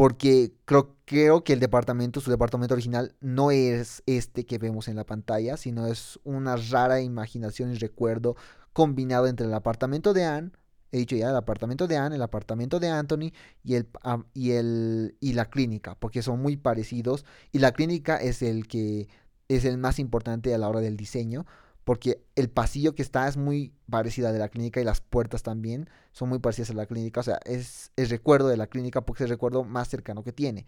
Porque 0.00 0.54
creo, 0.64 0.96
creo 1.04 1.44
que 1.44 1.52
el 1.52 1.60
departamento, 1.60 2.22
su 2.22 2.30
departamento 2.30 2.72
original, 2.72 3.14
no 3.20 3.50
es 3.50 4.02
este 4.06 4.46
que 4.46 4.56
vemos 4.56 4.88
en 4.88 4.96
la 4.96 5.04
pantalla, 5.04 5.58
sino 5.58 5.86
es 5.88 6.18
una 6.24 6.56
rara 6.56 7.02
imaginación 7.02 7.70
y 7.70 7.74
recuerdo 7.74 8.34
combinado 8.72 9.26
entre 9.26 9.44
el 9.44 9.52
apartamento 9.52 10.14
de 10.14 10.24
Anne 10.24 10.52
he 10.90 10.96
dicho 10.96 11.16
ya 11.16 11.28
el 11.28 11.36
apartamento 11.36 11.86
de 11.86 11.98
Anne, 11.98 12.16
el 12.16 12.22
apartamento 12.22 12.80
de 12.80 12.88
Anthony 12.88 13.34
y, 13.62 13.74
el, 13.74 13.88
y, 14.32 14.52
el, 14.52 15.18
y 15.20 15.34
la 15.34 15.50
clínica, 15.50 15.96
porque 15.96 16.22
son 16.22 16.40
muy 16.40 16.56
parecidos 16.56 17.26
y 17.52 17.58
la 17.58 17.72
clínica 17.72 18.16
es 18.16 18.40
el 18.40 18.68
que 18.68 19.06
es 19.48 19.66
el 19.66 19.76
más 19.76 19.98
importante 19.98 20.54
a 20.54 20.58
la 20.58 20.68
hora 20.70 20.80
del 20.80 20.96
diseño, 20.96 21.44
porque 21.84 22.22
el 22.36 22.50
pasillo 22.50 22.94
que 22.94 23.02
está 23.02 23.28
es 23.28 23.36
muy 23.36 23.72
parecido 23.88 24.28
a 24.28 24.32
de 24.32 24.38
la 24.38 24.48
clínica 24.48 24.80
y 24.80 24.84
las 24.84 25.00
puertas 25.00 25.42
también 25.42 25.88
son 26.12 26.28
muy 26.28 26.38
parecidas 26.38 26.70
a 26.70 26.74
la 26.74 26.86
clínica, 26.86 27.20
o 27.20 27.24
sea, 27.24 27.40
es 27.44 27.92
el 27.96 28.08
recuerdo 28.08 28.48
de 28.48 28.56
la 28.56 28.66
clínica 28.66 29.00
porque 29.00 29.24
es 29.24 29.30
el 29.30 29.34
recuerdo 29.34 29.64
más 29.64 29.88
cercano 29.88 30.22
que 30.22 30.32
tiene 30.32 30.66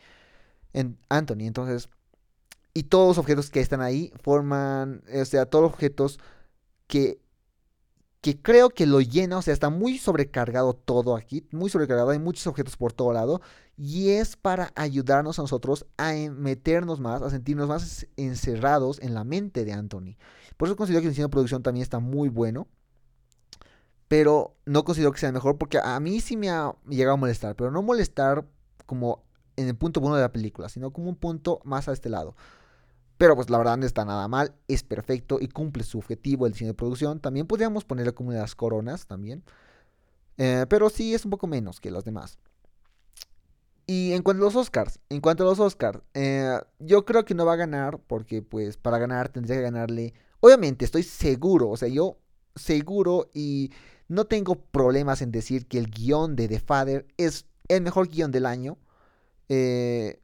en 0.72 0.98
Anthony, 1.08 1.42
entonces, 1.42 1.88
y 2.74 2.84
todos 2.84 3.08
los 3.08 3.18
objetos 3.18 3.50
que 3.50 3.60
están 3.60 3.82
ahí 3.82 4.12
forman, 4.22 5.02
o 5.14 5.24
sea, 5.24 5.46
todos 5.46 5.62
los 5.64 5.72
objetos 5.72 6.18
que 6.86 7.22
que 8.22 8.40
creo 8.40 8.70
que 8.70 8.86
lo 8.86 9.00
llena, 9.00 9.38
o 9.38 9.42
sea, 9.42 9.52
está 9.52 9.68
muy 9.68 9.98
sobrecargado 9.98 10.74
todo 10.74 11.16
aquí, 11.16 11.44
muy 11.50 11.68
sobrecargado, 11.68 12.10
hay 12.10 12.20
muchos 12.20 12.46
objetos 12.46 12.76
por 12.76 12.92
todo 12.92 13.12
lado, 13.12 13.42
y 13.76 14.10
es 14.10 14.36
para 14.36 14.72
ayudarnos 14.76 15.38
a 15.38 15.42
nosotros 15.42 15.86
a 15.98 16.12
meternos 16.30 17.00
más, 17.00 17.20
a 17.20 17.30
sentirnos 17.30 17.68
más 17.68 18.06
encerrados 18.16 19.00
en 19.00 19.14
la 19.14 19.24
mente 19.24 19.64
de 19.64 19.72
Anthony. 19.72 20.16
Por 20.62 20.68
eso 20.68 20.76
considero 20.76 21.00
que 21.00 21.08
el 21.08 21.10
diseño 21.10 21.26
de 21.26 21.32
producción 21.32 21.64
también 21.64 21.82
está 21.82 21.98
muy 21.98 22.28
bueno, 22.28 22.68
pero 24.06 24.54
no 24.64 24.84
considero 24.84 25.10
que 25.10 25.18
sea 25.18 25.32
mejor 25.32 25.58
porque 25.58 25.80
a 25.82 25.98
mí 25.98 26.20
sí 26.20 26.36
me 26.36 26.50
ha 26.50 26.76
llegado 26.88 27.14
a 27.14 27.16
molestar, 27.16 27.56
pero 27.56 27.72
no 27.72 27.82
molestar 27.82 28.46
como 28.86 29.24
en 29.56 29.66
el 29.66 29.74
punto 29.74 29.98
bueno 30.00 30.14
de 30.14 30.22
la 30.22 30.30
película, 30.30 30.68
sino 30.68 30.92
como 30.92 31.08
un 31.08 31.16
punto 31.16 31.60
más 31.64 31.88
a 31.88 31.92
este 31.92 32.08
lado. 32.08 32.36
Pero 33.18 33.34
pues 33.34 33.50
la 33.50 33.58
verdad 33.58 33.76
no 33.76 33.86
está 33.86 34.04
nada 34.04 34.28
mal, 34.28 34.54
es 34.68 34.84
perfecto 34.84 35.38
y 35.40 35.48
cumple 35.48 35.82
su 35.82 35.98
objetivo 35.98 36.46
el 36.46 36.52
diseño 36.52 36.70
de 36.70 36.74
producción. 36.74 37.18
También 37.18 37.48
podríamos 37.48 37.84
ponerle 37.84 38.12
como 38.12 38.30
las 38.30 38.54
coronas 38.54 39.08
también. 39.08 39.42
Eh, 40.38 40.66
pero 40.68 40.90
sí 40.90 41.12
es 41.12 41.24
un 41.24 41.32
poco 41.32 41.48
menos 41.48 41.80
que 41.80 41.90
las 41.90 42.04
demás. 42.04 42.38
Y 43.88 44.12
en 44.12 44.22
cuanto 44.22 44.44
a 44.44 44.46
los 44.46 44.54
Oscars, 44.54 45.00
en 45.08 45.20
cuanto 45.20 45.42
a 45.42 45.46
los 45.46 45.58
Oscars, 45.58 46.02
eh, 46.14 46.60
yo 46.78 47.04
creo 47.04 47.24
que 47.24 47.34
no 47.34 47.44
va 47.44 47.54
a 47.54 47.56
ganar 47.56 47.98
porque 47.98 48.42
pues 48.42 48.76
para 48.76 48.98
ganar 48.98 49.28
tendría 49.28 49.56
que 49.56 49.62
ganarle, 49.62 50.14
obviamente 50.42 50.84
estoy 50.84 51.04
seguro, 51.04 51.70
o 51.70 51.76
sea, 51.76 51.88
yo 51.88 52.18
seguro 52.54 53.30
y 53.32 53.70
no 54.08 54.26
tengo 54.26 54.56
problemas 54.56 55.22
en 55.22 55.30
decir 55.30 55.66
que 55.66 55.78
el 55.78 55.90
guion 55.90 56.36
de 56.36 56.48
The 56.48 56.60
Father 56.60 57.06
es 57.16 57.46
el 57.68 57.82
mejor 57.82 58.08
guion 58.08 58.30
del 58.30 58.44
año. 58.44 58.76
Eh, 59.48 60.20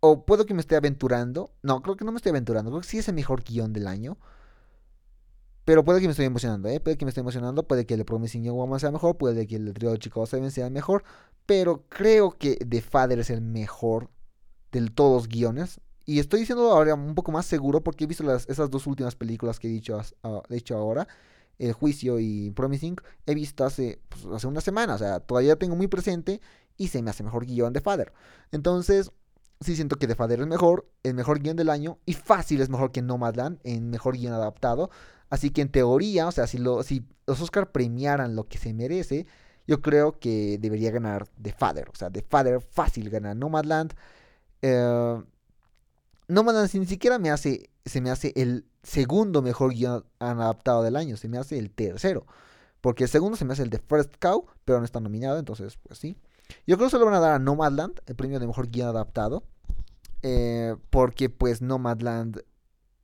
o 0.00 0.26
puedo 0.26 0.44
que 0.44 0.52
me 0.52 0.60
esté 0.60 0.76
aventurando. 0.76 1.54
No, 1.62 1.80
creo 1.80 1.96
que 1.96 2.04
no 2.04 2.12
me 2.12 2.18
estoy 2.18 2.30
aventurando. 2.30 2.70
Creo 2.70 2.82
que 2.82 2.88
sí 2.88 2.98
es 2.98 3.08
el 3.08 3.14
mejor 3.14 3.44
guion 3.44 3.72
del 3.72 3.86
año. 3.86 4.18
Pero 5.64 5.84
puede 5.84 6.00
que 6.00 6.06
me 6.06 6.10
estoy 6.10 6.26
emocionando, 6.26 6.68
¿eh? 6.68 6.80
Puede 6.80 6.98
que 6.98 7.06
me 7.06 7.08
esté 7.08 7.20
emocionando, 7.22 7.66
puede 7.66 7.86
que 7.86 7.94
el 7.94 8.04
Promising 8.04 8.44
Young 8.44 8.56
Woman 8.56 8.80
sea 8.80 8.90
mejor, 8.90 9.16
puede 9.16 9.46
que 9.46 9.56
el 9.56 9.72
trío 9.72 9.92
de 9.92 9.98
Chicago 9.98 10.26
7 10.26 10.50
sea 10.50 10.68
mejor, 10.68 11.04
pero 11.46 11.86
creo 11.88 12.36
que 12.36 12.56
The 12.56 12.82
Father 12.82 13.18
es 13.18 13.30
el 13.30 13.40
mejor 13.40 14.10
de 14.72 14.90
todos 14.90 15.22
los 15.22 15.28
guiones. 15.28 15.80
Y 16.06 16.18
estoy 16.18 16.40
diciendo 16.40 16.70
ahora 16.70 16.94
un 16.94 17.14
poco 17.14 17.32
más 17.32 17.46
seguro 17.46 17.82
porque 17.82 18.04
he 18.04 18.06
visto 18.06 18.24
las, 18.24 18.48
esas 18.48 18.70
dos 18.70 18.86
últimas 18.86 19.16
películas 19.16 19.58
que 19.58 19.68
he 19.68 19.70
dicho, 19.70 20.00
hecho 20.50 20.76
ahora, 20.76 21.08
El 21.58 21.72
Juicio 21.72 22.18
y 22.20 22.50
Promising, 22.50 22.96
he 23.26 23.34
visto 23.34 23.64
hace, 23.64 24.00
pues, 24.08 24.26
hace 24.26 24.46
una 24.46 24.60
semana, 24.60 24.94
o 24.94 24.98
sea, 24.98 25.20
todavía 25.20 25.56
tengo 25.56 25.76
muy 25.76 25.88
presente 25.88 26.40
y 26.76 26.88
se 26.88 27.02
me 27.02 27.10
hace 27.10 27.22
mejor 27.22 27.46
guion 27.46 27.72
de 27.72 27.80
Father. 27.80 28.12
Entonces, 28.52 29.12
sí 29.60 29.76
siento 29.76 29.96
que 29.96 30.06
The 30.06 30.14
Father 30.14 30.40
es 30.40 30.46
mejor, 30.46 30.86
el 31.02 31.14
mejor 31.14 31.40
guion 31.40 31.56
del 31.56 31.70
año 31.70 31.98
y 32.04 32.14
fácil 32.14 32.60
es 32.60 32.68
mejor 32.68 32.92
que 32.92 33.02
Nomadland 33.02 33.60
en 33.64 33.90
mejor 33.90 34.16
guion 34.16 34.34
adaptado. 34.34 34.90
Así 35.30 35.50
que 35.50 35.62
en 35.62 35.70
teoría, 35.70 36.28
o 36.28 36.32
sea, 36.32 36.46
si, 36.46 36.58
lo, 36.58 36.82
si 36.82 37.04
los 37.26 37.40
Oscar 37.40 37.72
premiaran 37.72 38.36
lo 38.36 38.46
que 38.46 38.58
se 38.58 38.74
merece, 38.74 39.26
yo 39.66 39.80
creo 39.80 40.18
que 40.18 40.58
debería 40.60 40.90
ganar 40.90 41.26
The 41.40 41.52
Father. 41.52 41.88
O 41.90 41.94
sea, 41.96 42.10
The 42.10 42.22
Father 42.22 42.60
fácil 42.60 43.08
gana 43.10 43.34
Nomadland. 43.34 43.94
Eh, 44.62 45.22
Nomadland 46.34 46.72
ni 46.74 46.86
siquiera 46.86 47.18
me 47.18 47.30
hace, 47.30 47.70
se 47.84 48.00
me 48.00 48.10
hace 48.10 48.32
el 48.36 48.66
segundo 48.82 49.42
mejor 49.42 49.72
guion 49.72 50.04
adaptado 50.18 50.82
del 50.82 50.96
año, 50.96 51.16
se 51.16 51.28
me 51.28 51.38
hace 51.38 51.58
el 51.58 51.70
tercero. 51.70 52.26
Porque 52.80 53.04
el 53.04 53.10
segundo 53.10 53.36
se 53.36 53.44
me 53.44 53.54
hace 53.54 53.62
el 53.62 53.70
de 53.70 53.78
First 53.78 54.16
Cow, 54.20 54.46
pero 54.64 54.78
no 54.78 54.84
está 54.84 55.00
nominado, 55.00 55.38
entonces, 55.38 55.78
pues 55.82 55.98
sí. 55.98 56.18
Yo 56.66 56.76
creo 56.76 56.88
que 56.88 56.90
se 56.90 56.98
lo 56.98 57.06
van 57.06 57.14
a 57.14 57.20
dar 57.20 57.32
a 57.32 57.38
Nomadland, 57.38 58.00
el 58.06 58.14
premio 58.14 58.38
de 58.38 58.46
mejor 58.46 58.68
guion 58.68 58.88
adaptado. 58.88 59.44
Eh, 60.22 60.76
porque 60.90 61.28
pues 61.30 61.60
Nomadland, 61.62 62.42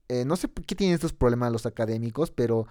eh, 0.07 0.25
no 0.25 0.35
sé 0.35 0.47
por 0.47 0.65
qué 0.65 0.75
tienen 0.75 0.95
estos 0.95 1.13
problemas 1.13 1.51
los 1.51 1.65
académicos, 1.65 2.31
pero, 2.31 2.67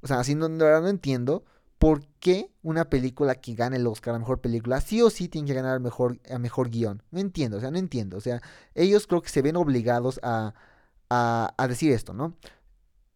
o 0.00 0.06
sea, 0.06 0.20
así 0.20 0.34
no, 0.34 0.48
no 0.48 0.88
entiendo 0.88 1.44
por 1.78 2.06
qué 2.20 2.50
una 2.62 2.88
película 2.88 3.34
que 3.34 3.54
gane 3.54 3.76
el 3.76 3.86
Oscar 3.86 4.14
a 4.14 4.18
mejor 4.18 4.40
película 4.40 4.80
sí 4.80 5.02
o 5.02 5.10
sí 5.10 5.28
tiene 5.28 5.46
que 5.46 5.54
ganar 5.54 5.80
mejor, 5.80 6.20
a 6.30 6.38
mejor 6.38 6.70
guion. 6.70 7.02
No 7.10 7.20
entiendo, 7.20 7.58
o 7.58 7.60
sea, 7.60 7.70
no 7.70 7.78
entiendo. 7.78 8.16
O 8.16 8.20
sea, 8.20 8.40
ellos 8.74 9.06
creo 9.06 9.22
que 9.22 9.28
se 9.28 9.42
ven 9.42 9.56
obligados 9.56 10.20
a, 10.22 10.54
a, 11.10 11.54
a 11.56 11.68
decir 11.68 11.92
esto, 11.92 12.14
¿no? 12.14 12.36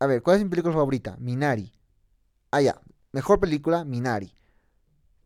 A 0.01 0.07
ver, 0.07 0.23
¿cuál 0.23 0.37
es 0.37 0.45
mi 0.45 0.51
película 0.51 0.75
favorita? 0.75 1.17
Minari. 1.19 1.73
Ah, 2.51 2.61
ya. 2.61 2.81
Mejor 3.13 3.41
película, 3.41 3.85
Minari. 3.85 4.35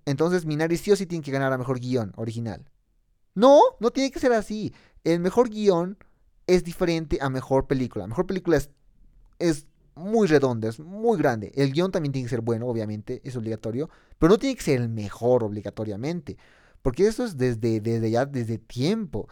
Entonces 0.07 0.47
Minari 0.47 0.77
sí 0.77 0.91
o 0.91 0.97
sí 0.97 1.07
tiene 1.07 1.25
que 1.25 1.31
ganar 1.31 1.53
a 1.53 1.59
mejor 1.59 1.79
guion 1.81 2.13
original. 2.17 2.71
No, 3.35 3.61
no 3.81 3.91
tiene 3.91 4.11
que 4.11 4.21
ser 4.21 4.33
así. 4.33 4.75
El 5.05 5.21
mejor 5.21 5.51
guion 5.51 5.99
es 6.47 6.65
diferente 6.65 7.19
a 7.21 7.29
mejor 7.29 7.67
película. 7.67 8.07
Mejor 8.07 8.27
película 8.27 8.57
es, 8.57 8.71
es 9.39 9.67
muy 9.95 10.27
redonda, 10.27 10.69
es 10.69 10.81
muy 10.81 11.19
grande. 11.19 11.53
El 11.55 11.73
guion 11.73 11.91
también 11.91 12.13
tiene 12.13 12.27
que 12.27 12.31
ser 12.31 12.41
bueno, 12.41 12.67
obviamente, 12.67 13.21
es 13.25 13.37
obligatorio. 13.37 13.91
Pero 14.19 14.31
no 14.31 14.39
tiene 14.39 14.57
que 14.57 14.63
ser 14.63 14.81
el 14.81 14.89
mejor 14.89 15.45
obligatoriamente. 15.45 16.37
Porque 16.83 17.07
eso 17.07 17.25
es 17.25 17.37
desde, 17.37 17.81
desde 17.81 18.11
ya, 18.11 18.27
desde 18.27 18.59
tiempo. 18.59 19.29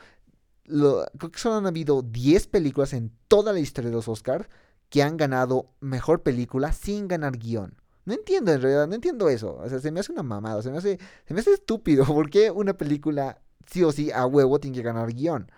creo 0.65 1.31
que 1.33 1.39
solo 1.39 1.57
han 1.57 1.67
habido 1.67 2.03
10 2.03 2.47
películas 2.49 2.93
en 2.93 3.13
toda 3.29 3.53
la 3.53 3.61
historia 3.61 3.91
de 3.91 3.97
los 3.97 4.09
Oscars 4.09 4.49
que 4.89 5.03
han 5.03 5.17
ganado 5.17 5.71
mejor 5.81 6.23
película 6.23 6.73
sin 6.73 7.09
ganar 7.09 7.39
guion. 7.39 7.77
No 8.05 8.15
entiendo 8.15 8.53
en 8.53 8.61
realidad, 8.61 8.89
no 8.89 8.95
entiendo 8.95 9.29
eso. 9.29 9.57
O 9.57 9.69
sea, 9.69 9.79
se 9.79 9.91
me 9.91 10.01
hace 10.01 10.13
una 10.13 10.23
mamada, 10.23 10.63
se 10.63 10.71
me 10.71 10.79
hace, 10.79 10.99
se 11.27 11.35
me 11.35 11.41
hace 11.41 11.53
estúpido. 11.53 12.05
¿Por 12.07 12.31
qué 12.31 12.51
una 12.51 12.75
película 12.77 13.41
sí 13.67 13.85
o 13.85 13.93
sí 13.93 14.11
a 14.11 14.27
huevo 14.27 14.59
tiene 14.59 14.77
que 14.77 14.83
ganar 14.83 15.13
guion? 15.13 15.51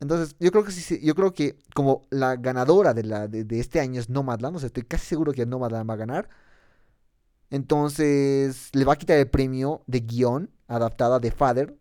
Entonces, 0.00 0.36
yo 0.38 0.52
creo 0.52 1.32
que 1.32 1.58
como 1.74 2.02
la 2.10 2.36
ganadora 2.36 2.94
de, 2.94 3.46
este 3.58 3.80
año 3.80 4.00
es 4.00 4.08
Nomadland, 4.08 4.56
o 4.56 4.58
sea, 4.60 4.68
estoy 4.68 4.84
casi 4.84 5.06
seguro 5.06 5.32
que 5.32 5.44
Nomadland 5.44 5.88
va 5.90 5.94
a 5.94 5.96
ganar. 5.96 6.28
Entonces, 7.50 8.70
le 8.74 8.84
va 8.84 8.92
a 8.94 8.96
quitar 8.96 9.18
el 9.18 9.28
premio 9.28 9.82
de 9.86 10.00
guion 10.00 10.50
adaptada 10.68 11.18
de 11.18 11.30
Father 11.30 11.76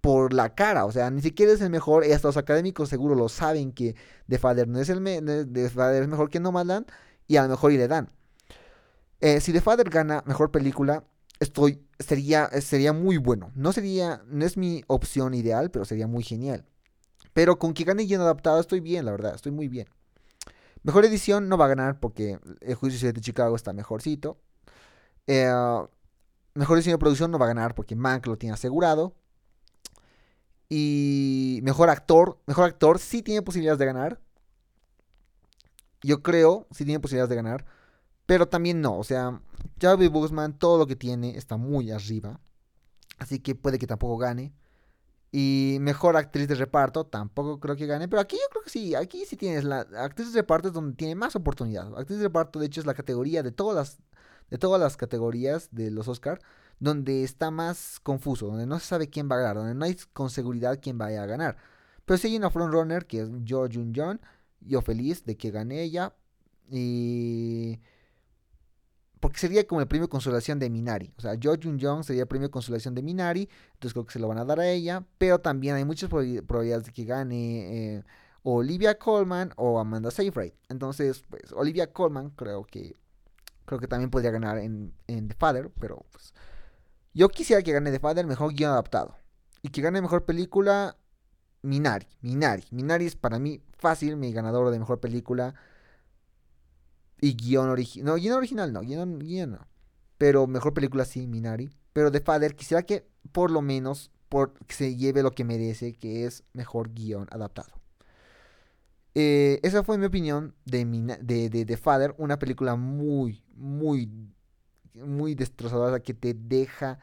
por 0.00 0.32
la 0.34 0.54
cara, 0.54 0.84
o 0.84 0.92
sea, 0.92 1.10
ni 1.10 1.22
siquiera 1.22 1.52
es 1.52 1.60
el 1.60 1.70
mejor, 1.70 2.04
y 2.04 2.12
hasta 2.12 2.28
los 2.28 2.36
académicos 2.36 2.88
seguro 2.88 3.14
lo 3.14 3.28
saben 3.28 3.72
que 3.72 3.94
The 4.28 4.38
Father 4.38 4.66
no 4.68 4.80
es 4.80 4.88
el 4.88 5.02
de 5.52 5.70
Father 5.70 6.02
es 6.02 6.08
mejor 6.08 6.28
que 6.28 6.40
Nomadland 6.40 6.86
y 7.28 7.36
a 7.36 7.44
lo 7.44 7.50
mejor 7.50 7.72
y 7.72 7.78
le 7.78 7.88
dan. 7.88 8.10
Eh, 9.20 9.40
si 9.40 9.52
The 9.52 9.60
Father 9.60 9.88
gana 9.88 10.24
mejor 10.26 10.50
película, 10.50 11.04
estoy, 11.38 11.80
sería, 12.00 12.48
sería 12.60 12.92
muy 12.92 13.16
bueno. 13.16 13.52
No 13.54 13.72
sería, 13.72 14.22
no 14.26 14.44
es 14.44 14.56
mi 14.56 14.82
opción 14.88 15.34
ideal, 15.34 15.70
pero 15.70 15.84
sería 15.84 16.08
muy 16.08 16.24
genial. 16.24 16.66
Pero 17.32 17.58
con 17.58 17.74
que 17.74 17.84
gane 17.84 18.04
guion 18.04 18.20
adaptado 18.20 18.60
estoy 18.60 18.80
bien, 18.80 19.04
la 19.04 19.12
verdad, 19.12 19.34
estoy 19.34 19.52
muy 19.52 19.68
bien. 19.68 19.88
Mejor 20.82 21.04
edición 21.04 21.48
no 21.48 21.56
va 21.56 21.66
a 21.66 21.68
ganar 21.68 22.00
porque 22.00 22.38
el 22.60 22.74
juicio 22.74 23.12
de 23.12 23.20
Chicago 23.20 23.54
está 23.54 23.72
mejorcito. 23.72 24.38
Eh, 25.26 25.50
mejor 26.54 26.76
diseño 26.76 26.96
de 26.96 27.00
producción 27.00 27.30
no 27.30 27.38
va 27.38 27.46
a 27.46 27.48
ganar 27.48 27.74
porque 27.74 27.94
Mank 27.94 28.26
lo 28.26 28.36
tiene 28.36 28.54
asegurado. 28.54 29.14
Y 30.68 31.60
mejor 31.62 31.90
actor, 31.90 32.38
mejor 32.46 32.64
actor 32.64 32.98
sí 32.98 33.22
tiene 33.22 33.42
posibilidades 33.42 33.78
de 33.78 33.86
ganar. 33.86 34.20
Yo 36.02 36.22
creo, 36.22 36.66
sí 36.70 36.84
tiene 36.84 36.98
posibilidades 36.98 37.30
de 37.30 37.36
ganar. 37.36 37.64
Pero 38.26 38.48
también 38.48 38.80
no, 38.80 38.98
o 38.98 39.04
sea, 39.04 39.40
Javi 39.80 40.08
Boseman 40.08 40.58
todo 40.58 40.78
lo 40.78 40.86
que 40.86 40.96
tiene 40.96 41.36
está 41.36 41.56
muy 41.56 41.90
arriba. 41.90 42.40
Así 43.18 43.38
que 43.38 43.54
puede 43.54 43.78
que 43.78 43.86
tampoco 43.86 44.16
gane. 44.16 44.52
Y 45.32 45.78
mejor 45.80 46.16
actriz 46.16 46.46
de 46.46 46.54
reparto, 46.54 47.06
tampoco 47.06 47.58
creo 47.58 47.74
que 47.74 47.86
gane. 47.86 48.06
Pero 48.06 48.20
aquí 48.20 48.36
yo 48.36 48.48
creo 48.50 48.62
que 48.62 48.70
sí, 48.70 48.94
aquí 48.94 49.24
sí 49.24 49.36
tienes 49.36 49.64
la 49.64 49.80
actriz 49.80 50.32
de 50.32 50.40
reparto 50.40 50.68
es 50.68 50.74
donde 50.74 50.94
tiene 50.94 51.14
más 51.14 51.34
oportunidad. 51.34 51.88
Actriz 51.98 52.18
de 52.18 52.24
reparto, 52.24 52.58
de 52.58 52.66
hecho, 52.66 52.80
es 52.80 52.86
la 52.86 52.94
categoría 52.94 53.42
de 53.42 53.50
todas 53.50 53.74
las, 53.74 53.98
de 54.50 54.58
todas 54.58 54.80
las 54.80 54.96
categorías 54.96 55.68
de 55.72 55.90
los 55.90 56.06
Oscar 56.08 56.40
donde 56.80 57.22
está 57.22 57.52
más 57.52 58.00
confuso, 58.00 58.48
donde 58.48 58.66
no 58.66 58.78
se 58.80 58.86
sabe 58.86 59.08
quién 59.08 59.30
va 59.30 59.36
a 59.36 59.38
ganar, 59.38 59.56
donde 59.56 59.74
no 59.74 59.84
hay 59.84 59.96
con 60.12 60.30
seguridad 60.30 60.80
quién 60.82 60.98
vaya 60.98 61.22
a 61.22 61.26
ganar. 61.26 61.56
Pero 62.04 62.18
si 62.18 62.26
hay 62.28 62.36
una 62.36 62.50
frontrunner 62.50 63.06
que 63.06 63.20
es 63.20 63.30
Jo 63.48 63.68
Jun 63.72 63.92
John, 63.94 64.20
yo 64.60 64.82
feliz 64.82 65.24
de 65.24 65.36
que 65.36 65.50
gane 65.52 65.80
ella. 65.82 66.14
Y 66.70 67.80
porque 69.22 69.38
sería 69.38 69.64
como 69.68 69.80
el 69.80 69.86
premio 69.86 70.08
consolación 70.08 70.58
de 70.58 70.68
Minari. 70.68 71.14
O 71.16 71.20
sea, 71.20 71.38
Jo 71.40 71.54
Jun 71.62 71.78
Young 71.78 72.02
sería 72.02 72.22
el 72.22 72.28
premio 72.28 72.50
consolación 72.50 72.92
de 72.92 73.02
Minari. 73.04 73.48
Entonces 73.74 73.92
creo 73.92 74.04
que 74.04 74.12
se 74.12 74.18
lo 74.18 74.26
van 74.26 74.38
a 74.38 74.44
dar 74.44 74.58
a 74.58 74.68
ella. 74.68 75.04
Pero 75.16 75.38
también 75.38 75.76
hay 75.76 75.84
muchas 75.84 76.10
probabilidades 76.10 76.86
de 76.86 76.92
que 76.92 77.04
gane 77.04 77.98
eh, 77.98 78.04
Olivia 78.42 78.98
Colman 78.98 79.52
o 79.54 79.78
Amanda 79.78 80.10
Seyfried. 80.10 80.54
Entonces, 80.68 81.22
pues, 81.30 81.52
Olivia 81.52 81.92
Colman 81.92 82.30
creo 82.30 82.64
que 82.64 82.96
creo 83.64 83.78
que 83.78 83.86
también 83.86 84.10
podría 84.10 84.32
ganar 84.32 84.58
en, 84.58 84.92
The 85.06 85.36
Father. 85.38 85.70
Pero 85.78 86.04
pues. 86.10 86.34
Yo 87.14 87.28
quisiera 87.28 87.62
que 87.62 87.70
gane 87.70 87.92
The 87.92 88.00
Father 88.00 88.26
mejor 88.26 88.52
guion 88.52 88.72
adaptado. 88.72 89.14
Y 89.62 89.68
que 89.68 89.82
gane 89.82 90.02
mejor 90.02 90.24
película. 90.24 90.96
Minari. 91.62 92.08
Minari. 92.22 92.64
Minari 92.72 93.06
es 93.06 93.14
para 93.14 93.38
mí 93.38 93.62
fácil 93.78 94.16
mi 94.16 94.32
ganador 94.32 94.72
de 94.72 94.80
mejor 94.80 94.98
película. 94.98 95.54
Y 97.22 97.36
guion 97.36 97.68
original. 97.68 98.04
No, 98.04 98.16
guion 98.16 98.36
original 98.36 98.72
no, 98.72 98.80
guion, 98.80 99.20
guion 99.20 99.52
no. 99.52 99.68
Pero 100.18 100.48
mejor 100.48 100.74
película 100.74 101.04
sí, 101.04 101.28
Minari. 101.28 101.70
Pero 101.92 102.10
de 102.10 102.20
Father 102.20 102.56
quisiera 102.56 102.82
que 102.82 103.06
por 103.30 103.52
lo 103.52 103.62
menos 103.62 104.10
por, 104.28 104.54
se 104.68 104.96
lleve 104.96 105.22
lo 105.22 105.30
que 105.30 105.44
merece, 105.44 105.92
que 105.92 106.26
es 106.26 106.42
mejor 106.52 106.92
guion 106.92 107.28
adaptado. 107.30 107.80
Eh, 109.14 109.60
esa 109.62 109.84
fue 109.84 109.98
mi 109.98 110.06
opinión 110.06 110.54
de, 110.64 110.84
de, 111.20 111.48
de, 111.48 111.64
de, 111.64 111.76
Father, 111.76 112.12
una 112.18 112.40
película 112.40 112.74
muy, 112.74 113.44
muy, 113.54 114.10
muy 114.94 115.36
destrozadora 115.36 116.00
que 116.00 116.14
te 116.14 116.34
deja 116.34 116.98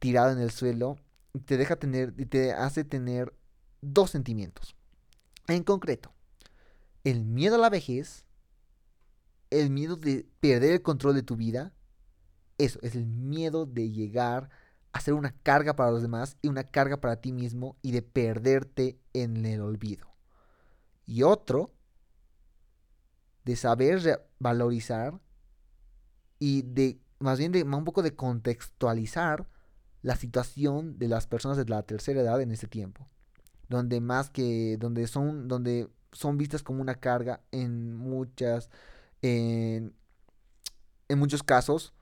tirado 0.00 0.32
en 0.32 0.40
el 0.40 0.50
suelo, 0.50 0.96
te 1.44 1.56
deja 1.56 1.76
tener, 1.76 2.12
te 2.28 2.52
hace 2.52 2.82
tener 2.82 3.32
dos 3.80 4.10
sentimientos. 4.10 4.74
En 5.46 5.62
concreto, 5.62 6.12
el 7.04 7.24
miedo 7.24 7.54
a 7.54 7.58
la 7.58 7.70
vejez 7.70 8.25
el 9.50 9.70
miedo 9.70 9.96
de 9.96 10.26
perder 10.40 10.72
el 10.72 10.82
control 10.82 11.14
de 11.14 11.22
tu 11.22 11.36
vida, 11.36 11.72
eso, 12.58 12.78
es 12.82 12.94
el 12.94 13.06
miedo 13.06 13.66
de 13.66 13.90
llegar 13.90 14.50
a 14.92 15.00
ser 15.00 15.14
una 15.14 15.32
carga 15.42 15.76
para 15.76 15.90
los 15.90 16.02
demás 16.02 16.36
y 16.40 16.48
una 16.48 16.64
carga 16.64 17.00
para 17.00 17.20
ti 17.20 17.32
mismo 17.32 17.76
y 17.82 17.92
de 17.92 18.02
perderte 18.02 18.98
en 19.12 19.44
el 19.44 19.60
olvido. 19.60 20.08
Y 21.04 21.22
otro, 21.22 21.72
de 23.44 23.56
saber 23.56 24.26
valorizar 24.38 25.20
y 26.38 26.62
de, 26.62 26.98
más 27.18 27.38
bien 27.38 27.52
de 27.52 27.62
un 27.62 27.84
poco 27.84 28.02
de 28.02 28.16
contextualizar 28.16 29.46
la 30.02 30.16
situación 30.16 30.98
de 30.98 31.08
las 31.08 31.26
personas 31.26 31.56
de 31.56 31.64
la 31.66 31.82
tercera 31.82 32.20
edad 32.20 32.40
en 32.40 32.50
este 32.50 32.66
tiempo. 32.66 33.08
Donde 33.68 34.00
más 34.00 34.30
que, 34.30 34.76
donde 34.78 35.06
son, 35.06 35.48
donde 35.48 35.88
son 36.12 36.38
vistas 36.38 36.62
como 36.62 36.80
una 36.80 36.96
carga 36.96 37.42
en 37.52 37.94
muchas 37.94 38.70
en, 39.26 41.18
muchos 41.18 41.42
casos, 41.42 41.92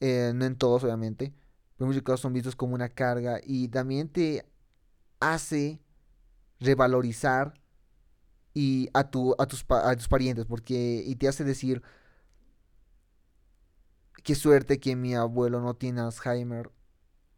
eh, 0.00 0.32
no 0.34 0.44
en 0.44 0.56
todos 0.56 0.84
obviamente, 0.84 1.32
pero 1.76 1.86
en 1.86 1.88
muchos 1.88 2.02
casos 2.02 2.20
son 2.20 2.32
vistos 2.32 2.56
como 2.56 2.74
una 2.74 2.88
carga 2.88 3.40
y 3.44 3.68
también 3.68 4.08
te 4.08 4.44
hace 5.20 5.80
revalorizar 6.60 7.54
y 8.54 8.88
a, 8.92 9.10
tu, 9.10 9.34
a, 9.38 9.46
tus, 9.46 9.64
a 9.68 9.96
tus 9.96 10.08
parientes 10.08 10.46
porque 10.46 11.02
y 11.06 11.16
te 11.16 11.28
hace 11.28 11.44
decir 11.44 11.82
qué 14.22 14.34
suerte 14.34 14.80
que 14.80 14.96
mi 14.96 15.14
abuelo 15.14 15.60
no 15.60 15.74
tiene 15.74 16.00
Alzheimer. 16.00 16.70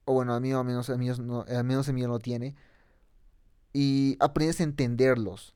O 0.04 0.14
bueno, 0.14 0.34
a 0.34 0.40
mí 0.40 0.52
al 0.52 0.64
menos, 0.64 0.90
a 0.90 0.96
mí, 0.96 1.08
no, 1.08 1.44
al 1.48 1.64
menos 1.64 1.88
el 1.88 1.94
mío 1.94 2.08
no 2.08 2.18
tiene. 2.18 2.54
Y 3.72 4.16
aprendes 4.20 4.60
a 4.60 4.64
entenderlos. 4.64 5.54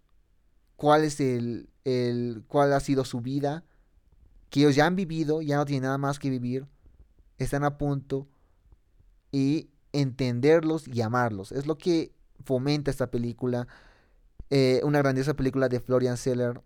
Cuál 0.78 1.02
es 1.02 1.18
el, 1.18 1.70
el, 1.84 2.44
cuál 2.46 2.72
ha 2.72 2.78
sido 2.78 3.04
su 3.04 3.20
vida. 3.20 3.64
Que 4.48 4.60
ellos 4.60 4.76
ya 4.76 4.86
han 4.86 4.94
vivido, 4.94 5.42
ya 5.42 5.56
no 5.56 5.64
tienen 5.64 5.82
nada 5.82 5.98
más 5.98 6.20
que 6.20 6.30
vivir. 6.30 6.68
Están 7.36 7.64
a 7.64 7.78
punto. 7.78 8.28
Y 9.32 9.70
entenderlos 9.92 10.86
y 10.86 11.00
amarlos. 11.00 11.50
Es 11.50 11.66
lo 11.66 11.76
que 11.78 12.12
fomenta 12.44 12.92
esta 12.92 13.10
película. 13.10 13.66
Eh, 14.50 14.80
una 14.84 15.00
grandiosa 15.00 15.34
película 15.34 15.68
de 15.68 15.80
Florian 15.80 16.16
Seller. 16.16 16.62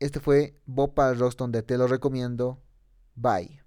Este 0.00 0.20
fue 0.20 0.58
Bob 0.64 0.94
Roston 0.96 1.52
de 1.52 1.62
Te 1.62 1.76
lo 1.76 1.86
recomiendo. 1.86 2.62
Bye. 3.14 3.63